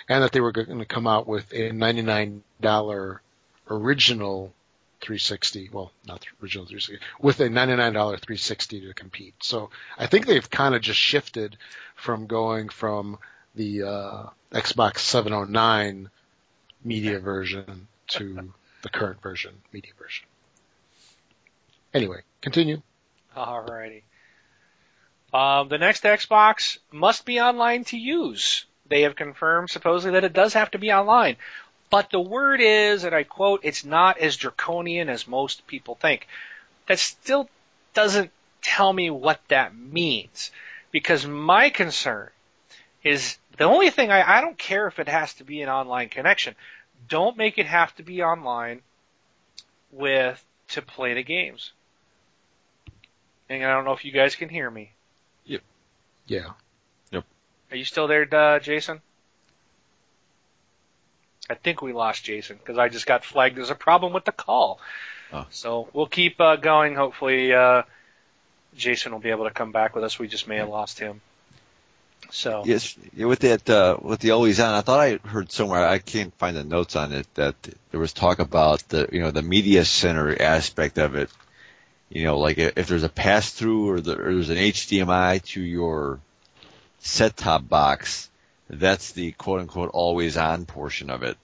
[0.09, 3.20] and that they were going to come out with a ninety nine dollar
[3.68, 4.52] original
[5.01, 5.68] 360.
[5.70, 9.35] Well, not the original 360 with a $99 360 to compete.
[9.43, 9.68] So
[9.98, 11.59] I think they've kind of just shifted
[11.94, 13.18] from going from
[13.55, 16.09] the uh, Xbox 709
[16.82, 18.52] media version to
[18.82, 20.26] the current version, media version.
[21.93, 22.82] Anyway, continue.
[23.36, 24.02] Alrighty.
[25.32, 28.66] Um, the next Xbox must be online to use.
[28.94, 31.34] They have confirmed supposedly that it does have to be online.
[31.90, 36.28] But the word is, and I quote, it's not as draconian as most people think.
[36.86, 37.50] That still
[37.92, 38.30] doesn't
[38.62, 40.52] tell me what that means.
[40.92, 42.28] Because my concern
[43.02, 46.08] is the only thing I, I don't care if it has to be an online
[46.08, 46.54] connection.
[47.08, 48.80] Don't make it have to be online
[49.90, 51.72] with to play the games.
[53.48, 54.92] And I don't know if you guys can hear me.
[56.28, 56.52] Yeah.
[57.70, 59.01] Are you still there, uh, Jason?
[61.49, 64.32] I think we lost Jason because I just got flagged as a problem with the
[64.32, 64.81] call.
[65.32, 65.47] Oh.
[65.51, 66.95] So we'll keep uh, going.
[66.95, 67.82] Hopefully, uh,
[68.77, 70.19] Jason will be able to come back with us.
[70.19, 71.20] We just may have lost him.
[72.31, 75.99] So Yes, with that, uh, with the always on, I thought I heard somewhere, I
[75.99, 77.55] can't find the notes on it, that
[77.91, 81.31] there was talk about the, you know, the media center aspect of it.
[82.09, 85.61] You know, like if there's a pass through or, the, or there's an HDMI to
[85.61, 86.20] your
[87.05, 88.28] set top box,
[88.68, 91.36] that's the quote unquote always on portion of it.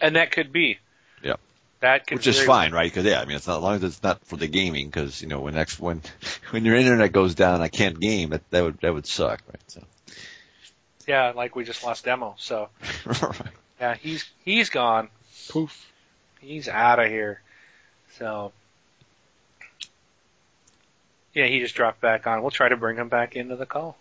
[0.00, 0.78] and that could be.
[1.22, 1.36] Yeah.
[1.80, 2.90] That could be Which is very- fine, right?
[2.90, 4.86] Because yeah, I mean, it's not as long as it's not for the gaming.
[4.86, 6.02] Because you know, when next when
[6.50, 8.30] when your internet goes down, I can't game.
[8.30, 9.60] That that would that would suck, right?
[9.68, 9.82] So,
[11.06, 12.34] Yeah, like we just lost demo.
[12.38, 12.68] So
[13.80, 15.08] yeah, he's he's gone.
[15.48, 15.86] Poof.
[16.40, 17.40] He's out of here.
[18.18, 18.52] So
[21.34, 22.42] yeah, he just dropped back on.
[22.42, 23.96] We'll try to bring him back into the call.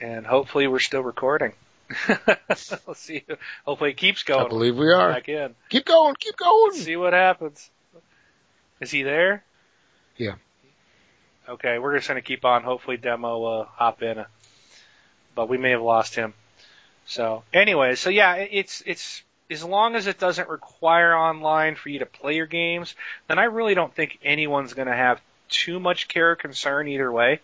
[0.00, 1.52] And hopefully we're still recording.
[2.48, 3.24] Let's see.
[3.64, 4.46] Hopefully it keeps going.
[4.46, 5.12] I believe we are.
[5.12, 5.54] Back in.
[5.68, 6.14] Keep going.
[6.18, 6.72] Keep going.
[6.72, 7.70] See what happens.
[8.80, 9.44] Is he there?
[10.16, 10.34] Yeah.
[11.48, 12.64] Okay, we're just gonna keep on.
[12.64, 14.24] Hopefully, demo uh, hop in, uh,
[15.34, 16.34] but we may have lost him.
[17.06, 22.00] So, anyway, so yeah, it's it's as long as it doesn't require online for you
[22.00, 22.96] to play your games,
[23.28, 27.40] then I really don't think anyone's gonna have too much care or concern either way.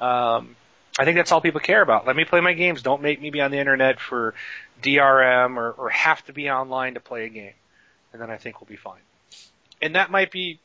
[0.00, 0.56] Um,
[0.98, 2.06] I think that's all people care about.
[2.06, 2.82] Let me play my games.
[2.82, 4.34] Don't make me be on the internet for
[4.82, 7.52] DRM or, or have to be online to play a game.
[8.12, 9.00] And then I think we'll be fine.
[9.82, 10.58] And that might be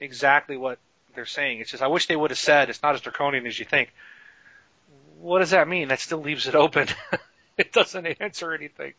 [0.00, 0.78] exactly what
[1.14, 1.60] they're saying.
[1.60, 3.92] It's just I wish they would have said it's not as draconian as you think.
[5.20, 5.88] What does that mean?
[5.88, 6.88] That still leaves it open.
[7.56, 8.92] it doesn't answer anything.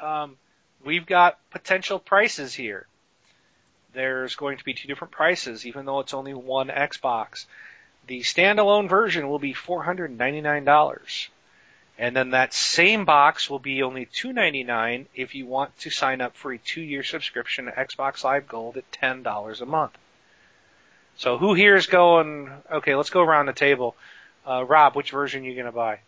[0.00, 0.36] Um,
[0.84, 2.86] we've got potential prices here.
[3.94, 7.46] There's going to be two different prices, even though it's only one Xbox.
[8.06, 11.28] The standalone version will be $499.
[11.96, 16.36] And then that same box will be only $299 if you want to sign up
[16.36, 19.96] for a two-year subscription to Xbox Live Gold at $10 a month.
[21.16, 23.94] So who here is going, okay, let's go around the table.
[24.44, 26.00] Uh, Rob, which version are you going to buy?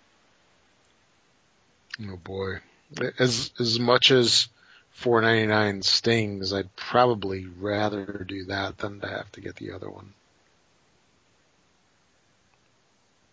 [2.02, 2.56] Oh boy.
[3.18, 4.48] As as much as
[4.96, 9.72] four ninety nine stings, I'd probably rather do that than to have to get the
[9.72, 10.14] other one.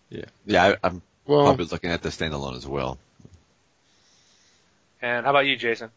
[0.09, 2.99] yeah, yeah, I, I'm Well, probably looking at the standalone as well.
[5.01, 5.91] And how about you, Jason?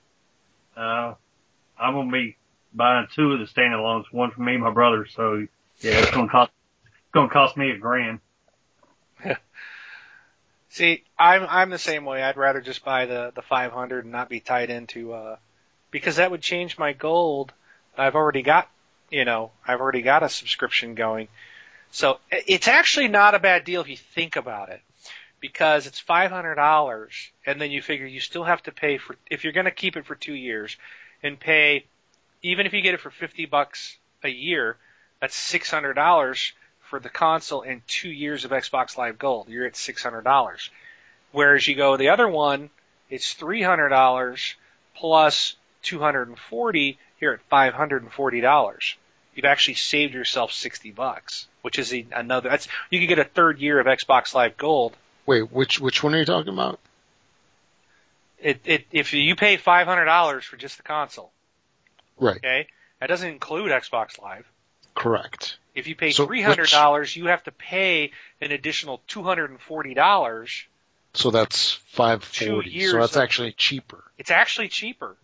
[0.76, 1.14] Uh,
[1.78, 2.36] I'm gonna be
[2.74, 5.06] buying two of the standalones, one for me and my brother.
[5.06, 5.47] So
[5.82, 6.52] yeah, it's gonna cost
[7.05, 8.20] it's gonna cost me a grand.
[10.68, 12.22] See, I'm I'm the same way.
[12.22, 15.38] I'd rather just buy the the 500 and not be tied into uh
[15.97, 17.55] because that would change my gold.
[17.97, 18.68] I've already got,
[19.10, 21.28] you know, I've already got a subscription going.
[21.90, 24.82] So it's actually not a bad deal if you think about it.
[25.40, 29.16] because it's five hundred dollars, and then you figure you still have to pay for
[29.31, 30.77] if you're going to keep it for two years,
[31.23, 31.85] and pay
[32.43, 34.77] even if you get it for fifty bucks a year,
[35.20, 39.48] that's six hundred dollars for the console and two years of Xbox Live Gold.
[39.48, 40.70] You're at six hundred dollars.
[41.32, 42.70] Whereas you go the other one,
[43.10, 44.55] it's three hundred dollars
[44.94, 46.98] plus two hundred and forty.
[47.20, 48.97] You're at five hundred and forty dollars.
[49.35, 52.48] You've actually saved yourself sixty bucks, which is another.
[52.48, 54.97] That's you could get a third year of Xbox Live Gold.
[55.27, 56.78] Wait, which which one are you talking about?
[58.39, 61.32] It, it if you pay five hundred dollars for just the console,
[62.19, 62.36] Right.
[62.36, 62.69] okay,
[63.01, 64.47] that doesn't include Xbox Live.
[64.94, 65.59] Correct.
[65.74, 69.51] If you pay So three hundred dollars, you have to pay an additional two hundred
[69.51, 70.65] and forty dollars.
[71.15, 72.86] So that's five forty.
[72.86, 74.05] So that's of- actually cheaper.
[74.19, 75.16] It's actually cheaper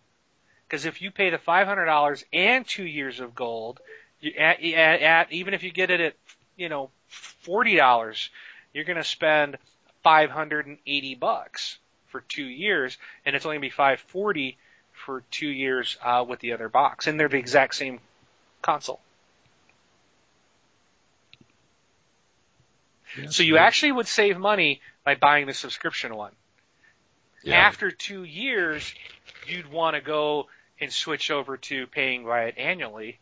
[0.73, 3.79] because if you pay the five hundred dollars and two years of gold,
[4.19, 6.15] you, at, at, at even if you get it at
[6.57, 8.31] you know forty dollars,
[8.73, 9.59] you're going to spend
[10.01, 11.77] five hundred and eighty bucks
[12.07, 14.57] for two years, and it's only going to be five forty
[14.93, 17.99] for two years uh, with the other box, and they're the exact same
[18.63, 18.99] console.
[23.29, 26.31] So you actually would save money by buying the subscription one.
[27.43, 27.57] Yeah.
[27.57, 28.91] After two years,
[29.45, 30.47] you'd want to go
[30.79, 33.19] and switch over to paying by it annually,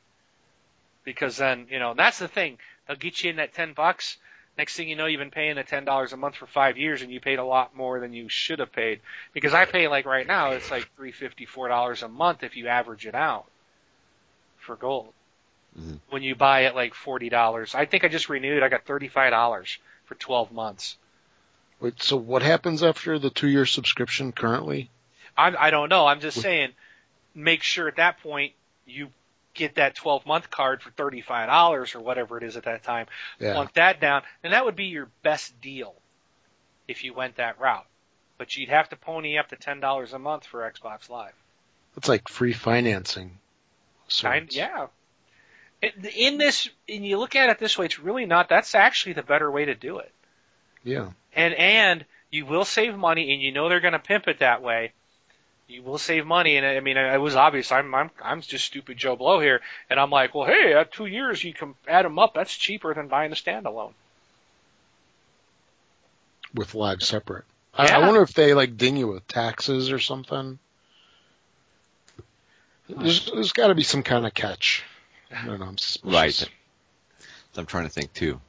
[1.04, 2.58] because then you know that's the thing.
[2.88, 4.18] They'll get you in that ten bucks.
[4.58, 7.02] Next thing you know, you've been paying the ten dollars a month for five years,
[7.02, 9.00] and you paid a lot more than you should have paid.
[9.34, 12.58] Because I pay like right now, it's like three fifty four dollars a month if
[12.58, 13.46] you average it out
[14.60, 15.14] for gold.
[15.80, 16.00] Mhm.
[16.10, 18.62] When you buy it like forty dollars, I think I just renewed.
[18.62, 20.98] I got thirty five dollars for twelve months.
[21.80, 24.90] Wait, so what happens after the two year subscription currently?
[25.36, 26.06] I, I don't know.
[26.06, 26.72] I'm just saying,
[27.36, 28.54] make sure at that point
[28.86, 29.10] you
[29.54, 33.08] get that 12 month card for $35 or whatever it is at that time.
[33.40, 33.54] Yeah.
[33.54, 35.94] Plunk that down, and that would be your best deal
[36.88, 37.86] if you went that route.
[38.38, 41.34] But you'd have to pony up to $10 a month for Xbox Live.
[41.98, 43.38] It's like free financing.
[44.22, 44.88] Kind, yeah.
[45.82, 48.50] In- In this, and you look at it this way, it's really not.
[48.50, 50.12] That's actually the better way to do it.
[50.84, 51.10] Yeah.
[51.36, 54.62] and and you will save money, and you know they're going to pimp it that
[54.62, 54.94] way.
[55.72, 57.72] You will save money, and I mean, it was obvious.
[57.72, 61.06] I'm I'm I'm just stupid Joe Blow here, and I'm like, well, hey, at two
[61.06, 62.34] years you can add them up.
[62.34, 63.94] That's cheaper than buying the standalone.
[66.54, 67.46] With live separate.
[67.74, 70.60] I, I wonder if they like ding you with taxes or something.
[72.90, 74.84] There's, there's got to be some kind of catch.
[75.34, 75.68] I don't know.
[75.68, 76.14] I'm suspicious.
[76.14, 76.50] Right.
[77.56, 78.42] I'm trying to think too.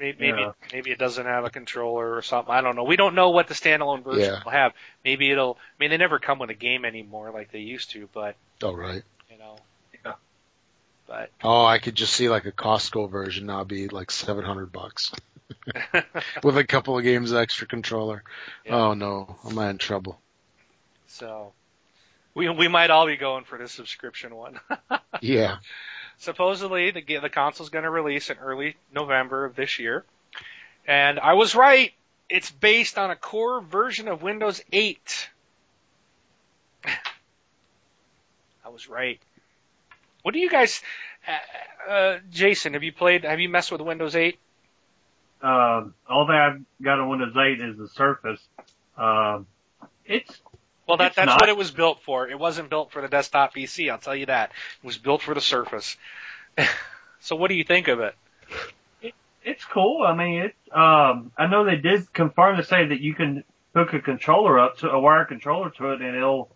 [0.00, 0.52] Maybe maybe, Yeah.
[0.72, 2.52] maybe it doesn't have a controller or something.
[2.52, 2.84] I don't know.
[2.84, 4.40] We don't know what the standalone version Yeah.
[4.44, 4.72] will have.
[5.04, 5.58] Maybe it'll.
[5.60, 8.72] I mean, they never come with a game anymore like they used to, but Oh
[8.72, 9.02] right.
[9.30, 9.56] you know.
[10.04, 10.14] Yeah.
[11.06, 14.72] But Oh, I could just see like a Costco version now be like seven hundred
[14.72, 15.12] bucks
[16.42, 18.22] with a couple of games extra controller.
[18.64, 18.76] Yeah.
[18.76, 20.18] Oh no, I'm not in trouble.
[21.08, 21.52] so
[22.34, 24.58] we we might all be going for the subscription one.
[25.20, 25.58] Yeah.
[26.20, 30.04] Supposedly the the console's going to release in early November of this year,
[30.86, 31.92] and I was right.
[32.28, 35.30] It's based on a core version of Windows 8.
[36.84, 39.18] I was right.
[40.22, 40.80] What do you guys,
[41.26, 42.74] uh, uh, Jason?
[42.74, 43.24] Have you played?
[43.24, 44.38] Have you messed with Windows 8?
[45.42, 48.40] Um, all that I've got on Windows 8 is the Surface.
[48.96, 49.46] Um,
[50.04, 50.40] it's
[50.90, 51.40] Well, that that's not.
[51.40, 52.28] what it was built for.
[52.28, 53.90] It wasn't built for the desktop PC.
[53.90, 54.50] I'll tell you that.
[54.82, 55.96] It was built for the Surface.
[57.20, 58.14] so, what do you think of it?
[59.44, 60.02] it's cool.
[60.02, 60.54] I mean, it.
[60.76, 63.44] Um, I know they did confirm to say that you can
[63.74, 66.50] hook a controller up to a wire controller to it, and it'll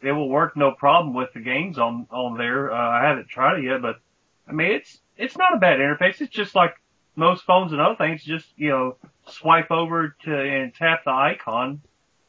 [0.00, 2.72] it will work no problem with the games on on there.
[2.72, 4.00] Uh, I haven't tried it yet, but
[4.48, 6.20] I mean, it's it's not a bad interface.
[6.20, 6.74] It's just like
[7.14, 8.24] most phones and other things.
[8.24, 8.96] Just you know,
[9.28, 11.80] swipe over to and tap the icon.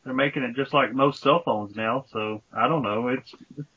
[0.08, 2.06] They're making it just like most cell phones now.
[2.14, 3.10] So I don't know.
[3.10, 3.68] It's, it's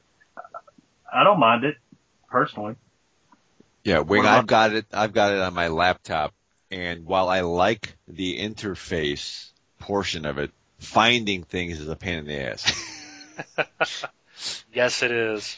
[1.13, 1.75] I don't mind it
[2.31, 2.77] personally.
[3.83, 4.87] Yeah, Wing, I've got it.
[4.93, 6.33] I've got it on my laptop,
[6.71, 9.51] and while I like the interface
[9.81, 12.73] portion of it, finding things is a pain in the ass.
[14.73, 15.55] Yes, it is.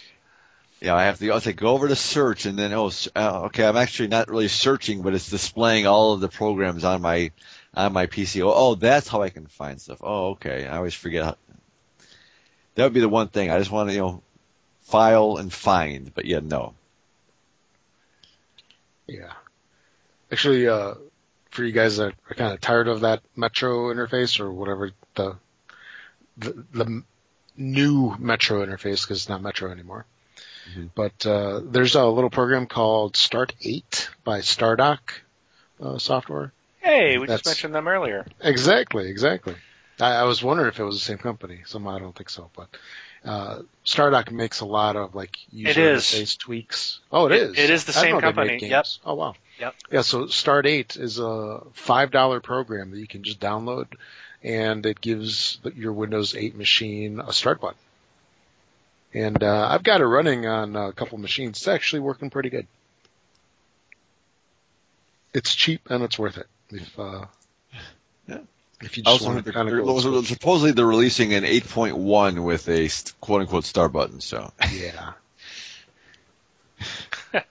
[0.80, 1.30] Yeah, I have to.
[1.30, 4.28] I have to go over to search, and then oh, uh, okay, I'm actually not
[4.28, 7.30] really searching, but it's displaying all of the programs on my
[7.74, 8.42] on my PC.
[8.42, 9.98] Oh, oh, that's how I can find stuff.
[10.02, 10.66] Oh, okay.
[10.66, 11.24] I always forget.
[11.24, 11.36] How,
[12.74, 13.50] that would be the one thing.
[13.50, 14.22] I just want to, you know,
[14.82, 16.12] file and find.
[16.14, 16.74] But yeah, no.
[19.06, 19.32] Yeah.
[20.30, 20.94] Actually, uh,
[21.50, 25.36] for you guys that are kind of tired of that Metro interface or whatever the
[26.38, 27.02] the, the
[27.56, 30.06] new Metro interface because it's not Metro anymore.
[30.74, 30.90] Mhm.
[30.94, 35.00] But uh, there's a little program called Start 8 by Stardock
[35.80, 36.52] uh, software.
[36.82, 38.26] Hey, we just mentioned them earlier.
[38.42, 39.54] Exactly, exactly.
[40.00, 41.60] I, I was wondering if it was the same company.
[41.64, 42.68] Somehow I don't think so, but
[43.24, 45.80] uh, Stardock makes a lot of like user
[46.14, 47.00] interface tweaks.
[47.12, 47.58] Oh, It- it is.
[47.58, 48.68] it is the I same know they made company.
[48.68, 48.86] Yep.
[49.04, 49.34] Oh wow.
[49.60, 49.74] Yep.
[49.92, 50.00] Yeah.
[50.02, 53.86] So Start Eight is a five dollar program that you can just download,
[54.42, 57.78] and it gives your Windows 8 machine a start button.
[59.14, 61.58] And uh, I've got it running on a couple machines.
[61.58, 62.66] It's actually working pretty good.
[65.34, 66.46] It's cheap and it's worth it.
[66.72, 67.26] If uh,
[68.26, 68.38] Yeah.
[68.82, 71.34] if you just also want to kind of they're- go those are- supposedly they're releasing
[71.34, 72.88] an 8.1 with a
[73.20, 74.20] quote unquote star button.
[74.20, 75.12] So yeah.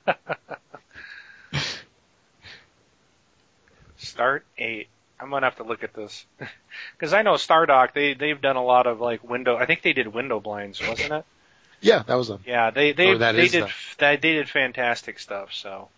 [3.98, 4.88] Start eight.
[5.19, 6.26] I'm gonna have to look at this
[6.98, 7.93] because I know Stardock.
[7.93, 9.56] They they've done a lot of like window.
[9.57, 11.26] I think they did WindowBlinds, wasn't it?
[11.81, 12.41] Yeah, that was them.
[12.45, 13.69] Yeah, they they that they did them.
[13.99, 15.53] they, they did fantastic stuff.
[15.53, 15.89] So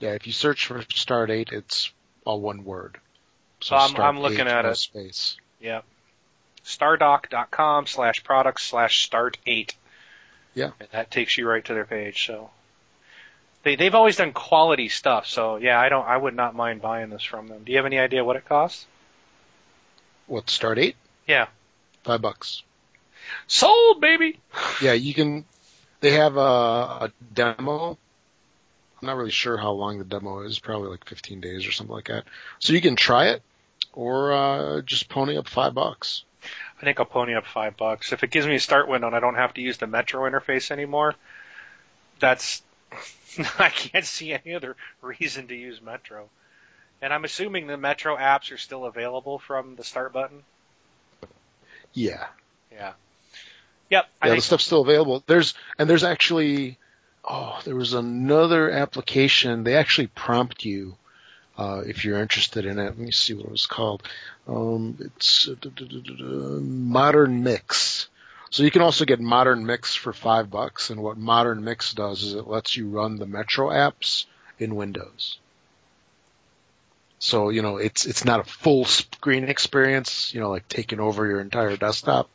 [0.00, 1.90] Yeah, if you search for Start 8, it's
[2.28, 2.98] all one word.
[3.60, 4.76] So I'm- I'm looking at no it.
[4.76, 5.36] Space.
[5.60, 5.80] yeah,
[6.64, 9.74] stardock.com slash products slash start eight.
[10.54, 10.70] Yeah.
[10.80, 12.26] and that takes you right to their page.
[12.26, 12.50] So
[13.62, 15.26] they they've always done quality stuff.
[15.26, 17.64] So yeah, I don't I would not mind buying this from them.
[17.64, 18.86] Do you have any idea what it costs?
[20.26, 20.94] What, Start 8?
[21.26, 21.46] Yeah,
[22.04, 22.62] Five bucks.
[23.46, 24.38] sold baby.
[24.82, 25.46] Yeah, you can.
[26.00, 27.96] They have a, a demo.
[29.00, 30.58] I'm not really sure how long the demo is.
[30.58, 32.24] Probably like 15 days or something like that.
[32.58, 33.42] So you can try it,
[33.92, 36.24] or uh, just pony up five bucks.
[36.80, 38.12] I think I'll pony up five bucks.
[38.12, 40.28] If it gives me a start window and I don't have to use the Metro
[40.28, 41.14] interface anymore,
[42.20, 42.62] that's
[43.58, 46.28] I can't see any other reason to use Metro.
[47.00, 50.42] And I'm assuming the Metro apps are still available from the start button.
[51.92, 52.26] Yeah,
[52.72, 52.92] Yeah.
[53.90, 54.06] Yep.
[54.24, 55.22] Yeah, the stuff's still available.
[55.26, 56.78] There's and there's actually,
[57.28, 59.64] oh, there was another application.
[59.64, 60.96] They actually prompt you
[61.56, 62.84] uh, if you're interested in it.
[62.84, 64.02] Let me see what it was called.
[64.46, 65.54] Um, it's uh,
[66.60, 68.08] Modern Mix.
[68.50, 70.90] So you can also get Modern Mix for five bucks.
[70.90, 74.24] And what Modern Mix does is it lets you run the Metro apps
[74.58, 75.38] in Windows.
[77.20, 80.32] So you know it's it's not a full screen experience.
[80.32, 82.30] You know, like taking over your entire desktop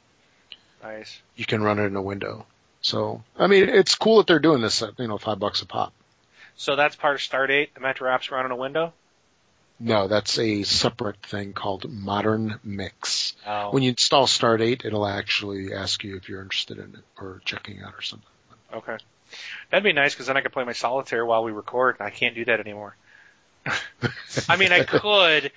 [0.84, 1.22] nice.
[1.36, 2.46] you can run it in a window.
[2.84, 5.66] So, I mean, it's cool that they're doing this at, you know, five bucks a
[5.66, 5.94] pop.
[6.56, 7.74] So that's part of Start 8.
[7.74, 8.94] The Metro apps run on a window.
[9.80, 13.36] No, that's a separate thing called Modern Mix.
[13.48, 13.72] Oh.
[13.72, 17.42] When you install Start 8, it'll actually ask you if you're interested in it or
[17.46, 18.28] checking out or something.
[18.74, 18.98] Okay.
[19.72, 22.12] That'd be nice because then I could play my solitaire while we record, and I
[22.12, 22.96] can't do that anymore.
[24.50, 25.52] I mean, I could,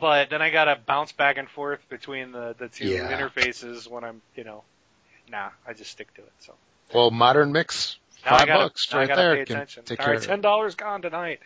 [0.00, 3.16] but then I gotta bounce back and forth between the the two Yeah.
[3.16, 4.64] interfaces when I'm, you know,
[5.30, 6.32] nah, I just stick to it.
[6.40, 6.54] So
[6.94, 9.34] Well, Modern Mix, now five gotta, bucks right gotta there.
[9.36, 9.84] pay attention.
[9.84, 11.40] take All care right, ten dollars gone tonight.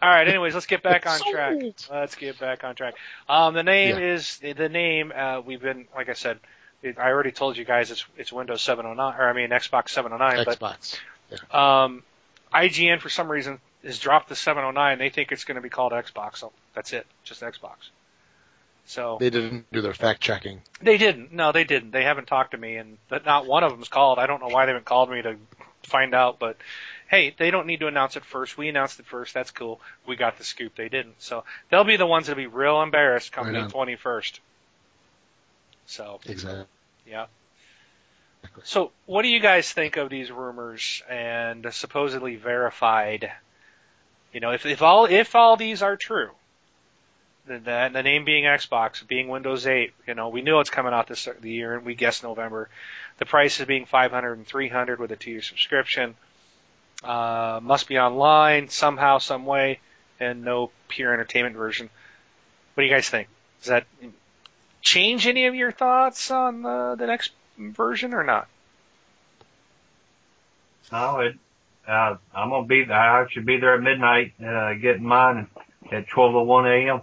[0.00, 0.26] All right.
[0.26, 1.56] Anyways, let's get back on track.
[1.90, 2.94] Let's get back on track.
[3.28, 4.14] Um, the name Yeah.
[4.14, 5.12] is the name.
[5.14, 6.40] Uh, we've been, like I said,
[6.82, 10.44] it, I already told you guys it's it's Windows 709, or I mean Xbox 709,
[10.44, 11.54] but Xbox.
[11.54, 12.02] um,
[12.52, 14.98] IGN for some reason has dropped the 709.
[14.98, 16.38] They think it's going to be called Xbox.
[16.38, 17.76] So that's it, just Xbox.
[18.84, 20.60] So They didn't do their fact checking.
[20.80, 21.32] they didn't.
[21.32, 21.92] No, they didn't.
[21.92, 24.18] They haven't talked to me, and not one of them's called.
[24.18, 25.36] I don't know why they haven't called me to
[25.84, 26.56] find out, but
[27.08, 28.58] hey, they don't need to announce it first.
[28.58, 29.34] We announced it first.
[29.34, 29.80] That's cool.
[30.06, 30.74] We got the scoop.
[30.74, 31.14] They didn't.
[31.22, 34.40] So they'll be the ones that'll be real embarrassed come Right the 21st.
[35.86, 36.64] So Exactly.
[37.06, 37.26] yeah.
[38.64, 43.30] So, what do you guys think of these rumors and supposedly verified?
[44.32, 46.30] You know, if if all if all these are true,
[47.46, 51.08] the, the, name being Xbox, being Windows 8, you know, we knew it's coming out
[51.08, 52.68] this the year, and we guessed November.
[53.18, 56.14] The price is being 500 and 300 with a two-year subscription.
[57.02, 59.80] Uh, must be online somehow, some way,
[60.20, 61.90] and no pure entertainment version.
[62.74, 63.28] What do you guys think?
[63.60, 63.86] Does that
[64.80, 68.46] change any of your thoughts on the, the next version or not?
[70.92, 71.36] No, it,
[71.88, 72.84] uh, I'm gonna be.
[72.84, 75.48] I should be there at midnight, uh, getting mine
[75.90, 77.00] at 12:01 a.m.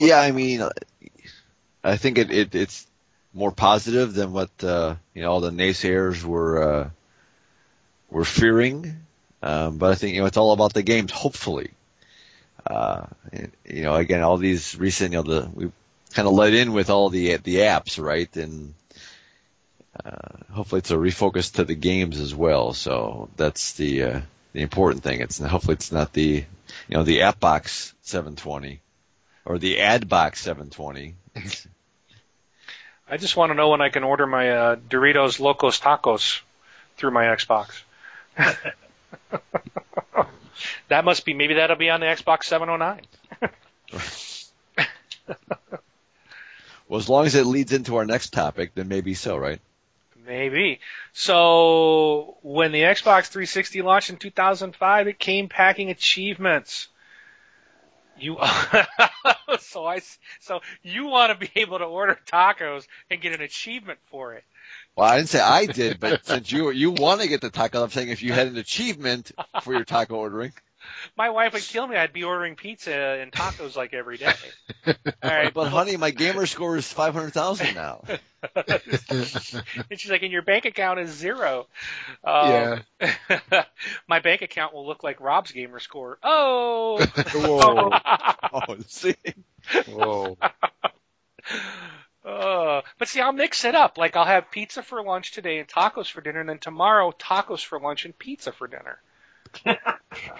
[0.00, 0.62] Yeah, I mean,
[1.84, 2.86] I think it, it it's
[3.34, 6.90] more positive than what uh, you know all the naysayers were uh,
[8.10, 8.96] were fearing.
[9.42, 11.12] Um, but I think you know it's all about the games.
[11.12, 11.70] Hopefully,
[12.66, 13.06] uh,
[13.64, 15.72] you know, again, all these recent, you know, the we
[16.14, 18.34] kind of let in with all the the apps, right?
[18.36, 18.74] And
[20.04, 22.72] uh, hopefully, it's a refocus to the games as well.
[22.72, 24.20] So that's the uh,
[24.52, 25.20] the important thing.
[25.20, 26.44] It's hopefully it's not the
[26.88, 28.80] you know the app box 720
[29.44, 31.14] or the ad box 720.
[33.08, 36.40] I just want to know when I can order my uh, Doritos Locos Tacos
[36.96, 37.82] through my Xbox.
[40.88, 43.06] that must be maybe that'll be on the Xbox 709.
[46.90, 49.60] Well, as long as it leads into our next topic, then maybe so, right?
[50.30, 50.78] Maybe.
[51.12, 56.86] So when the Xbox 360 launched in 2005, it came packing achievements.
[58.16, 58.36] You
[59.58, 60.00] so I
[60.38, 64.44] so you want to be able to order tacos and get an achievement for it.
[64.94, 67.82] Well, I didn't say I did, but since you you want to get the taco,
[67.82, 69.32] I'm saying if you had an achievement
[69.62, 70.52] for your taco ordering.
[71.16, 71.96] My wife would kill me.
[71.96, 74.32] I'd be ordering pizza and tacos like every day.
[74.86, 78.04] All right, But honey, my gamer score is five hundred thousand now.
[78.56, 81.66] and she's like, and your bank account is zero.
[82.24, 82.80] Um,
[84.08, 86.18] my bank account will look like Rob's gamer score.
[86.22, 87.04] Oh.
[87.34, 87.90] Whoa.
[88.52, 89.14] Oh, see,
[89.88, 90.36] Whoa.
[92.24, 93.96] Uh, but see, I'll mix it up.
[93.96, 97.64] Like I'll have pizza for lunch today and tacos for dinner, and then tomorrow tacos
[97.64, 99.00] for lunch and pizza for dinner.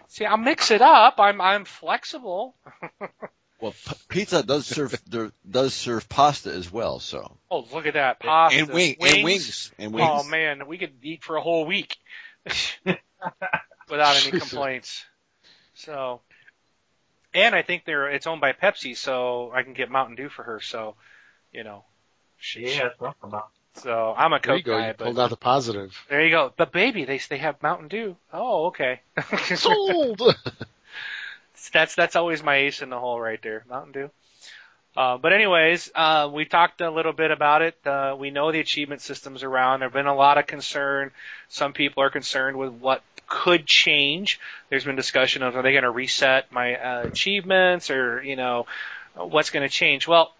[0.08, 1.14] See, I'll mix it up.
[1.18, 2.54] I'm I'm flexible.
[3.60, 7.94] well, p- pizza does serve there, does serve pasta as well, so Oh, look at
[7.94, 10.08] that pasta and wing and wings and wings.
[10.10, 11.96] Oh man, we could eat for a whole week
[12.84, 15.04] without any complaints.
[15.74, 16.20] So,
[17.34, 20.42] and I think they're it's owned by Pepsi, so I can get Mountain Dew for
[20.42, 20.60] her.
[20.60, 20.96] So,
[21.52, 21.84] you know,
[22.36, 23.50] she, Yeah, that's what about.
[23.76, 24.76] So I'm a There you Coke go.
[24.78, 25.96] guy, You but pulled out the positive.
[26.08, 26.52] there you go.
[26.56, 28.16] But baby, they they have Mountain Dew.
[28.32, 29.00] Oh, okay.
[29.54, 30.20] Sold.
[31.72, 34.10] that's that's always my ace in the hole right there, Mountain Dew.
[34.96, 37.76] Uh, but anyways, uh, we talked a little bit about it.
[37.86, 39.80] Uh, we know the achievement system's around.
[39.80, 41.12] There've been a lot of concern.
[41.48, 44.40] Some people are concerned with what could change.
[44.68, 48.66] There's been discussion of are they going to reset my uh, achievements or you know
[49.14, 50.08] what's going to change.
[50.08, 50.34] Well,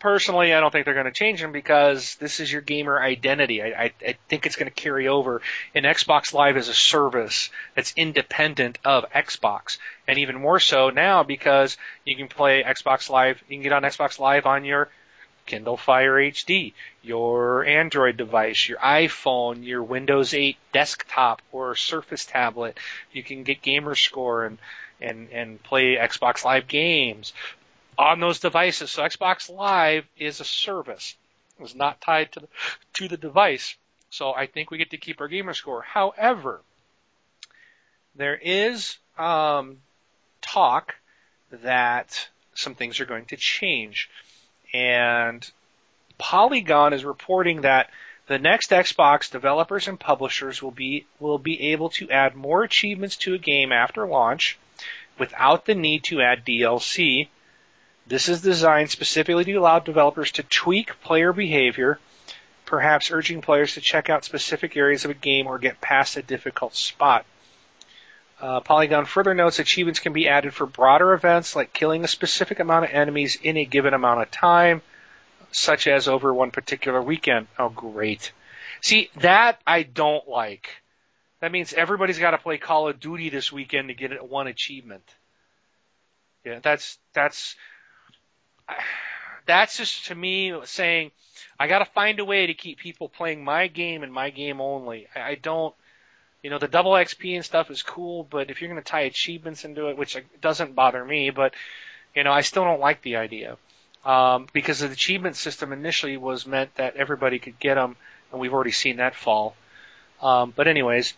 [0.00, 3.62] personally, I don't think they're going to change them because this is your gamer identity.
[3.62, 5.42] I, I, I think it's going to carry over.
[5.74, 9.78] And Xbox Live is a service that's independent of Xbox,
[10.08, 13.40] and even more so now because you can play Xbox Live.
[13.48, 14.88] You can get on Xbox Live on your
[15.46, 16.72] Kindle Fire HD,
[17.02, 22.78] your Android device, your iPhone, your Windows 8 desktop or Surface tablet.
[23.12, 24.58] You can get gamer score and
[25.00, 27.32] and and play Xbox Live games
[27.98, 28.90] on those devices.
[28.90, 31.16] So Xbox Live is a service.
[31.58, 32.48] It's not tied to the,
[32.94, 33.76] to the device.
[34.10, 35.82] So I think we get to keep our gamer score.
[35.82, 36.62] However,
[38.16, 39.78] there is um,
[40.40, 40.96] talk
[41.50, 44.08] that some things are going to change.
[44.72, 45.48] And
[46.18, 47.90] Polygon is reporting that
[48.26, 53.16] the next Xbox developers and publishers will be will be able to add more achievements
[53.16, 54.58] to a game after launch
[55.18, 57.28] without the need to add DLC.
[58.10, 62.00] This is designed specifically to allow developers to tweak player behavior,
[62.66, 66.22] perhaps urging players to check out specific areas of a game or get past a
[66.22, 67.24] difficult spot.
[68.40, 72.58] Uh, Polygon further notes achievements can be added for broader events like killing a specific
[72.58, 74.82] amount of enemies in a given amount of time,
[75.52, 77.46] such as over one particular weekend.
[77.60, 78.32] Oh, great.
[78.80, 80.68] See, that I don't like.
[81.38, 85.04] That means everybody's got to play Call of Duty this weekend to get one achievement.
[86.44, 87.54] Yeah, that's that's
[89.46, 91.10] that's just to me saying
[91.58, 94.60] I got to find a way to keep people playing my game and my game
[94.60, 95.08] only.
[95.14, 95.74] I, I don't,
[96.42, 99.02] you know, the double XP and stuff is cool, but if you're going to tie
[99.02, 101.54] achievements into it, which doesn't bother me, but
[102.14, 103.56] you know, I still don't like the idea
[104.04, 107.96] um, because the achievement system initially was meant that everybody could get them,
[108.32, 109.54] and we've already seen that fall.
[110.22, 111.14] Um, but anyways,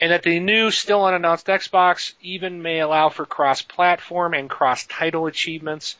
[0.00, 5.96] and that the new, still unannounced Xbox even may allow for cross-platform and cross-title achievements,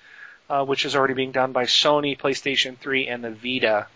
[0.48, 3.86] uh, which is already being done by Sony, PlayStation 3, and the Vita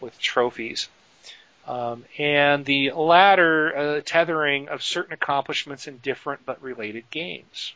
[0.00, 0.88] with trophies.
[1.66, 7.72] Um, and the latter uh, tethering of certain accomplishments in different but related games.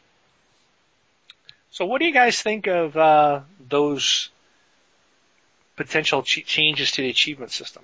[1.70, 4.28] So, what do you guys think of uh, those
[5.76, 7.82] potential ch- changes to the achievement system?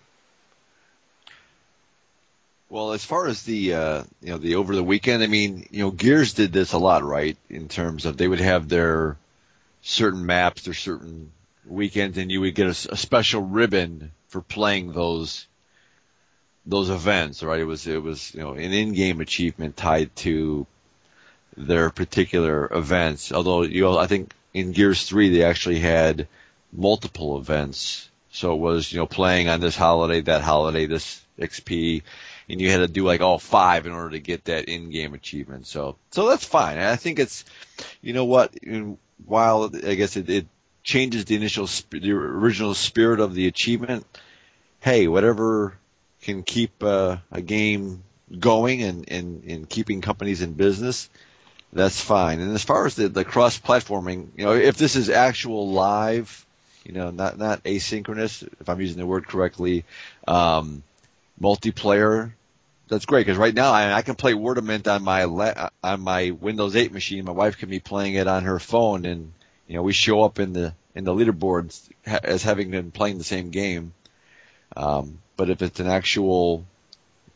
[2.68, 5.84] Well, as far as the uh, you know the over the weekend, I mean, you
[5.84, 7.36] know, Gears did this a lot, right?
[7.48, 9.16] In terms of they would have their
[9.84, 11.30] certain maps, or certain
[11.66, 15.46] weekends, and you would get a, a special ribbon for playing those
[16.66, 17.60] those events, right?
[17.60, 20.66] It was it was you know an in-game achievement tied to
[21.56, 23.32] their particular events.
[23.32, 26.26] Although you know, I think in Gears Three they actually had
[26.72, 32.02] multiple events, so it was you know playing on this holiday, that holiday, this XP,
[32.48, 35.66] and you had to do like all five in order to get that in-game achievement.
[35.66, 36.78] So so that's fine.
[36.78, 37.44] And I think it's
[38.00, 38.54] you know what,
[39.24, 40.46] while I guess it, it
[40.82, 44.06] changes the initial sp- the original spirit of the achievement.
[44.80, 45.76] Hey, whatever
[46.22, 48.02] can keep uh, a game
[48.38, 51.10] going and, and, and keeping companies in business,
[51.72, 52.40] that's fine.
[52.40, 56.46] And as far as the, the cross platforming, you know, if this is actual live,
[56.84, 59.84] you know, not, not asynchronous, if I'm using the word correctly,
[60.26, 60.82] um,
[61.40, 62.32] multiplayer,
[62.94, 66.30] that's great because right now I, I can play Wordament on my la- on my
[66.30, 67.24] Windows 8 machine.
[67.24, 69.32] My wife can be playing it on her phone, and
[69.66, 73.18] you know we show up in the in the leaderboards ha- as having been playing
[73.18, 73.92] the same game.
[74.76, 76.64] Um, but if it's an actual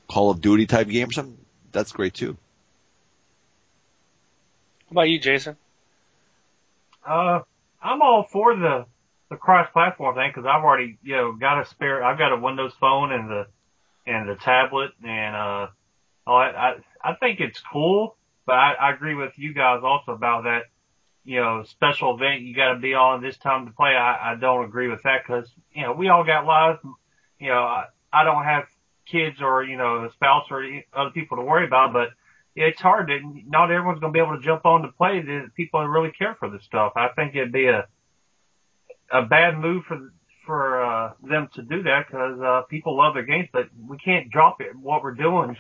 [0.09, 1.39] Call of Duty type game or something,
[1.72, 2.36] that's great too.
[4.89, 5.56] How about you, Jason?
[7.06, 7.40] Uh,
[7.82, 8.86] I'm all for the
[9.28, 12.02] the cross-platform thing because I've already you know got a spare.
[12.02, 13.47] I've got a Windows phone and the
[14.09, 15.66] and the tablet, and uh,
[16.26, 18.16] oh, I I, I think it's cool.
[18.47, 20.62] But I, I agree with you guys also about that.
[21.24, 23.90] You know, special event you got to be on this time to play.
[23.90, 26.78] I, I don't agree with that because you know we all got lives.
[27.39, 28.64] You know, I, I don't have
[29.06, 30.64] kids or you know a spouse or
[30.94, 32.09] other people to worry about, but
[32.56, 35.20] it's hard to not everyone's going to be able to jump on to play.
[35.20, 36.93] The people that really care for this stuff.
[36.97, 37.86] I think it'd be a
[39.12, 40.12] a bad move for
[40.48, 44.30] for uh, them to do that because uh, people love their games, but we can't
[44.30, 45.58] drop it what we're doing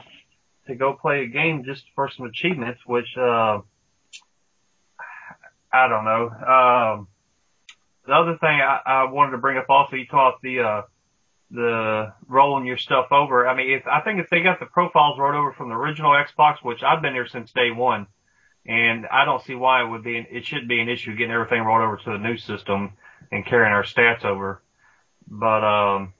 [0.66, 3.60] to go play a game just for some achievements, which uh,
[5.70, 6.30] I don't know.
[6.30, 7.08] Um,
[8.06, 10.82] the other thing I, I wanted to bring up also, you talked the uh,
[11.50, 13.46] the rolling your stuff over.
[13.46, 16.12] I mean, if I think if they got the profiles rolled over from the original
[16.12, 18.06] Xbox, which I've been there since day one,
[18.64, 21.32] and I don't see why it would be, an, it should be an issue getting
[21.32, 22.94] everything rolled over to the new system
[23.30, 24.62] and carrying our stats over.
[25.30, 26.14] But um,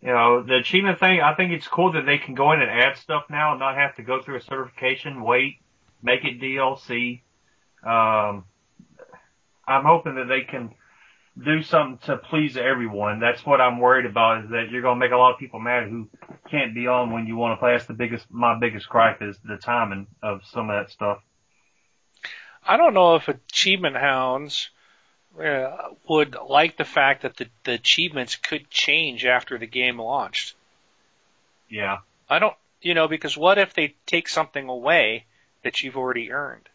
[0.00, 2.70] you know, the achievement thing, I think it's cool that they can go in and
[2.70, 5.58] add stuff now and not have to go through a certification, wait,
[6.02, 7.22] make it DLC.
[7.84, 8.44] Um,
[9.66, 10.74] I'm hoping that they can
[11.42, 13.20] do something to please everyone.
[13.20, 15.60] That's what I'm worried about is that you're going to make a lot of people
[15.60, 16.08] mad who
[16.50, 17.72] can't be on when you want to play.
[17.72, 21.18] That's the biggest, my biggest gripe is the timing of some of that stuff.
[22.66, 24.70] I don't know if achievement hounds
[25.40, 30.54] uh, would like the fact that the, the achievements could change after the game launched.
[31.68, 31.98] Yeah.
[32.28, 35.24] I don't, you know, because what if they take something away
[35.62, 36.68] that you've already earned?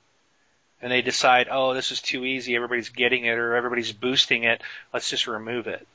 [0.80, 4.62] and they decide, oh, this is too easy, everybody's getting it or everybody's boosting it,
[4.94, 5.88] let's just remove it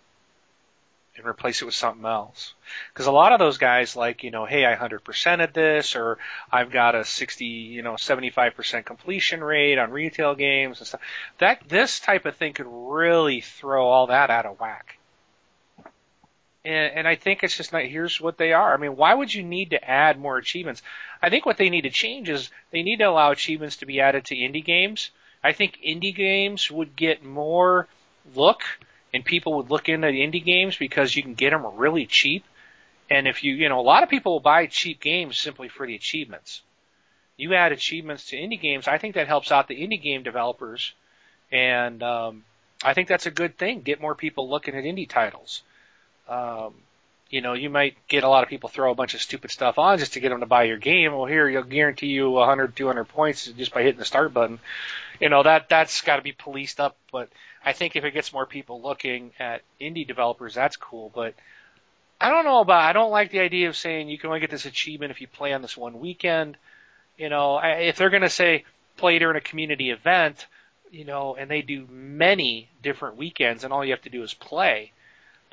[1.17, 2.55] and replace it with something else.
[2.93, 6.19] Because a lot of those guys like, you know, hey, I 100%ed this or
[6.51, 11.03] I've got a 60, you know, 75% completion rate on retail games and stuff.
[11.39, 14.99] That, this type of thing could really throw all that out of whack.
[16.65, 18.73] And, and I think it's just not, here's what they are.
[18.73, 20.81] I mean, why would you need to add more achievements?
[21.21, 24.01] I think what they need to change is they need to allow achievements to be
[24.01, 25.11] added to indie games.
[25.45, 27.89] I think indie games would get more
[28.35, 28.63] look
[29.13, 32.45] and people would look into indie games because you can get them really cheap.
[33.11, 35.87] And if you, you know, a lot of people will buy cheap games simply for
[35.87, 36.63] the achievements.
[37.37, 40.95] You add achievements to indie games, I think that helps out the indie game developers.
[41.51, 42.45] And, um,
[42.85, 43.83] I think that's a good thing.
[43.83, 45.63] Get more people looking at indie titles.
[46.29, 46.75] Um,
[47.31, 49.79] you know, you might get a lot of people throw a bunch of stupid stuff
[49.79, 51.13] on just to get them to buy your game.
[51.13, 54.59] Well, here you'll guarantee you 100, 200 points just by hitting the start button.
[55.19, 56.97] You know that that's got to be policed up.
[57.11, 57.31] But
[57.65, 61.11] I think if it gets more people looking at indie developers, that's cool.
[61.15, 61.35] But
[62.21, 62.83] I don't know about.
[62.83, 65.29] I don't like the idea of saying you can only get this achievement if you
[65.29, 66.57] play on this one weekend.
[67.17, 68.65] You know, if they're going to say
[68.97, 70.47] play during a community event,
[70.91, 74.35] you know, and they do many different weekends, and all you have to do is
[74.35, 74.93] play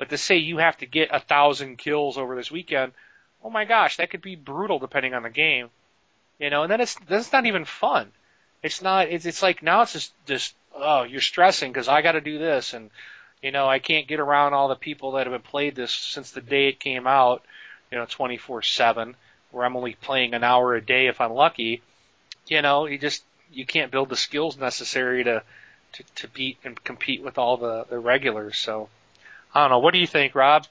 [0.00, 2.92] but to say you have to get a thousand kills over this weekend,
[3.44, 5.68] oh my gosh, that could be brutal depending on the game.
[6.38, 8.10] You know, and then it's that's not even fun.
[8.62, 9.08] It's not.
[9.08, 12.38] It's it's like now it's just just oh you're stressing because I got to do
[12.38, 12.90] this and
[13.42, 16.30] you know I can't get around all the people that have been played this since
[16.30, 17.44] the day it came out.
[17.90, 19.14] You know, 24/7,
[19.50, 21.82] where I'm only playing an hour a day if I'm lucky.
[22.46, 25.42] You know, you just you can't build the skills necessary to
[25.94, 28.58] to, to beat and compete with all the the regulars.
[28.58, 28.88] So
[29.54, 29.78] I don't know.
[29.80, 30.66] What do you think, Rob?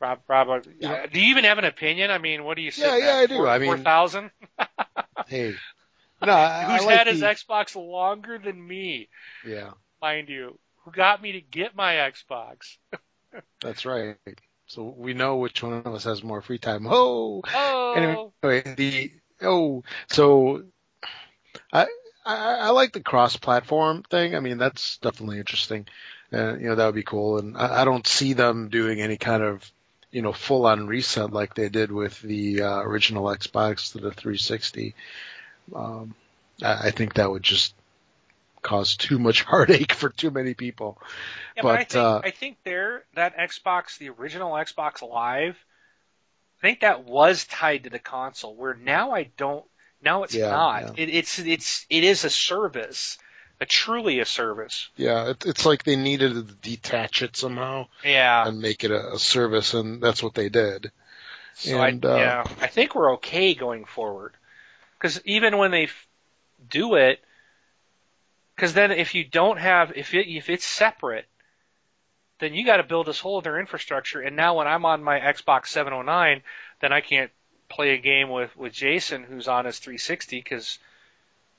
[0.00, 1.06] Rob, Rob, uh, yeah.
[1.06, 2.10] do you even have an opinion?
[2.10, 2.98] I mean, what do you say?
[2.98, 3.36] Yeah, yeah, I do.
[3.36, 4.32] Four, I mean, four thousand.
[5.28, 5.54] hey,
[6.24, 9.08] no, I, who's I like had the, his Xbox longer than me?
[9.46, 9.70] Yeah,
[10.00, 12.76] mind you, who got me to get my Xbox?
[13.60, 14.16] That's right.
[14.66, 16.86] So we know which one of us has more free time.
[16.88, 18.32] Oh, oh.
[18.42, 19.12] Anyway, the
[19.42, 20.64] oh, so
[21.72, 21.86] I,
[22.24, 24.34] I I like the cross-platform thing.
[24.34, 25.86] I mean, that's definitely interesting.
[26.32, 27.38] Uh, you know, that would be cool.
[27.38, 29.70] And I, I don't see them doing any kind of,
[30.10, 34.10] you know, full on reset like they did with the uh, original Xbox to the
[34.12, 34.94] 360.
[35.74, 36.14] Um,
[36.62, 37.74] I, think that would just
[38.62, 40.98] cause too much heartache for too many people.
[41.56, 45.56] Yeah, but, but I think uh, I think there that Xbox, the original Xbox Live,
[46.60, 48.54] I think that was tied to the console.
[48.54, 49.64] Where now I don't.
[50.02, 50.82] Now it's Yeah, not.
[50.82, 51.04] yeah.
[51.04, 53.18] It, it's it's it is a service,
[53.60, 54.88] a truly a service.
[54.96, 58.48] Yeah, it, it's like they needed to detach it somehow Yeah.
[58.48, 60.90] and make it a, a service, and that's what they did.
[61.54, 64.32] So And, I, uh, yeah, I think we're okay going forward.
[65.02, 66.08] Because even when they f-
[66.70, 67.18] do it,
[68.54, 71.26] because then if you don't have, if it if it's separate,
[72.38, 74.20] then you got to build this whole other infrastructure.
[74.20, 76.42] And now when I'm on my Xbox 709,
[76.80, 77.32] then I can't
[77.68, 80.78] play a game with with Jason who's on his 360 because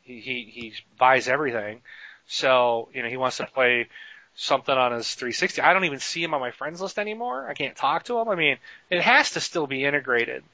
[0.03, 1.81] he, he he buys everything.
[2.27, 3.89] So you know he wants to play
[4.35, 5.61] something on his 360.
[5.61, 7.49] I don't even see him on my friends list anymore.
[7.49, 8.29] I can't talk to him.
[8.29, 8.55] I mean,
[8.89, 10.45] it has to still be integrated.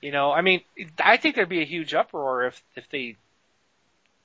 [0.00, 0.62] You know, I mean,
[1.02, 3.16] I think there'd be a huge uproar if if they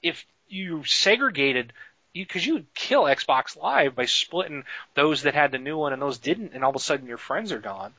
[0.02, 1.73] if you segregated
[2.14, 5.91] you because you would kill Xbox Live by splitting those that had the new one
[5.91, 7.91] and those didn't, and all of a sudden your friends are gone.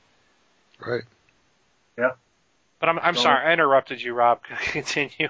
[0.79, 1.03] Right.
[1.99, 2.13] Yeah.
[2.81, 4.41] But I'm I'm So- sorry, I interrupted you, Rob.
[4.73, 5.29] Continue.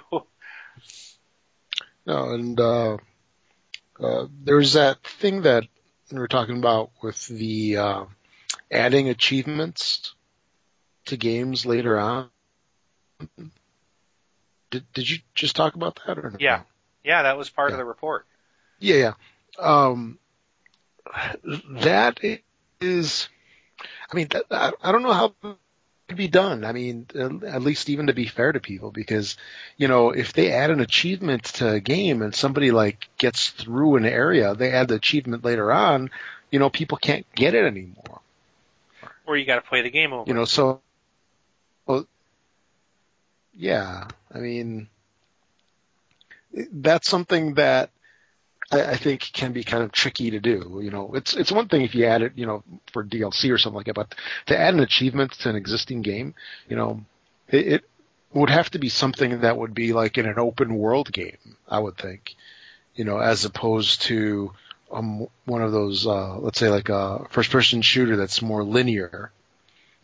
[2.07, 2.99] No, and uh,
[4.01, 5.65] uh, there's that thing that
[6.13, 8.05] we were talking about with the uh,
[8.71, 10.15] adding achievements
[11.07, 12.31] to games later on.
[14.71, 16.37] Did Did you just talk about that or no?
[16.41, 16.63] Yeah.
[17.05, 18.27] Yeah, that was part of the report.
[18.81, 19.13] Yeah, yeah.
[19.59, 20.19] Um,
[21.71, 22.19] that
[22.81, 23.29] is,
[24.11, 25.57] I mean, that, I, I don't know how it
[26.09, 26.65] could be done.
[26.65, 29.37] I mean, at least even to be fair to people, because,
[29.77, 33.97] you know, if they add an achievement to a game and somebody like gets through
[33.97, 36.11] an area, they add the achievement later on,
[36.51, 38.21] you know, people can't get it anymore.
[39.27, 40.29] Or you got to play the game over.
[40.29, 40.81] You know, so,
[41.87, 42.07] well,
[43.57, 44.89] yeah, I mean,
[46.73, 47.91] that's something that
[48.73, 50.81] I, think can be kind of tricky to do.
[50.83, 53.59] You know, it's it's one thing if you add it, you know, for DLC or
[53.59, 54.15] something like that, but
[54.47, 56.35] to add an achievement to an existing game,
[56.69, 57.05] you know,
[57.49, 57.85] it, it
[58.33, 61.57] would have to be something that would be like in an open world game.
[61.69, 62.35] I would think,
[62.95, 64.53] you know, as opposed to
[64.91, 69.31] um, one of those, uh, let's say like a first person shooter that's more linear.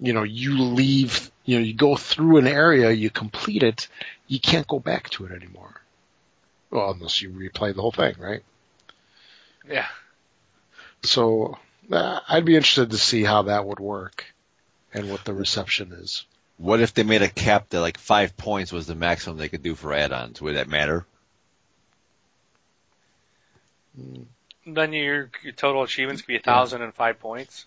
[0.03, 3.87] You know, you leave, you know, you go through an area, you complete it,
[4.27, 5.81] you can't go back to it anymore.
[6.71, 8.43] Well, unless you replay the whole thing, right?
[9.69, 9.87] yeah.
[11.05, 11.59] So
[11.91, 14.25] uh, I'd be interested to see how that would work
[14.93, 16.25] and what the reception is.
[16.59, 19.63] What if they made a cap that like five points was the maximum they could
[19.63, 20.43] do for add-ons?
[20.43, 21.07] Would that matter?
[24.67, 27.67] Then your, your total achievements could be a thousand and five points.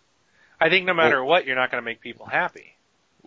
[0.60, 2.76] I think no matter what, you're not going to make people happy.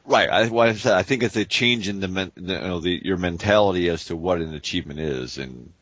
[0.04, 0.28] Right.
[0.30, 3.00] I, what I said, I think it's a change in the, men, you know, the
[3.04, 5.72] your mentality as to what an achievement is, and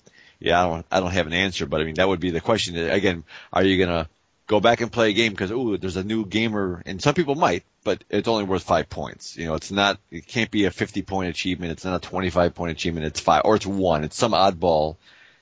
[0.40, 2.40] yeah, I don't I don't have an answer, but I mean that would be the
[2.40, 2.76] question.
[2.76, 4.08] Again, are you gonna
[4.46, 7.34] go back and play a game because ooh, there's a new gamer, and some people
[7.34, 9.36] might, but it's only worth five points.
[9.36, 11.72] You know, it's not it can't be a 50 point achievement.
[11.72, 13.06] It's not a 25 point achievement.
[13.06, 14.04] It's five or it's one.
[14.04, 14.96] It's some oddball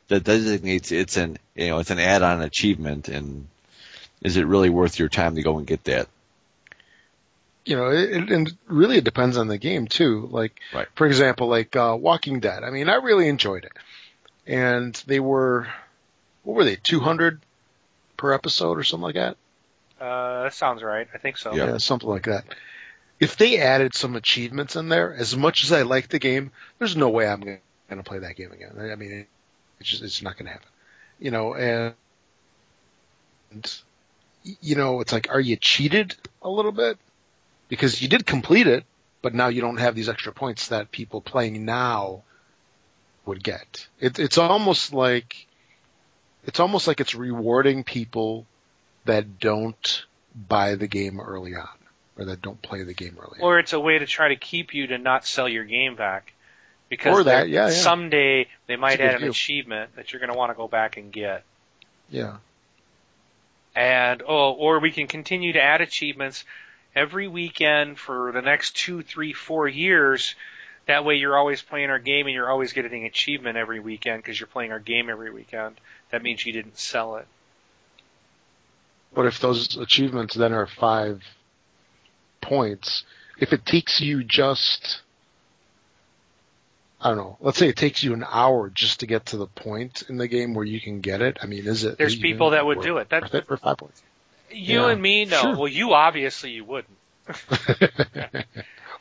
[0.08, 3.48] that designates it's an you know it's an add-on achievement, and
[4.24, 6.08] is it really worth your time to go and get that?
[7.64, 10.28] You know, it, it, and really it depends on the game too.
[10.30, 10.88] Like, Right.
[10.96, 12.62] for example, like uh, Walking Dead.
[12.64, 13.72] I mean, I really enjoyed it,
[14.46, 15.68] and they were,
[16.42, 17.40] what were they, 200
[18.16, 19.36] per episode or something like that?
[20.00, 21.08] Uh, that sounds right.
[21.14, 21.54] I think so.
[21.54, 21.66] Yeah.
[21.66, 22.44] Yeah, something like that.
[23.20, 26.96] If they added some achievements in there, as much as I like the game, there's
[26.96, 28.72] no way I'm going to play that game again.
[28.78, 29.26] I mean,
[29.80, 30.68] it's just it's not going to happen.
[31.20, 31.94] You know, and,
[33.52, 33.80] and
[34.60, 36.98] you know, it's like, are you cheated a little bit
[37.68, 38.84] because you did complete it,
[39.22, 42.22] but now you don't have these extra points that people playing now
[43.24, 43.86] would get.
[44.00, 45.46] It, it's almost like
[46.46, 48.46] it's almost like it's rewarding people
[49.06, 50.04] that don't
[50.34, 51.68] buy the game early on
[52.18, 53.44] or that don't play the game early on.
[53.44, 56.32] Or it's a way to try to keep you to not sell your game back.
[56.88, 57.72] Because Or that, yeah, yeah.
[57.72, 60.54] someday they might It's a good add an achievement that you're going to want to
[60.54, 61.44] go back and get.
[62.10, 62.36] Yeah.
[63.74, 66.44] And oh, or we can continue to add achievements
[66.94, 70.34] every weekend for the next two, three, four years.
[70.86, 74.22] That way, you're always playing our game and you're always getting an achievement every weekend
[74.22, 75.76] because you're playing our game every weekend.
[76.10, 77.26] That means you didn't sell it.
[79.14, 81.22] But if those achievements then are five
[82.42, 83.04] points,
[83.38, 85.00] if it takes you just,
[87.04, 89.46] I don't know, let's say it takes you an hour just to get to the
[89.46, 91.36] point in the game where you can get it.
[91.42, 91.98] I mean, is it?
[91.98, 93.10] There's people that would do it.
[93.10, 94.02] That's worth it for five points.
[94.50, 95.36] you Yeah, and me, no.
[95.36, 95.56] sure.
[95.56, 96.96] Well, you obviously you wouldn't.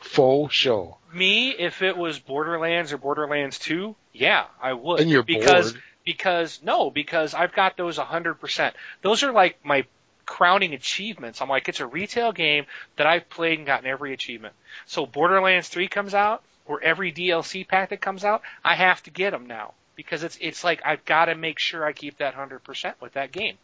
[0.00, 0.98] Full show.
[1.14, 5.00] Me, if it was Borderlands or Borderlands 2, yeah, I would.
[5.00, 5.82] And you're because bored.
[6.04, 8.72] because no, because I've got those 100%.
[9.00, 9.86] Those are like my
[10.26, 11.40] crowning achievements.
[11.40, 12.66] I'm like, it's a retail game
[12.96, 14.54] that I've played and gotten every achievement.
[14.84, 19.10] So Borderlands 3 comes out, or every DLC pack that comes out, I have to
[19.10, 22.34] get them now because it's it's like I've got to make sure I keep that
[22.34, 23.56] hundred percent with that game.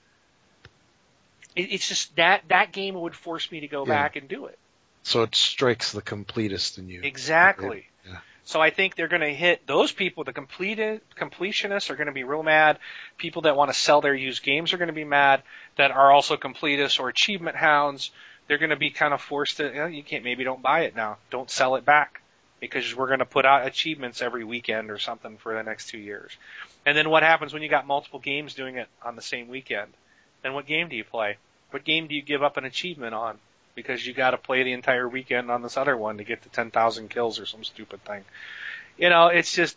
[1.57, 3.95] It, it's just that that game would force me to go Yeah.
[3.95, 4.59] back and do it.
[5.03, 7.01] So it strikes the completist in you.
[7.03, 7.87] Exactly.
[8.07, 8.19] Yeah.
[8.45, 10.25] So I think they're going to hit those people.
[10.25, 12.79] The completed completionists are going to be real mad.
[13.17, 15.43] People that want to sell their used games are going to be mad.
[15.77, 18.11] That are also completists or achievement hounds.
[18.47, 19.69] They're going to be kind of forced to.
[19.69, 20.25] You, know, you can't.
[20.25, 21.17] Maybe don't buy it now.
[21.31, 22.20] Don't sell it back
[22.61, 25.99] because we're going to put out achievements every weekend or something for the next two
[25.99, 26.31] years.
[26.87, 29.91] And then what happens when you got multiple games doing it on the same weekend?
[30.43, 31.37] Then what game do you play?
[31.71, 33.39] What game do you give up an achievement on?
[33.75, 36.49] Because you got to play the entire weekend on this other one to get to
[36.51, 38.25] 10,000 kills or some stupid thing.
[38.99, 39.77] You know, it's just,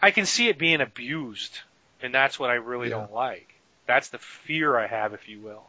[0.00, 1.58] I can see it being abused,
[2.02, 2.96] and that's what I really Yeah.
[2.96, 3.52] don't like.
[3.86, 5.64] That's the fear I have, if you will.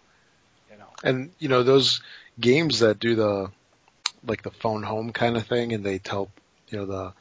[0.69, 0.88] You know.
[1.03, 2.02] And you know those
[2.39, 3.52] games that do the
[4.26, 6.30] like the phone home kind of thing, and they tell
[6.69, 7.14] you know the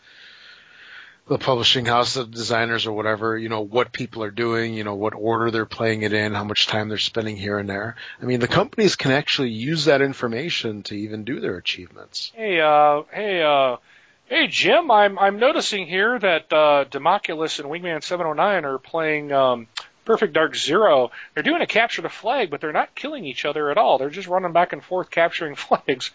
[1.31, 4.97] the publishing house, the designers or whatever, you know what people are doing, you know
[4.97, 7.95] what order they're playing it in, how much time they're spending here and there.
[8.21, 12.33] I mean, the companies can actually use that information to even do their achievements.
[12.35, 13.77] Hey, uh, hey, uh,
[14.27, 19.69] hey, Jim, I'm I'm noticing here that uh, Democulus and Wingman 709 are playing um,
[20.05, 21.13] Perfect Dark Zero.
[21.35, 23.99] They're doing a capture the flag, but they're not killing each other at all.
[23.99, 26.11] They're just running back and forth capturing flags.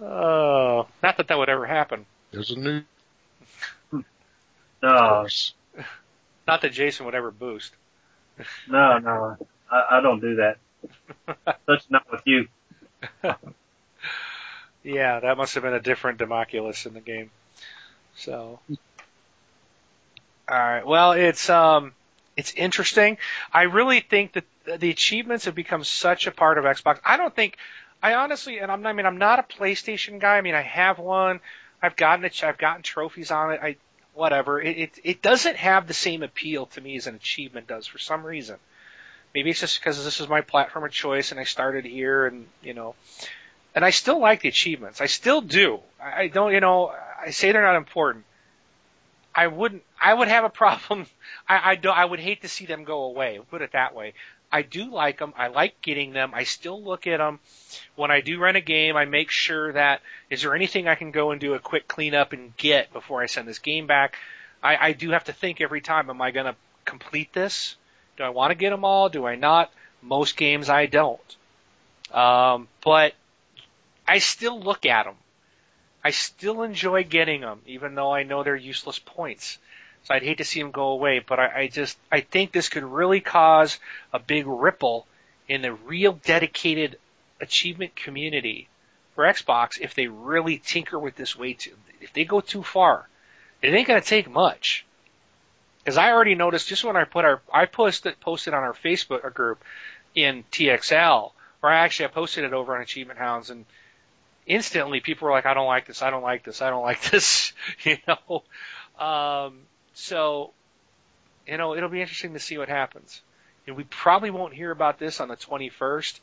[0.00, 2.06] Oh, not that that would ever happen.
[2.30, 2.82] There's a new
[4.82, 5.26] No.
[6.46, 7.72] Not that Jason would ever boost.
[8.68, 9.36] no, no.
[9.70, 10.58] I, I don't do that.
[11.66, 12.48] That's not with you.
[14.84, 17.30] Yeah, that must have been a different Democulus in the game.
[18.16, 18.76] So, all
[20.48, 20.86] right.
[20.86, 21.92] Well, it's um,
[22.38, 23.18] it's interesting.
[23.52, 24.44] I really think that
[24.78, 27.00] the achievements have become such a part of Xbox.
[27.04, 27.56] I don't think,
[28.00, 30.38] I honestly, and I'm, I mean, I'm not a PlayStation guy.
[30.38, 31.40] I mean, I have one.
[31.82, 32.42] I've gotten it.
[32.44, 33.60] I've gotten trophies on it.
[33.60, 33.76] I
[34.14, 34.60] whatever.
[34.60, 37.98] It, it it doesn't have the same appeal to me as an achievement does for
[37.98, 38.56] some reason.
[39.34, 42.46] Maybe it's just because this is my platform of choice and I started here and
[42.62, 42.94] you know
[43.74, 45.00] and I still like the achievements.
[45.00, 45.80] I still do.
[46.02, 48.24] I I don't, you know, I say they're not important.
[49.38, 51.06] I wouldn't, I would have a problem.
[51.48, 53.38] I, I don't, I would hate to see them go away.
[53.48, 54.14] Put it that way.
[54.50, 55.32] I do like them.
[55.36, 56.32] I like getting them.
[56.34, 57.38] I still look at them.
[57.94, 61.12] When I do run a game, I make sure that is there anything I can
[61.12, 64.16] go and do a quick cleanup and get before I send this game back.
[64.60, 67.76] I, I do have to think every time, am I going to complete this?
[68.16, 69.08] Do I want to get them all?
[69.08, 69.70] Do I not?
[70.02, 71.36] Most games I don't.
[72.12, 73.14] Um, but
[74.08, 75.14] I still look at them.
[76.04, 79.58] I still enjoy getting them, even though I know they're useless points.
[80.04, 82.68] So I'd hate to see them go away, but I, I just I think this
[82.68, 83.78] could really cause
[84.12, 85.06] a big ripple
[85.48, 86.98] in the real dedicated
[87.40, 88.68] achievement community
[89.14, 91.74] for Xbox if they really tinker with this way too.
[92.00, 93.08] If they go too far,
[93.60, 94.86] it ain't gonna take much.
[95.80, 99.24] Because I already noticed just when I put our I posted posted on our Facebook
[99.24, 99.64] uh, group
[100.14, 103.64] in TXL, or actually I posted it over on Achievement Hounds and
[104.48, 107.02] instantly people were like, I don't like this, I don't like this, I don't like
[107.10, 107.52] this,
[107.84, 108.42] you know.
[108.98, 109.60] Um,
[109.94, 110.52] so,
[111.46, 113.20] you know, it'll be interesting to see what happens.
[113.66, 116.18] And we probably won't hear about this on the 21st.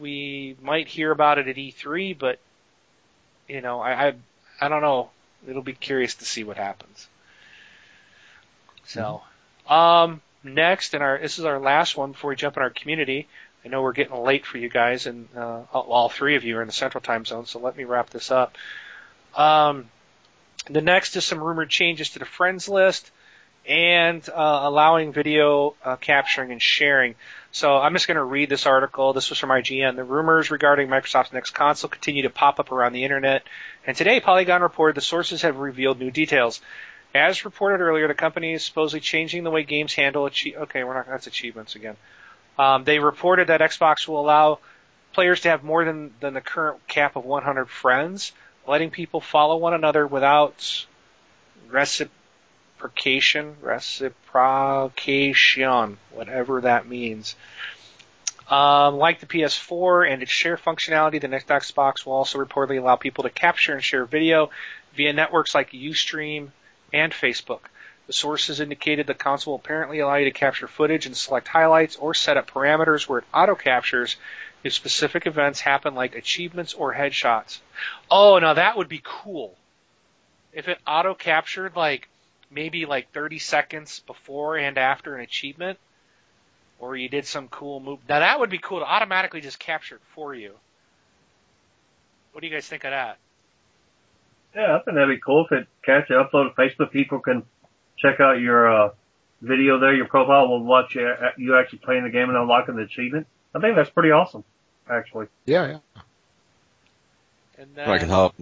[0.00, 2.38] We might hear about it at E3, but
[3.48, 4.14] you know, I, I,
[4.60, 5.10] I don't know.
[5.48, 7.08] It'll be curious to see what happens.
[8.84, 9.22] So,
[9.68, 13.26] um, next, and our this is our last one before we jump in our community.
[13.64, 16.62] I know we're getting late for you guys, and uh, all, three of you are
[16.62, 17.46] in the Central Time Zone.
[17.46, 18.56] So let me wrap this up.
[19.34, 19.86] Um,
[20.68, 23.10] the next is some rumored changes to the friends list
[23.68, 27.14] and uh, allowing video uh, capturing and sharing.
[27.52, 29.12] So I'm just going to read this article.
[29.12, 29.96] This was from IGN.
[29.96, 33.42] The rumors regarding Microsoft's next console continue to pop up around the internet,
[33.86, 36.60] and today Polygon reported the sources have revealed new details.
[37.14, 40.94] As reported earlier, the company is supposedly changing the way games handle achie- Okay, we're
[40.94, 41.08] not.
[41.08, 41.96] That's achievements again.
[42.60, 44.58] Um, they reported that Xbox will allow
[45.14, 48.32] players to have more than, than the current cap of 100 friends,
[48.68, 50.84] letting people follow one another without
[51.70, 57.34] reciprocation, reciprocation, whatever that means.
[58.50, 62.96] Um, like the PS4 and its share functionality, the next Xbox will also reportedly allow
[62.96, 64.50] people to capture and share video
[64.94, 66.48] via networks like Ustream
[66.92, 67.60] and Facebook.
[68.10, 72.12] The sources indicated the console apparently allow you to capture footage and select highlights or
[72.12, 74.16] set up parameters where it auto captures
[74.64, 77.60] if specific events happen like achievements or headshots.
[78.10, 79.54] Oh, now that would be cool.
[80.52, 82.08] If it auto captured like
[82.50, 85.78] maybe like 30 seconds before and after an achievement,
[86.80, 88.00] or you did some cool move.
[88.08, 90.56] Now that would be cool to automatically just capture it for you.
[92.32, 93.18] What do you guys think of that?
[94.56, 96.90] Yeah, I think that'd be cool if it catch upload to Facebook.
[96.90, 97.44] People can
[98.00, 98.90] check out your uh,
[99.42, 100.48] video there, your profile.
[100.48, 103.26] will watch you, you actually playing the game and unlocking the achievement.
[103.54, 104.44] I think that's pretty awesome,
[104.90, 105.26] actually.
[105.46, 105.66] Yeah,
[105.96, 106.02] yeah.
[107.58, 108.34] And I can help.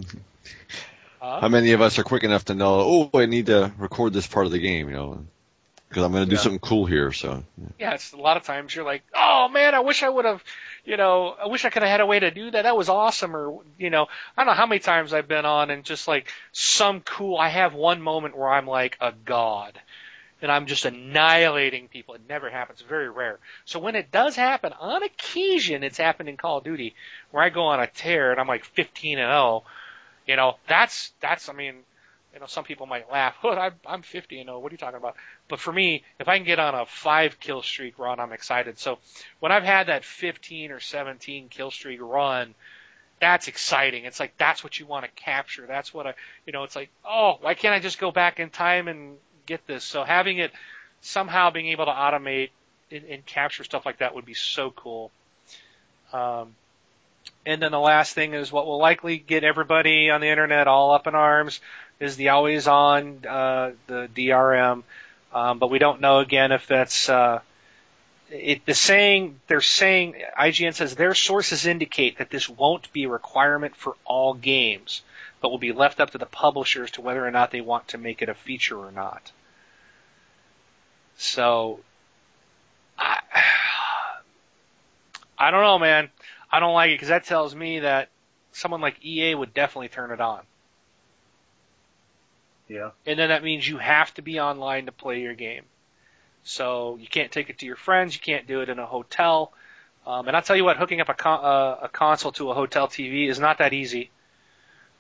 [1.21, 3.09] uh, How many of us are quick enough to know?
[3.13, 5.25] Oh, I need to record this part of the game, you know,
[5.89, 6.43] because I'm going to do Yeah.
[6.43, 7.13] something cool here.
[7.13, 7.43] So
[7.79, 10.43] yeah, it's a lot of times you're like, oh man, I wish I would have,
[10.85, 12.63] you know, I wish I could have had a way to do that.
[12.63, 13.35] That was awesome.
[13.35, 14.07] Or, you know,
[14.37, 17.49] I don't know how many times I've been on and just like some cool, I
[17.49, 19.81] have one moment where I'm like a god
[20.41, 22.15] and I'm just annihilating people.
[22.15, 22.81] It never happens.
[22.83, 23.39] Very rare.
[23.65, 26.95] So when it does happen, on occasion, it's happened in Call of Duty
[27.31, 29.65] where I go on a tear and I'm like 15 and 0.
[30.27, 31.77] You know, that's, that's, I mean,
[32.35, 33.37] you know, some people might laugh.
[33.43, 35.17] Oh, I'm, I'm 50 you know, What are you talking about?
[35.49, 38.79] But for me, if I can get on a five kill streak run, I'm excited.
[38.79, 38.99] So
[39.41, 42.55] when I've had that 15 or 17 kill streak run,
[43.21, 44.05] that's exciting.
[44.05, 45.67] It's like that's what you want to capture.
[45.67, 46.15] That's what I,
[46.47, 49.67] you know, it's like, oh, why can't I just go back in time and get
[49.67, 49.85] this?
[49.85, 50.53] So having it
[51.01, 52.51] somehow being able to automate
[52.91, 55.11] and, and capture stuff like that would be so cool.
[56.13, 56.55] Um,
[57.45, 60.93] and then the last thing is what will likely get everybody on the internet all
[60.93, 61.61] up in arms
[62.01, 64.83] is the always on uh, the DRM.
[65.33, 67.41] Um, but we don't know again if that's uh,
[68.31, 69.41] it, the saying.
[69.47, 74.35] They're saying IGN says their sources indicate that this won't be a requirement for all
[74.35, 75.03] games,
[75.41, 77.99] but will be left up to the publishers to whether or not they want to
[77.99, 79.33] make it a feature or not.
[81.19, 81.81] So,
[82.99, 83.19] I,
[85.39, 86.11] I don't know, man.
[86.51, 88.09] I don't like it because that tells me that
[88.53, 90.41] someone like EA would definitely turn it on.
[92.69, 92.91] Yeah.
[93.07, 95.65] And then that means you have to be online to play your game.
[96.43, 98.15] So you can't take it to your friends.
[98.15, 99.53] You can't do it in a hotel.
[100.07, 102.55] Um, and I'll tell you what, hooking up a, con- uh, a console to a
[102.55, 104.11] hotel TV is not that easy.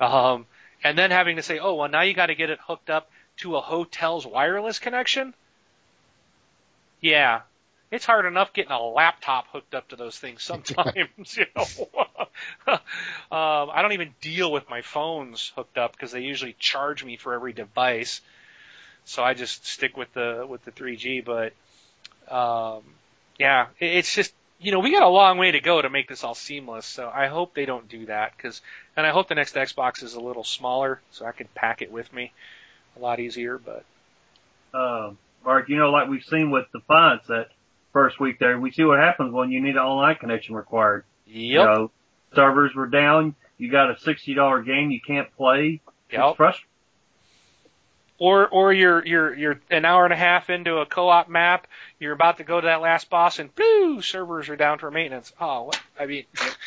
[0.00, 0.46] Um,
[0.84, 3.10] and then having to say, oh, well, now you got to get it hooked up
[3.38, 5.34] to a hotel's wireless connection.
[7.00, 7.42] Yeah,
[7.90, 11.36] it's hard enough getting a laptop hooked up to those things sometimes.
[11.36, 11.64] you know,
[12.66, 12.80] um,
[13.30, 17.34] I don't even deal with my phones hooked up because they usually charge me for
[17.34, 18.20] every device.
[19.04, 21.24] So I just stick with the with the 3G.
[21.24, 21.52] But
[22.32, 22.82] um,
[23.38, 26.08] yeah, it, it's just you know we got a long way to go to make
[26.08, 26.84] this all seamless.
[26.84, 28.60] So I hope they don't do that because,
[28.96, 31.90] and I hope the next Xbox is a little smaller so I can pack it
[31.90, 32.32] with me
[32.96, 33.58] a lot easier.
[33.58, 33.84] But
[34.74, 37.48] Um, Mark, you know, like we've seen with Defiance that
[37.92, 41.04] first week there, we see what happens when you need an online connection required.
[41.26, 41.90] You yep, know,
[42.34, 43.34] servers were down.
[43.58, 45.80] You got a $60 game you can't play.
[46.10, 46.20] yep.
[46.28, 46.68] It's frustrating.
[48.20, 51.68] Or or you're you're you're an hour and a half into a co-op map.
[52.00, 55.32] You're about to go to that last boss, and boo, servers are down for maintenance.
[55.40, 55.80] Oh, what?
[55.98, 56.24] I mean,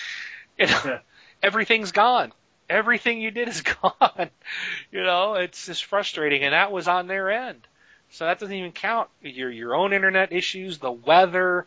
[0.57, 0.99] you know,
[1.43, 2.31] everything's gone.
[2.69, 4.29] Everything you did is gone.
[4.91, 7.67] You know, it's just frustrating, and that was on their end.
[8.11, 11.65] So that doesn't even count your your own internet issues, the weather.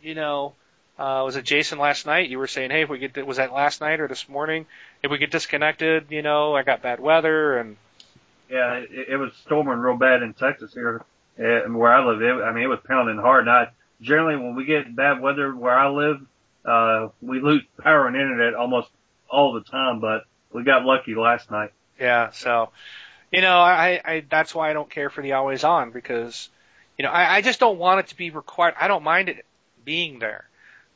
[0.00, 0.54] You know,
[0.98, 2.28] uh, was it Jason last night?
[2.30, 4.66] You were saying, hey, if we get was that last night or this morning?
[5.02, 7.76] If we get disconnected, you know, I got bad weather and
[8.48, 11.02] Yeah, it, it was storming real bad in Texas here,
[11.36, 12.22] and where I live.
[12.22, 13.48] It, I mean, it was pounding hard.
[13.48, 13.68] And I
[14.00, 16.20] generally, when we get bad weather where I live,
[16.64, 18.88] uh, we lose power and internet almost
[19.28, 20.00] all the time.
[20.00, 21.72] But we got lucky last night.
[21.98, 22.70] Yeah, so
[23.32, 26.50] you know, I, I that's why I don't care for the always on because
[26.98, 28.74] you know, I, I just don't want it to be required.
[28.78, 29.44] I don't mind it
[29.84, 30.44] being there.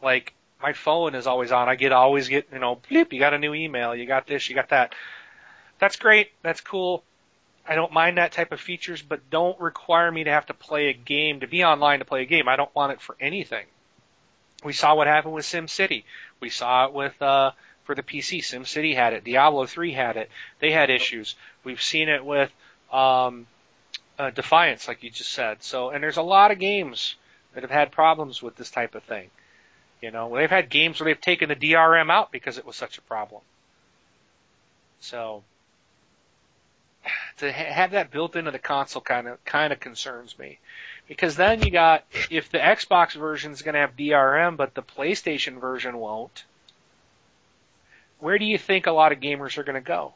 [0.02, 1.68] Like my phone is always on.
[1.68, 4.48] I get always get, you know, bleep, you got a new email, you got this,
[4.48, 4.94] you got that.
[5.78, 6.30] That's great.
[6.42, 7.02] That's cool.
[7.68, 10.88] I don't mind that type of features, but don't require me to have to play
[10.88, 12.48] a game to be online to play a game.
[12.48, 13.66] I don't want it for anything.
[14.64, 16.04] We saw what happened with SimCity.
[16.40, 17.52] We saw it with uh
[17.86, 18.40] for the PC.
[18.40, 19.24] SimCity had it.
[19.24, 20.28] Diablo 3 had it.
[20.58, 21.36] They had issues.
[21.64, 22.52] We've seen it with
[22.92, 23.46] um,
[24.18, 25.62] uh, Defiance, like you just said.
[25.62, 27.14] So, and there's a lot of games
[27.54, 29.30] that have had problems with this type of thing.
[30.02, 32.98] You know, they've had games where they've taken the DRM out because it was such
[32.98, 33.40] a problem.
[35.00, 35.42] So,
[37.38, 40.58] to ha- have that built into the console kind of kind of concerns me,
[41.08, 44.82] because then you got if the Xbox version is going to have DRM, but the
[44.82, 46.44] PlayStation version won't
[48.18, 50.14] where do you think a lot of gamers are going to go?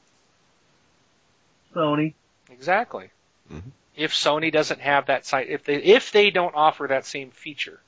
[1.74, 2.14] Sony.
[2.50, 3.10] Exactly.
[3.52, 3.62] Mhm.
[3.96, 7.80] If Sony doesn't have that site, if they if they don't offer that same feature.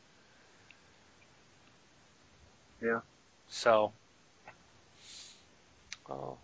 [2.81, 3.01] Yeah.
[3.49, 3.93] So.
[6.09, 6.37] Oh.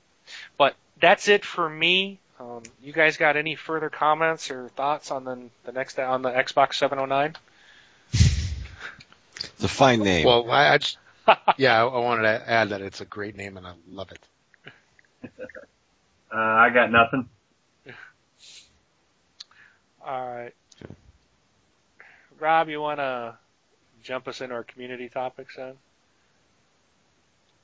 [0.57, 2.19] But that's it for me.
[2.41, 6.31] Um, you guys got any further comments or thoughts on the the next on the
[6.31, 7.37] Xbox 709?
[8.13, 10.25] It's a fine name.
[10.25, 10.99] Well, I, I just,
[11.57, 14.21] yeah, I, I wanted to add that it's a great name and I love it.
[16.33, 17.29] Uh, I got nothing.
[20.05, 20.55] All right.
[22.39, 23.37] Rob, you want to
[24.03, 25.75] jump us into our community topics then?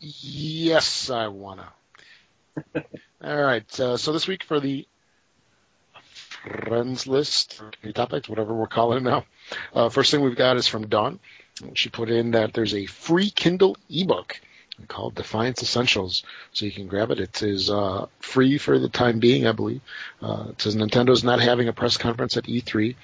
[0.00, 1.72] Yes, I wanna.
[2.74, 3.80] All right.
[3.80, 4.86] Uh, so this week for the
[6.44, 9.24] friends list, community topics, whatever we're calling it now.
[9.74, 11.20] Uh, first thing we've got is from Dawn.
[11.74, 14.40] She put in that there's a free Kindle ebook
[14.88, 17.20] called Defiance Essentials, so you can grab it.
[17.20, 19.80] It is uh, free for the time being, I believe.
[20.20, 22.96] Uh, it says Nintendo's not having a press conference at E3.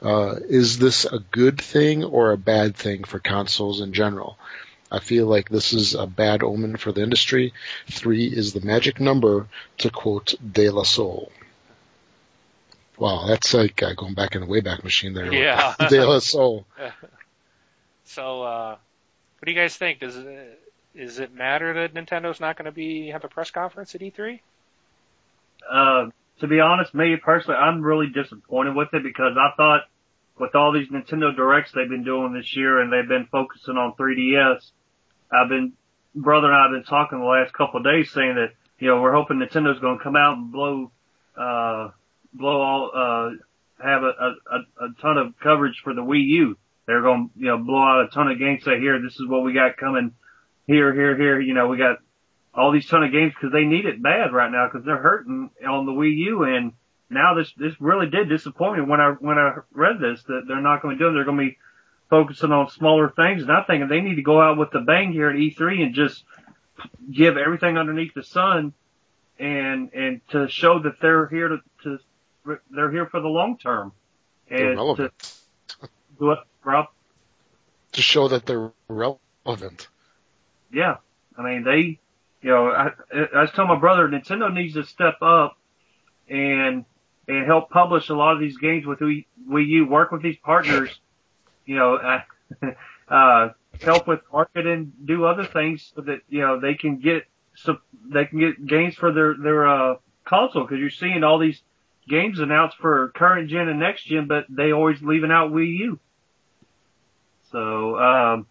[0.00, 4.38] Uh, is this a good thing or a bad thing for consoles in general?
[4.90, 7.52] I feel like this is a bad omen for the industry.
[7.90, 9.48] Three is the magic number,
[9.78, 11.32] to quote De La Soul.
[12.96, 15.32] Wow, that's like uh, going back in the Wayback Machine there.
[15.32, 15.74] Yeah.
[15.88, 16.64] De La Soul.
[18.08, 20.00] So, uh, what do you guys think?
[20.00, 20.60] Does it,
[20.94, 24.10] is it matter that Nintendo's not going to be have a press conference at E
[24.10, 24.40] E3?
[25.70, 26.10] Uh,
[26.40, 29.82] to be honest, me personally, I'm really disappointed with it because I thought
[30.38, 33.94] with all these Nintendo Directs they've been doing this year and they've been focusing on
[33.94, 34.70] 3DS,
[35.30, 35.74] I've been,
[36.14, 39.02] brother and I have been talking the last couple of days saying that, you know,
[39.02, 40.90] we're hoping Nintendo's going to come out and blow,
[41.36, 41.90] uh,
[42.32, 46.56] blow all, uh, have a, a, a ton of coverage for the Wii U.
[46.88, 49.28] They're going to, you know, blow out a ton of games, say, here, this is
[49.28, 50.14] what we got coming
[50.66, 51.38] here, here, here.
[51.38, 51.98] You know, we got
[52.54, 55.50] all these ton of games because they need it bad right now because they're hurting
[55.68, 56.44] on the Wii U.
[56.44, 56.72] And
[57.10, 60.62] now this, this really did disappoint me when I, when I read this that they're
[60.62, 61.12] not going to do it.
[61.12, 61.58] They're going to be
[62.08, 63.42] focusing on smaller things.
[63.42, 65.94] And I think they need to go out with the bang here at E3 and
[65.94, 66.24] just
[67.12, 68.72] give everything underneath the sun
[69.38, 71.98] and, and to show that they're here to, to,
[72.70, 73.92] they're here for the long term.
[74.48, 75.12] And to,
[76.20, 76.46] relevant.
[76.64, 76.86] what, Rob?
[77.92, 79.88] To show that they're relevant.
[80.72, 80.96] Yeah.
[81.36, 81.98] I mean, they,
[82.42, 85.56] you know, I, I was telling my brother, Nintendo needs to step up
[86.28, 86.84] and,
[87.26, 90.36] and help publish a lot of these games with Wii, Wii U, work with these
[90.36, 90.98] partners,
[91.64, 92.20] you know, uh,
[93.08, 97.24] uh, help with marketing, do other things so that, you know, they can get,
[97.54, 99.94] so they can get games for their, their, uh,
[100.28, 101.60] console because you're seeing all these
[102.08, 106.00] games announced for current gen and next gen, but they always leaving out Wii U.
[107.50, 108.46] So, um,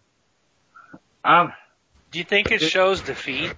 [1.24, 1.52] I'm,
[2.10, 3.52] Do you think it It- shows defeat?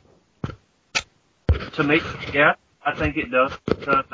[1.74, 2.00] to me,
[2.32, 2.54] yeah,
[2.84, 3.52] I think it does.
[3.78, 4.04] Because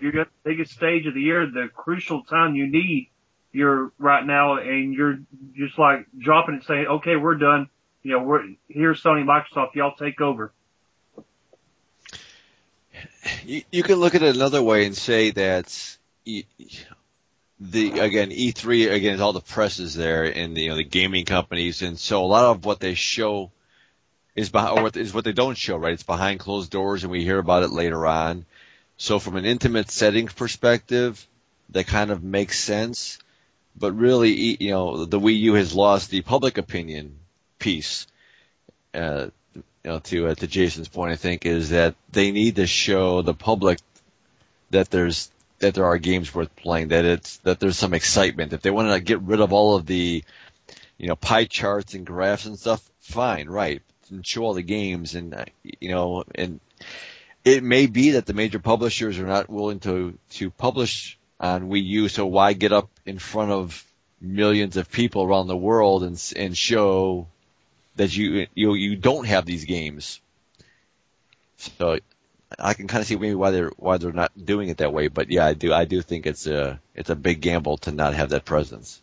[0.00, 3.10] you're at the biggest stage of the year, the crucial time you need,
[3.52, 5.18] you're right now, and you're
[5.54, 7.68] just like dropping it, saying, "Okay, we're done.
[8.02, 9.74] You know, we're here's Sony, Microsoft.
[9.74, 10.52] Y'all take over."
[13.44, 16.44] you, you can look at it another way and say that e,
[17.70, 21.24] the again E3 again all the press is there and the, you know the gaming
[21.24, 21.82] companies.
[21.82, 23.50] And so a lot of what they show
[24.36, 25.94] is behind or what is what they don't show right?
[25.94, 28.44] It's behind closed doors and we hear about it later on.
[28.96, 31.26] So from an intimate setting perspective
[31.70, 33.18] that kind of makes sense.
[33.76, 37.18] But really you know the Wii U has lost the public opinion
[37.58, 38.06] piece
[38.92, 42.66] uh, you know, to uh, to Jason's point, I think is that they need to
[42.66, 43.78] show the public
[44.70, 45.30] that there's
[45.64, 48.52] that there are games worth playing, that it's that there's some excitement.
[48.52, 50.22] If they want to get rid of all of the,
[50.98, 53.80] you know, pie charts and graphs and stuff, fine, right,
[54.10, 56.60] and show all the games and you know, and
[57.44, 61.84] it may be that the major publishers are not willing to to publish on Wii
[61.84, 63.84] U, so why get up in front of
[64.20, 67.26] millions of people around the world and and show
[67.96, 70.20] that you you you don't have these games.
[71.56, 71.98] So
[72.58, 75.08] I can kind of see maybe why they're why they're not doing it that way.
[75.08, 78.14] But yeah, I do I do think it's a it's a big gamble to not
[78.14, 79.00] have that presence.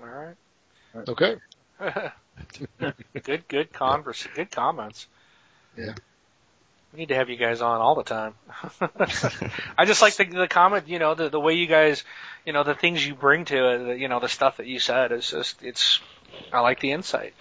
[0.00, 0.36] All right.
[1.08, 1.36] Okay.
[3.22, 5.06] good, good converse, good comments.
[5.76, 5.94] Yeah.
[6.92, 8.34] We need to have you guys on all the time.
[9.78, 12.02] I just like the, the comment, you know, the, the way you guys,
[12.46, 14.80] you know, the things you bring to it, the, you know, the stuff that you
[14.80, 16.00] said is just, it's,
[16.50, 17.34] I like the insight.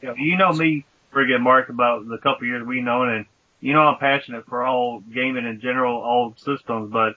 [0.00, 3.26] You know, you know me good, Mark, about the couple years we known, and
[3.60, 6.92] you know I'm passionate for all gaming in general, all systems.
[6.92, 7.14] But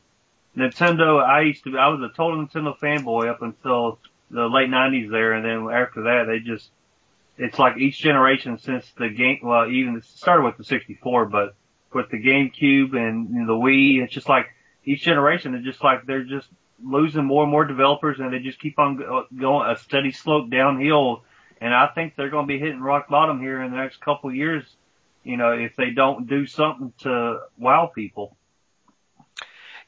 [0.58, 4.00] Nintendo, I used to, I was a total Nintendo fanboy up until
[4.30, 6.70] the late '90s there, and then after that, they just,
[7.38, 11.56] it's like each generation since the game, well, even it started with the 64, but
[11.94, 14.48] with the GameCube and you know, the Wii, it's just like
[14.86, 16.48] each generation is just like they're just
[16.84, 20.50] losing more and more developers, and they just keep on go- going a steady slope
[20.50, 21.24] downhill
[21.62, 24.30] and I think they're going to be hitting rock bottom here in the next couple
[24.30, 24.66] of years.
[25.24, 28.36] You know, if they don't do something to wow people.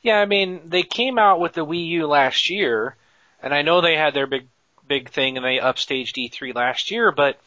[0.04, 2.96] Yeah, I mean, they came out with the Wii U last year,
[3.42, 4.48] and I know they had their big
[4.88, 7.40] big thing and they upstaged E3 last year, but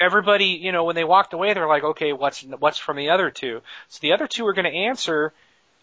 [0.00, 3.30] everybody, you know, when they walked away, they're like, okay, what's what's from the other
[3.30, 3.62] two?
[3.88, 5.32] So the other two are going to answer,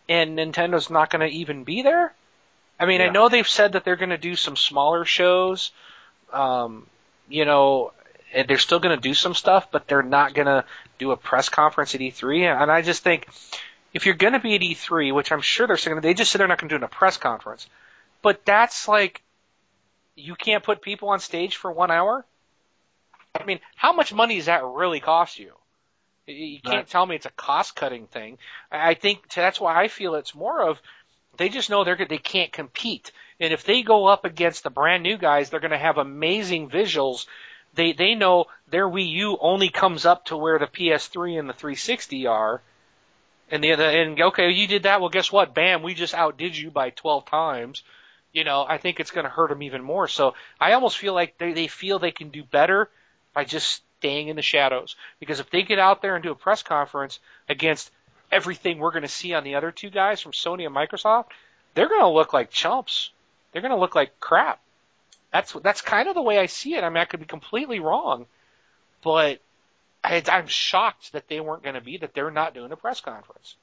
[0.08, 2.14] and Nintendo's not going to even be there.
[2.80, 5.72] I mean, I know they've said that they're going to do some smaller shows,
[6.34, 6.88] um,
[7.32, 7.94] you know,
[8.34, 10.66] and they're still going to do some stuff, but they're not going to
[11.00, 12.62] do a press conference at E3.
[12.62, 13.28] And I just think
[13.94, 16.14] if you're going to be at E3, which I'm sure they're still going to, they
[16.14, 17.68] just said they're not going to do a press conference,
[18.22, 19.22] but that's like
[20.16, 22.26] you can't put people on stage for one hour.
[23.40, 25.54] I mean, how much money does that really cost you?
[26.28, 26.88] You- can't Right.
[26.88, 28.38] tell me it's a cost cutting thing.
[28.72, 30.82] I I think that's why I feel it's more of
[31.38, 35.02] they just know they're they can't compete, and if they go up against the brand
[35.02, 37.26] new guys, they're going to have amazing visuals.
[37.74, 41.54] They they know their Wii U only comes up to where the PS3 and the
[41.54, 42.62] 360 are,
[43.50, 45.02] and the other and okay, you did that.
[45.02, 45.56] Well, guess what?
[45.56, 47.82] Bam, we just outdid you by 12 times.
[48.32, 50.08] You know, I think it's going to hurt them even more.
[50.08, 52.90] So I almost feel like they they feel they can do better
[53.34, 54.96] by just staying in the shadows.
[55.20, 57.20] Because if they get out there and do a press conference
[57.50, 57.90] against
[58.32, 61.26] everything we're going to see on the other two guys from Sony and Microsoft,
[61.74, 63.10] they're going to look like chumps.
[63.52, 64.60] They're going to look like crap.
[65.32, 66.84] That's that's kind of the way I see it.
[66.84, 68.26] I mean, I could be completely wrong,
[69.04, 69.40] but
[70.04, 73.02] I, I'm shocked that they weren't going to be that they're not doing a press
[73.02, 73.56] conference.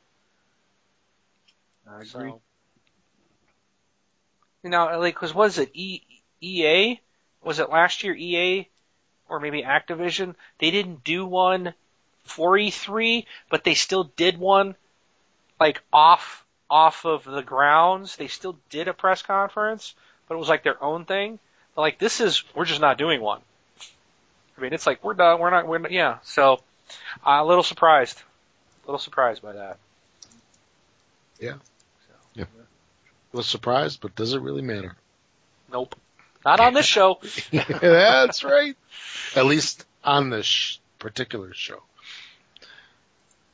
[1.87, 2.07] I agree.
[2.07, 2.41] So,
[4.63, 6.03] you know, like, cause was it e,
[6.41, 7.01] EA?
[7.43, 8.69] Was it last year EA
[9.29, 10.35] or maybe Activision?
[10.59, 11.75] They didn't do one
[12.25, 14.75] for E3, but they still did one
[15.59, 18.17] like off off of the grounds.
[18.17, 19.95] They still did a press conference,
[20.29, 21.39] but it was like their own thing.
[21.75, 23.41] But like this is we're just not doing one.
[24.57, 25.39] I mean, it's like we're done.
[25.39, 25.67] We're not.
[25.67, 26.19] We're not, yeah.
[26.25, 26.55] So,
[27.25, 28.21] uh, a little surprised.
[28.85, 29.79] A little surprised by that.
[31.39, 31.55] Yeah.
[32.35, 32.49] Yep.
[33.33, 34.97] Was surprised, but does it really matter?
[35.73, 35.95] Nope.
[36.45, 37.21] Not on this show.
[37.53, 38.77] That's right.
[39.37, 41.83] At least on this sh- particular show.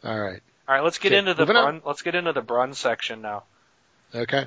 [0.05, 0.43] All right.
[0.67, 1.65] All right, let's get Okay, into the moving on.
[1.65, 1.83] brun.
[1.85, 3.45] Let's get into the brun section now.
[4.15, 4.47] Okay.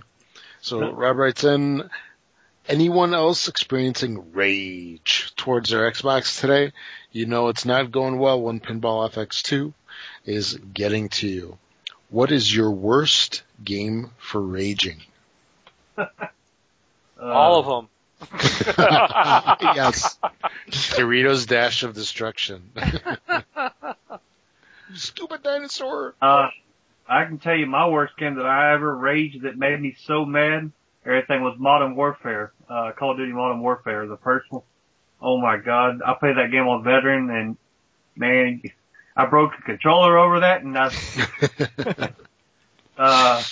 [0.61, 1.89] So Rob writes in,
[2.67, 6.71] anyone else experiencing rage towards their Xbox today?
[7.11, 9.73] You know it's not going well when Pinball FX2
[10.25, 11.57] is getting to you.
[12.09, 15.01] What is your worst game for raging?
[15.97, 16.05] Uh,
[17.21, 17.89] All of them.
[19.75, 20.17] yes.
[20.69, 22.71] Doritos Dash of Destruction.
[24.89, 26.15] You Stupid dinosaur.
[26.21, 26.49] Uh,
[27.07, 30.25] I can tell you my worst game that I ever raged that made me so
[30.25, 30.71] mad.
[31.05, 34.63] Everything was Modern Warfare, uh, Call of Duty Modern Warfare, the first one.
[35.21, 37.57] Oh my god, I played that game on Veteran and
[38.15, 38.61] man,
[39.15, 40.85] I broke a controller over that and I,
[42.97, 43.43] uh,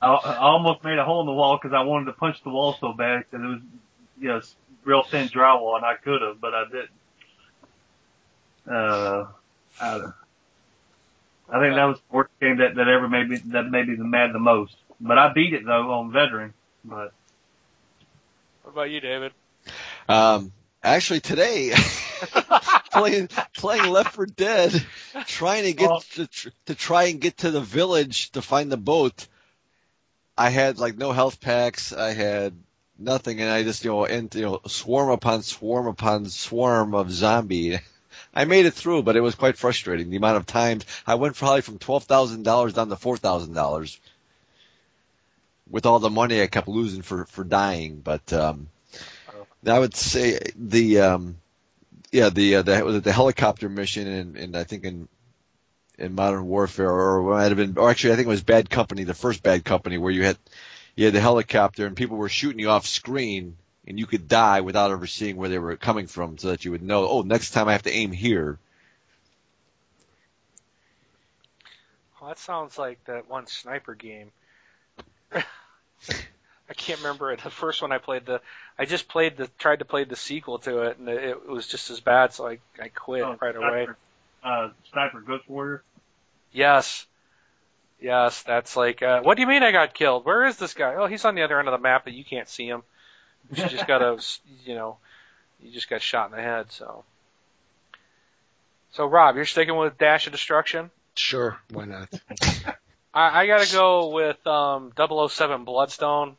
[0.00, 2.50] I, I almost made a hole in the wall because I wanted to punch the
[2.50, 3.60] wall so bad because it was,
[4.20, 4.40] you know,
[4.84, 6.90] real thin drywall and I could have, but I didn't.
[8.66, 9.26] Uh,
[9.80, 10.12] I,
[11.52, 13.96] I think that was the worst game that, that ever made me, that made me
[13.96, 14.76] mad the most.
[15.00, 16.54] But I beat it though on veteran.
[16.84, 17.12] But
[18.62, 19.32] What about you, David?
[20.08, 20.52] Um,
[20.82, 21.72] actually today,
[22.92, 24.84] playing playing Left 4 Dead,
[25.26, 26.00] trying to get Oh.
[26.14, 26.28] to,
[26.66, 29.26] to try and get to the village to find the boat.
[30.36, 31.92] I had like no health packs.
[31.92, 32.54] I had
[32.98, 37.10] nothing, and I just you know and you know swarm upon swarm upon swarm of
[37.10, 37.78] zombie.
[38.32, 40.10] I made it through, but it was quite frustrating.
[40.10, 43.54] The amount of times I went probably from twelve thousand dollars down to four thousand
[43.54, 43.98] dollars
[45.68, 48.00] with all the money I kept losing for for dying.
[48.00, 48.68] But um,
[49.66, 51.36] I would say the um,
[52.12, 55.08] yeah the uh, the was it the helicopter mission and in I think in
[55.98, 58.70] in Modern Warfare or it might have been or actually I think it was Bad
[58.70, 60.38] Company the first Bad Company where you had
[60.96, 64.60] you had the helicopter and people were shooting you off screen and you could die
[64.60, 67.50] without ever seeing where they were coming from so that you would know oh next
[67.50, 68.58] time I have to aim here
[72.20, 74.30] Well, that sounds like that one sniper game.
[75.32, 77.42] I can't remember it.
[77.42, 78.42] The first one I played, the
[78.78, 81.66] I just played the tried to play the sequel to it, and it, it was
[81.66, 83.86] just as bad, so I I quit oh, right away.
[83.86, 83.96] Sniper,
[84.44, 85.82] uh, Sniper Ghost Warrior.
[86.52, 87.06] Yes,
[88.00, 89.02] yes, that's like.
[89.02, 90.24] Uh, what do you mean I got killed?
[90.26, 90.96] Where is this guy?
[90.96, 92.82] Oh, he's on the other end of the map, but you can't see him.
[93.52, 94.18] You just got a,
[94.64, 94.96] you know,
[95.62, 96.70] you just got shot in the head.
[96.70, 97.04] So,
[98.92, 100.90] so Rob, you're sticking with Dash of Destruction.
[101.14, 102.08] Sure, why not?
[103.12, 106.36] I, I got to go with um, 007 Bloodstone.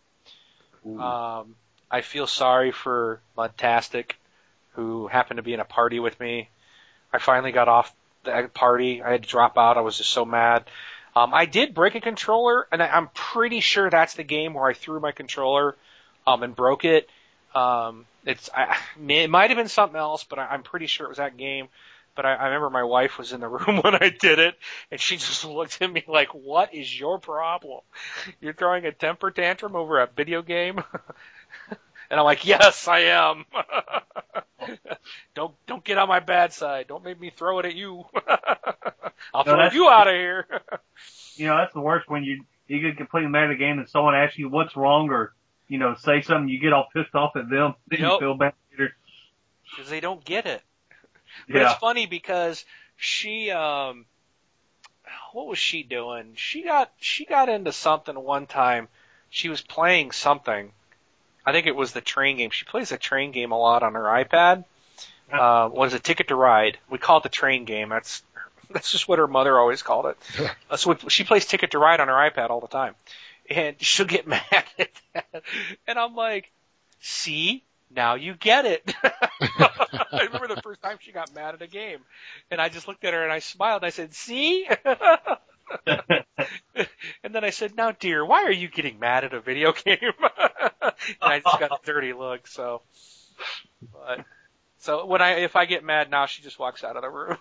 [0.88, 1.00] Ooh.
[1.00, 1.56] Um,
[1.90, 4.14] I feel sorry for Mudtastic,
[4.74, 6.50] who happened to be in a party with me.
[7.12, 7.94] I finally got off
[8.24, 9.04] the party.
[9.04, 9.78] I had to drop out.
[9.78, 10.64] I was just so mad.
[11.14, 14.66] Um, I did break a controller, and I, I'm pretty sure that's the game where
[14.66, 15.76] I threw my controller
[16.28, 17.10] um, and broke it.
[17.56, 18.78] Um, it's I,
[19.10, 21.68] it might have been something else, but I, I'm pretty sure it was that game.
[22.16, 24.56] But I, I remember my wife was in the room when I did it,
[24.92, 27.82] and she just looked at me like, "What is your problem?
[28.42, 30.84] You're throwing a temper tantrum over a video game?"
[32.10, 33.46] and I'm like, "Yes, I am."
[35.36, 36.88] don't don't get on my bad side.
[36.88, 38.04] Don't make me throw it at you.
[39.34, 40.48] I'll No, throw you out of here.
[41.36, 43.90] You know, that's the worst when you you get completely mad at a game and
[43.90, 45.34] someone asks you what's wrong or
[45.72, 48.54] you know say something, you get all pissed off at them, then you feel bad
[48.72, 48.94] later.
[49.70, 50.62] because they don't get it.
[51.48, 51.72] But Yeah.
[51.72, 52.66] it's funny because
[52.98, 54.06] she, um,
[55.32, 56.34] what was she doing?
[56.36, 58.90] She got she got into something one time.
[59.30, 60.74] She was playing something.
[61.46, 62.50] I think it was the train game.
[62.52, 64.66] She plays the train game a lot on her iPad.
[65.32, 66.78] Uh, was it Ticket to Ride?
[66.90, 67.88] We call it the train game.
[67.90, 68.24] That's
[68.72, 70.18] that's just what her mother always called it.
[70.70, 72.96] Uh, so she plays Ticket to Ride on her iPad all the time,
[73.52, 74.42] and she'll get mad
[74.80, 75.44] at that.
[75.88, 76.52] And I'm like,
[77.00, 77.64] see,
[77.94, 78.94] now you get it.
[79.04, 82.00] I remember the first time she got mad at a game,
[82.50, 83.84] and I just looked at her and I smiled.
[83.84, 84.68] And I said, "See."
[85.88, 86.26] and
[87.24, 89.98] then I said, "Now, dear, why are you getting mad at a video game?"
[90.82, 92.48] and I just got a dirty look.
[92.48, 92.82] So,
[93.92, 94.26] but
[94.80, 97.38] so when I if I get mad now, she just walks out of the room.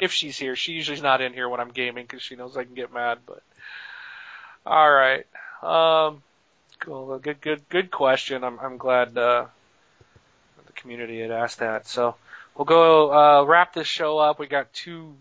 [0.00, 2.64] if she's here, she usually's not in here when I'm gaming because she knows I
[2.64, 3.18] can get mad.
[3.26, 3.42] But
[4.66, 5.26] all right,
[5.62, 6.22] um,
[6.80, 8.44] cool, good, good, good question.
[8.44, 9.46] I'm I'm glad uh,
[10.66, 11.86] the community had asked that.
[11.86, 12.14] So
[12.56, 14.38] we'll go uh, wrap this show up.
[14.38, 15.14] We got two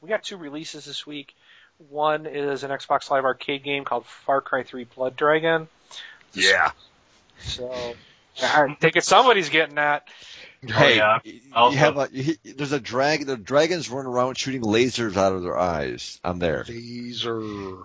[0.00, 1.34] we got two releases this week.
[1.90, 5.68] One is an Xbox Live Arcade game called Far Cry 3 Blood Dragon.
[6.32, 6.72] Yeah.
[7.38, 7.94] So
[8.42, 10.06] I take it somebody's getting that.
[10.60, 11.20] Hey, yeah.
[11.22, 13.28] you have a you, there's a dragon.
[13.28, 16.18] The dragons run around shooting lasers out of their eyes.
[16.24, 16.64] I'm there.
[16.66, 17.76] These are.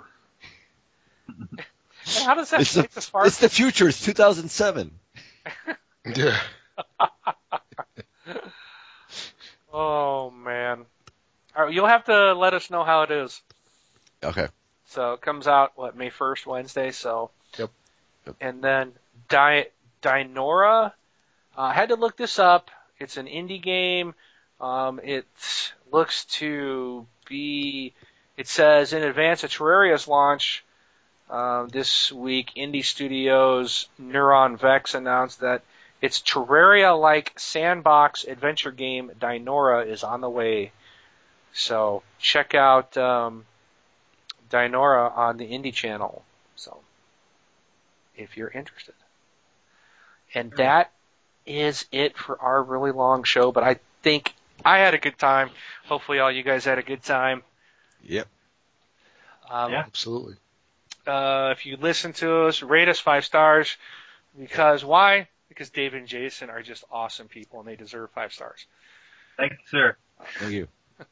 [2.26, 3.26] How does that It's the, take this far?
[3.26, 3.88] it's the future.
[3.88, 4.92] It's 2007.
[6.16, 6.38] Yeah.
[9.76, 10.86] Oh man.
[11.56, 13.42] All right, you'll have to let us know how it is.
[14.24, 14.48] Okay.
[14.86, 16.92] So it comes out what May first, Wednesday.
[16.92, 17.32] So.
[17.58, 17.72] Yep.
[18.28, 18.36] Yep.
[18.40, 18.92] And then
[19.30, 19.68] Di-
[20.02, 20.88] Dinora.
[21.58, 22.70] Uh, I had to look this up.
[23.00, 24.14] It's an indie game.
[24.62, 25.26] Um, it
[25.92, 27.94] looks to be.
[28.38, 30.64] It says in advance of Terraria's launch
[31.30, 35.64] um, this week, Indie Studios Neuron Vex announced that
[36.02, 40.72] its Terraria-like sandbox adventure game Dinora is on the way.
[41.54, 43.46] So check out um,
[44.50, 46.24] Dinora on the Indie channel.
[46.56, 46.80] So
[48.16, 48.96] if you're interested.
[50.36, 50.92] And that
[51.46, 54.34] is it for our really long show, but I think
[54.66, 55.52] I had a good time.
[55.86, 57.44] Hopefully all you guys had a good time.
[58.04, 58.28] Yep.
[59.50, 59.84] Um, Yeah.
[59.86, 60.36] Absolutely.
[61.08, 63.78] Uh, if you listen to us, rate us five stars.
[64.38, 65.28] Because why?
[65.50, 68.66] Because Dave and Jason are just awesome people and they deserve five stars.
[69.38, 69.96] Thank you, sir.
[70.40, 70.68] Thank you.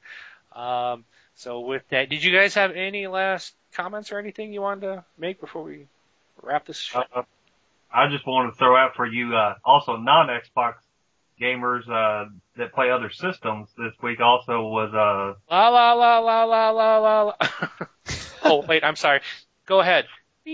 [0.53, 1.05] Um,
[1.35, 5.05] so with that, did you guys have any last comments or anything you wanted to
[5.17, 5.87] make before we
[6.41, 6.77] wrap this?
[6.77, 7.03] Show?
[7.15, 7.23] Uh,
[7.93, 10.75] I just wanted to throw out for you, uh, also non-Xbox
[11.41, 16.43] gamers, uh, that play other systems this week also was, uh, La la la la
[16.43, 17.21] la la la.
[17.23, 17.33] la.
[18.43, 19.21] oh wait, I'm sorry.
[19.67, 20.05] Go ahead.
[20.45, 20.53] we'll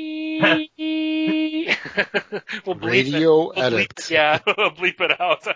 [2.75, 3.55] bleep Radio it.
[3.55, 3.91] We'll bleep edit.
[3.99, 4.11] it.
[4.11, 5.47] Yeah, we'll bleep it out.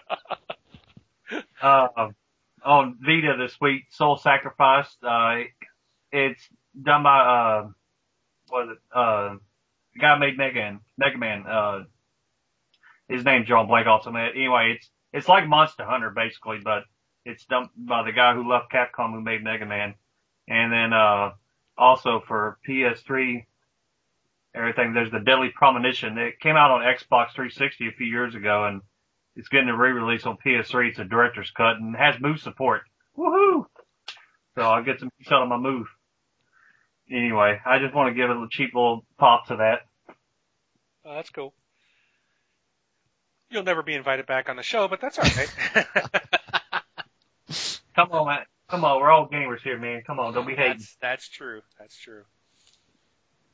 [1.62, 2.10] uh,
[2.64, 4.88] on Vita this week, Soul Sacrifice.
[5.04, 5.42] Uh,
[6.12, 6.48] it's
[6.82, 7.68] done by, uh,
[8.50, 9.36] what is it, uh,
[9.94, 11.84] the guy who made Mega Man, Mega Man, uh,
[13.10, 16.84] his name's John Blake also made, anyway, it's, it's like Monster Hunter basically, but
[17.26, 19.96] it's done by the guy who left Capcom who made Mega Man.
[20.48, 21.32] And then, uh,
[21.82, 23.46] also for PS3,
[24.56, 26.18] everything, there's the Deadly Premonition.
[26.18, 28.82] It came out on Xbox 360 a few years ago and
[29.36, 30.90] it's getting a re-release on PS3.
[30.90, 32.84] It's a director's cut and has move support.
[33.18, 33.66] Woohoo!
[34.56, 35.88] So I'll get some use out of my move.
[37.10, 39.82] Anyway, I just want to give a little cheap little pop to that.
[41.04, 41.54] Oh, that's cool.
[43.50, 45.86] You'll never be invited back on the show, but that's all right.
[47.96, 48.46] Come on, man.
[48.72, 50.02] Come on, we're all gamers here, man.
[50.08, 50.78] Come on, don't be hating.
[50.78, 51.62] that's that's true.
[51.78, 52.24] That's true.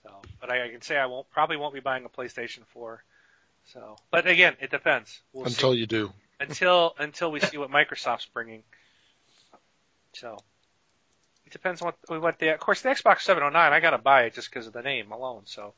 [0.03, 3.03] So, but I, I can say I won't probably won't be buying a PlayStation 4.
[3.73, 5.19] So, but again, it depends.
[5.34, 5.53] We'll see.
[5.53, 6.14] Until you do.
[6.39, 8.61] until until we see what Microsoft's bringing.
[10.14, 10.38] So
[11.48, 14.35] it depends on what what the of course the Xbox 709 I gotta buy it
[14.35, 15.41] just because of the name alone.
[15.45, 15.73] So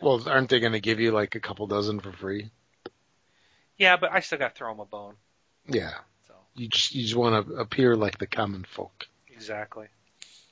[0.00, 2.50] Well, aren't they going to give you like a couple dozen for free?
[3.76, 5.14] yeah, but I still gotta throw them a bone.
[5.66, 5.94] Yeah.
[6.56, 9.06] So You just you just want to appear like the common folk.
[9.28, 9.86] exactly.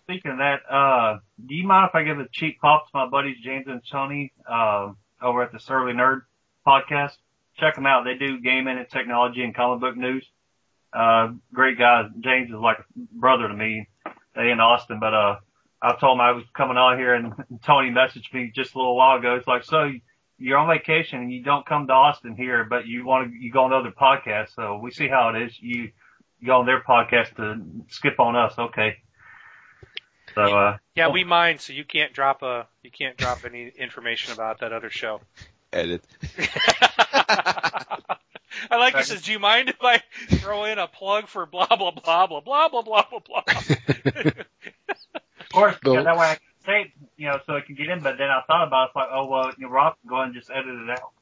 [0.04, 3.06] speaking of that, uh, do you mind if I give a cheap pop to my
[3.08, 6.22] buddies James and Tony, um, over at the Surly Nerd
[6.66, 7.16] podcast?
[7.58, 8.04] Check them out.
[8.04, 10.26] They do gaming and technology and comic book news.
[10.92, 12.06] Uh, great guys.
[12.20, 13.88] James is like a brother to me.
[14.34, 15.36] They in Austin, but, uh,
[15.82, 17.32] I told him I was coming on here and
[17.64, 19.34] Tony messaged me just a little while ago.
[19.34, 19.90] It's like, so
[20.38, 23.52] you're on vacation and you don't come to Austin here, but you want to, you
[23.52, 24.54] go on other podcasts.
[24.54, 25.58] So we see how it is.
[25.60, 25.90] You,
[26.40, 28.54] you go on their podcast to skip on us.
[28.58, 28.98] Okay.
[30.34, 34.32] So, uh, Yeah, we mind, so you can't drop a you can't drop any information
[34.32, 35.20] about that other show.
[35.72, 36.04] Edit.
[38.70, 39.08] I like this.
[39.08, 40.02] Says, do you mind if I
[40.36, 43.42] throw in a plug for blah blah blah blah blah blah blah blah blah?
[45.40, 45.94] of course, Bill.
[45.94, 48.00] because that way I can say it, you know, so it can get in.
[48.00, 50.16] But then I thought about it, it's like, oh well, you know, Rob can go
[50.16, 51.12] ahead and just edit it out.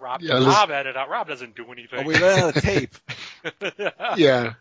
[0.00, 1.10] Rob, Yeah, Rob edited out.
[1.10, 2.06] Rob doesn't do Oh, anything.
[2.06, 2.94] we ran out of tape.
[4.16, 4.54] Yeah,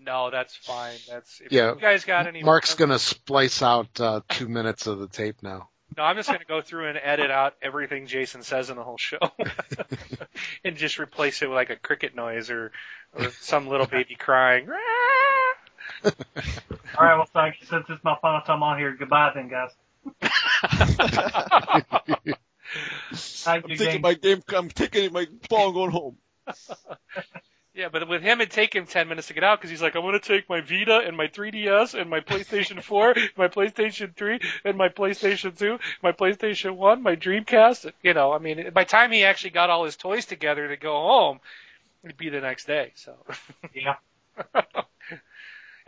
[0.00, 0.96] no, that's fine.
[1.08, 1.74] That's if Yeah.
[1.74, 2.42] you guys got any.
[2.42, 5.68] Mark's gonna splice out uh, two minutes of the tape now.
[5.96, 8.98] No, I'm just gonna go through and edit out everything Jason says in the whole
[8.98, 9.18] show,
[10.64, 12.72] and just replace it with like a cricket noise or
[13.14, 14.66] or some little baby crying.
[16.04, 16.12] All
[17.06, 17.66] right, well, thank you.
[17.66, 19.70] Since it's my final time on here, goodbye then, guys.
[23.12, 24.00] Thank I'm you, taking gang.
[24.02, 24.42] my game.
[24.54, 26.16] I'm taking my ball and going home.
[27.78, 29.94] Yeah, but with him, it'd take him 10 minutes to get out because he's like,
[29.94, 34.16] I'm going to take my Vita and my 3DS and my PlayStation 4, my PlayStation
[34.16, 37.92] 3 and my PlayStation 2, my PlayStation 1, my Dreamcast.
[38.02, 40.76] You know, I mean, by the time he actually got all his toys together to
[40.76, 41.38] go home,
[42.02, 43.14] it'd be the next day, so.
[43.72, 43.94] Yeah.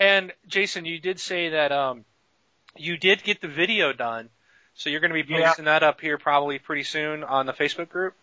[0.01, 2.05] and Jason, you did say that, um,
[2.77, 4.31] you did get the video done.
[4.75, 5.49] So you're going to be Yeah.
[5.49, 8.15] posting that up here probably pretty soon on the Facebook group?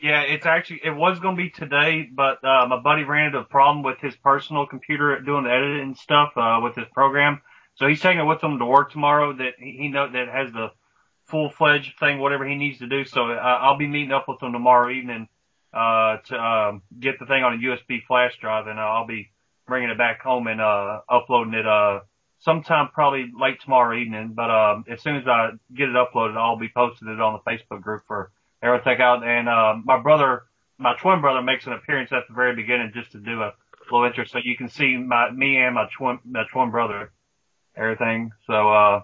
[0.00, 3.38] Yeah, it's actually it was going to be today, but uh, my buddy ran into
[3.38, 7.40] a problem with his personal computer doing the editing and stuff uh, with his program,
[7.76, 9.32] so he's taking it with him to work tomorrow.
[9.32, 10.72] That he he know that has the
[11.26, 13.04] full fledged thing, whatever he needs to do.
[13.04, 15.28] So uh, I'll be meeting up with him tomorrow evening
[15.72, 19.30] uh, to um, get the thing on a USB flash drive, and I'll be
[19.66, 22.00] bringing it back home and uh, uploading it uh,
[22.40, 24.32] sometime probably late tomorrow evening.
[24.34, 27.50] But um, as soon as I get it uploaded, I'll be posting it on the
[27.50, 28.30] Facebook group for
[28.62, 29.26] everyone to check out.
[29.26, 30.44] And uh, my brother,
[30.78, 33.52] my twin brother, makes an appearance at the very beginning just to do a
[33.90, 37.12] little intro, so you can see my me and my twin my twin brother,
[37.76, 38.32] everything.
[38.46, 38.72] So.
[38.72, 39.00] uh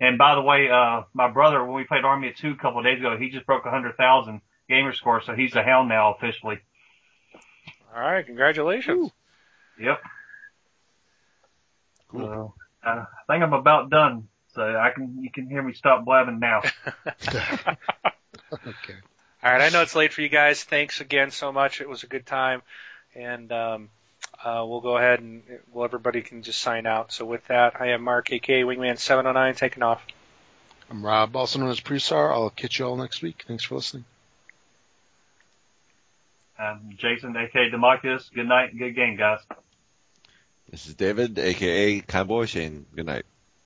[0.00, 2.80] and by the way, uh, my brother, when we played Army of Two a couple
[2.80, 5.88] of days ago, he just broke a hundred thousand gamer score, so he's a hound
[5.88, 6.58] now officially.
[7.94, 9.12] All right, congratulations.
[9.80, 10.00] Yep.
[12.08, 12.20] Cool.
[12.20, 12.54] So,
[12.88, 14.28] uh, I think I'm about done.
[14.54, 16.62] So I can, you can hear me stop blabbing now.
[18.66, 18.94] Okay.
[19.42, 20.62] All right, I know it's late for you guys.
[20.64, 21.80] Thanks again so much.
[21.80, 22.62] It was a good time,
[23.14, 23.90] and um,
[24.42, 25.42] uh, we'll go ahead and
[25.72, 27.12] well, everybody can just sign out.
[27.12, 30.02] So with that, I am Mark, aka Wingman seven hundred nine, taking off.
[30.90, 32.32] I'm Rob, also known as Presar.
[32.32, 33.44] I'll catch you all next week.
[33.46, 34.06] Thanks for listening.
[36.58, 39.40] Um, Jason, aka Demarcus, good night good game, guys.
[40.70, 43.24] This is David, aka Cowboy, saying good night.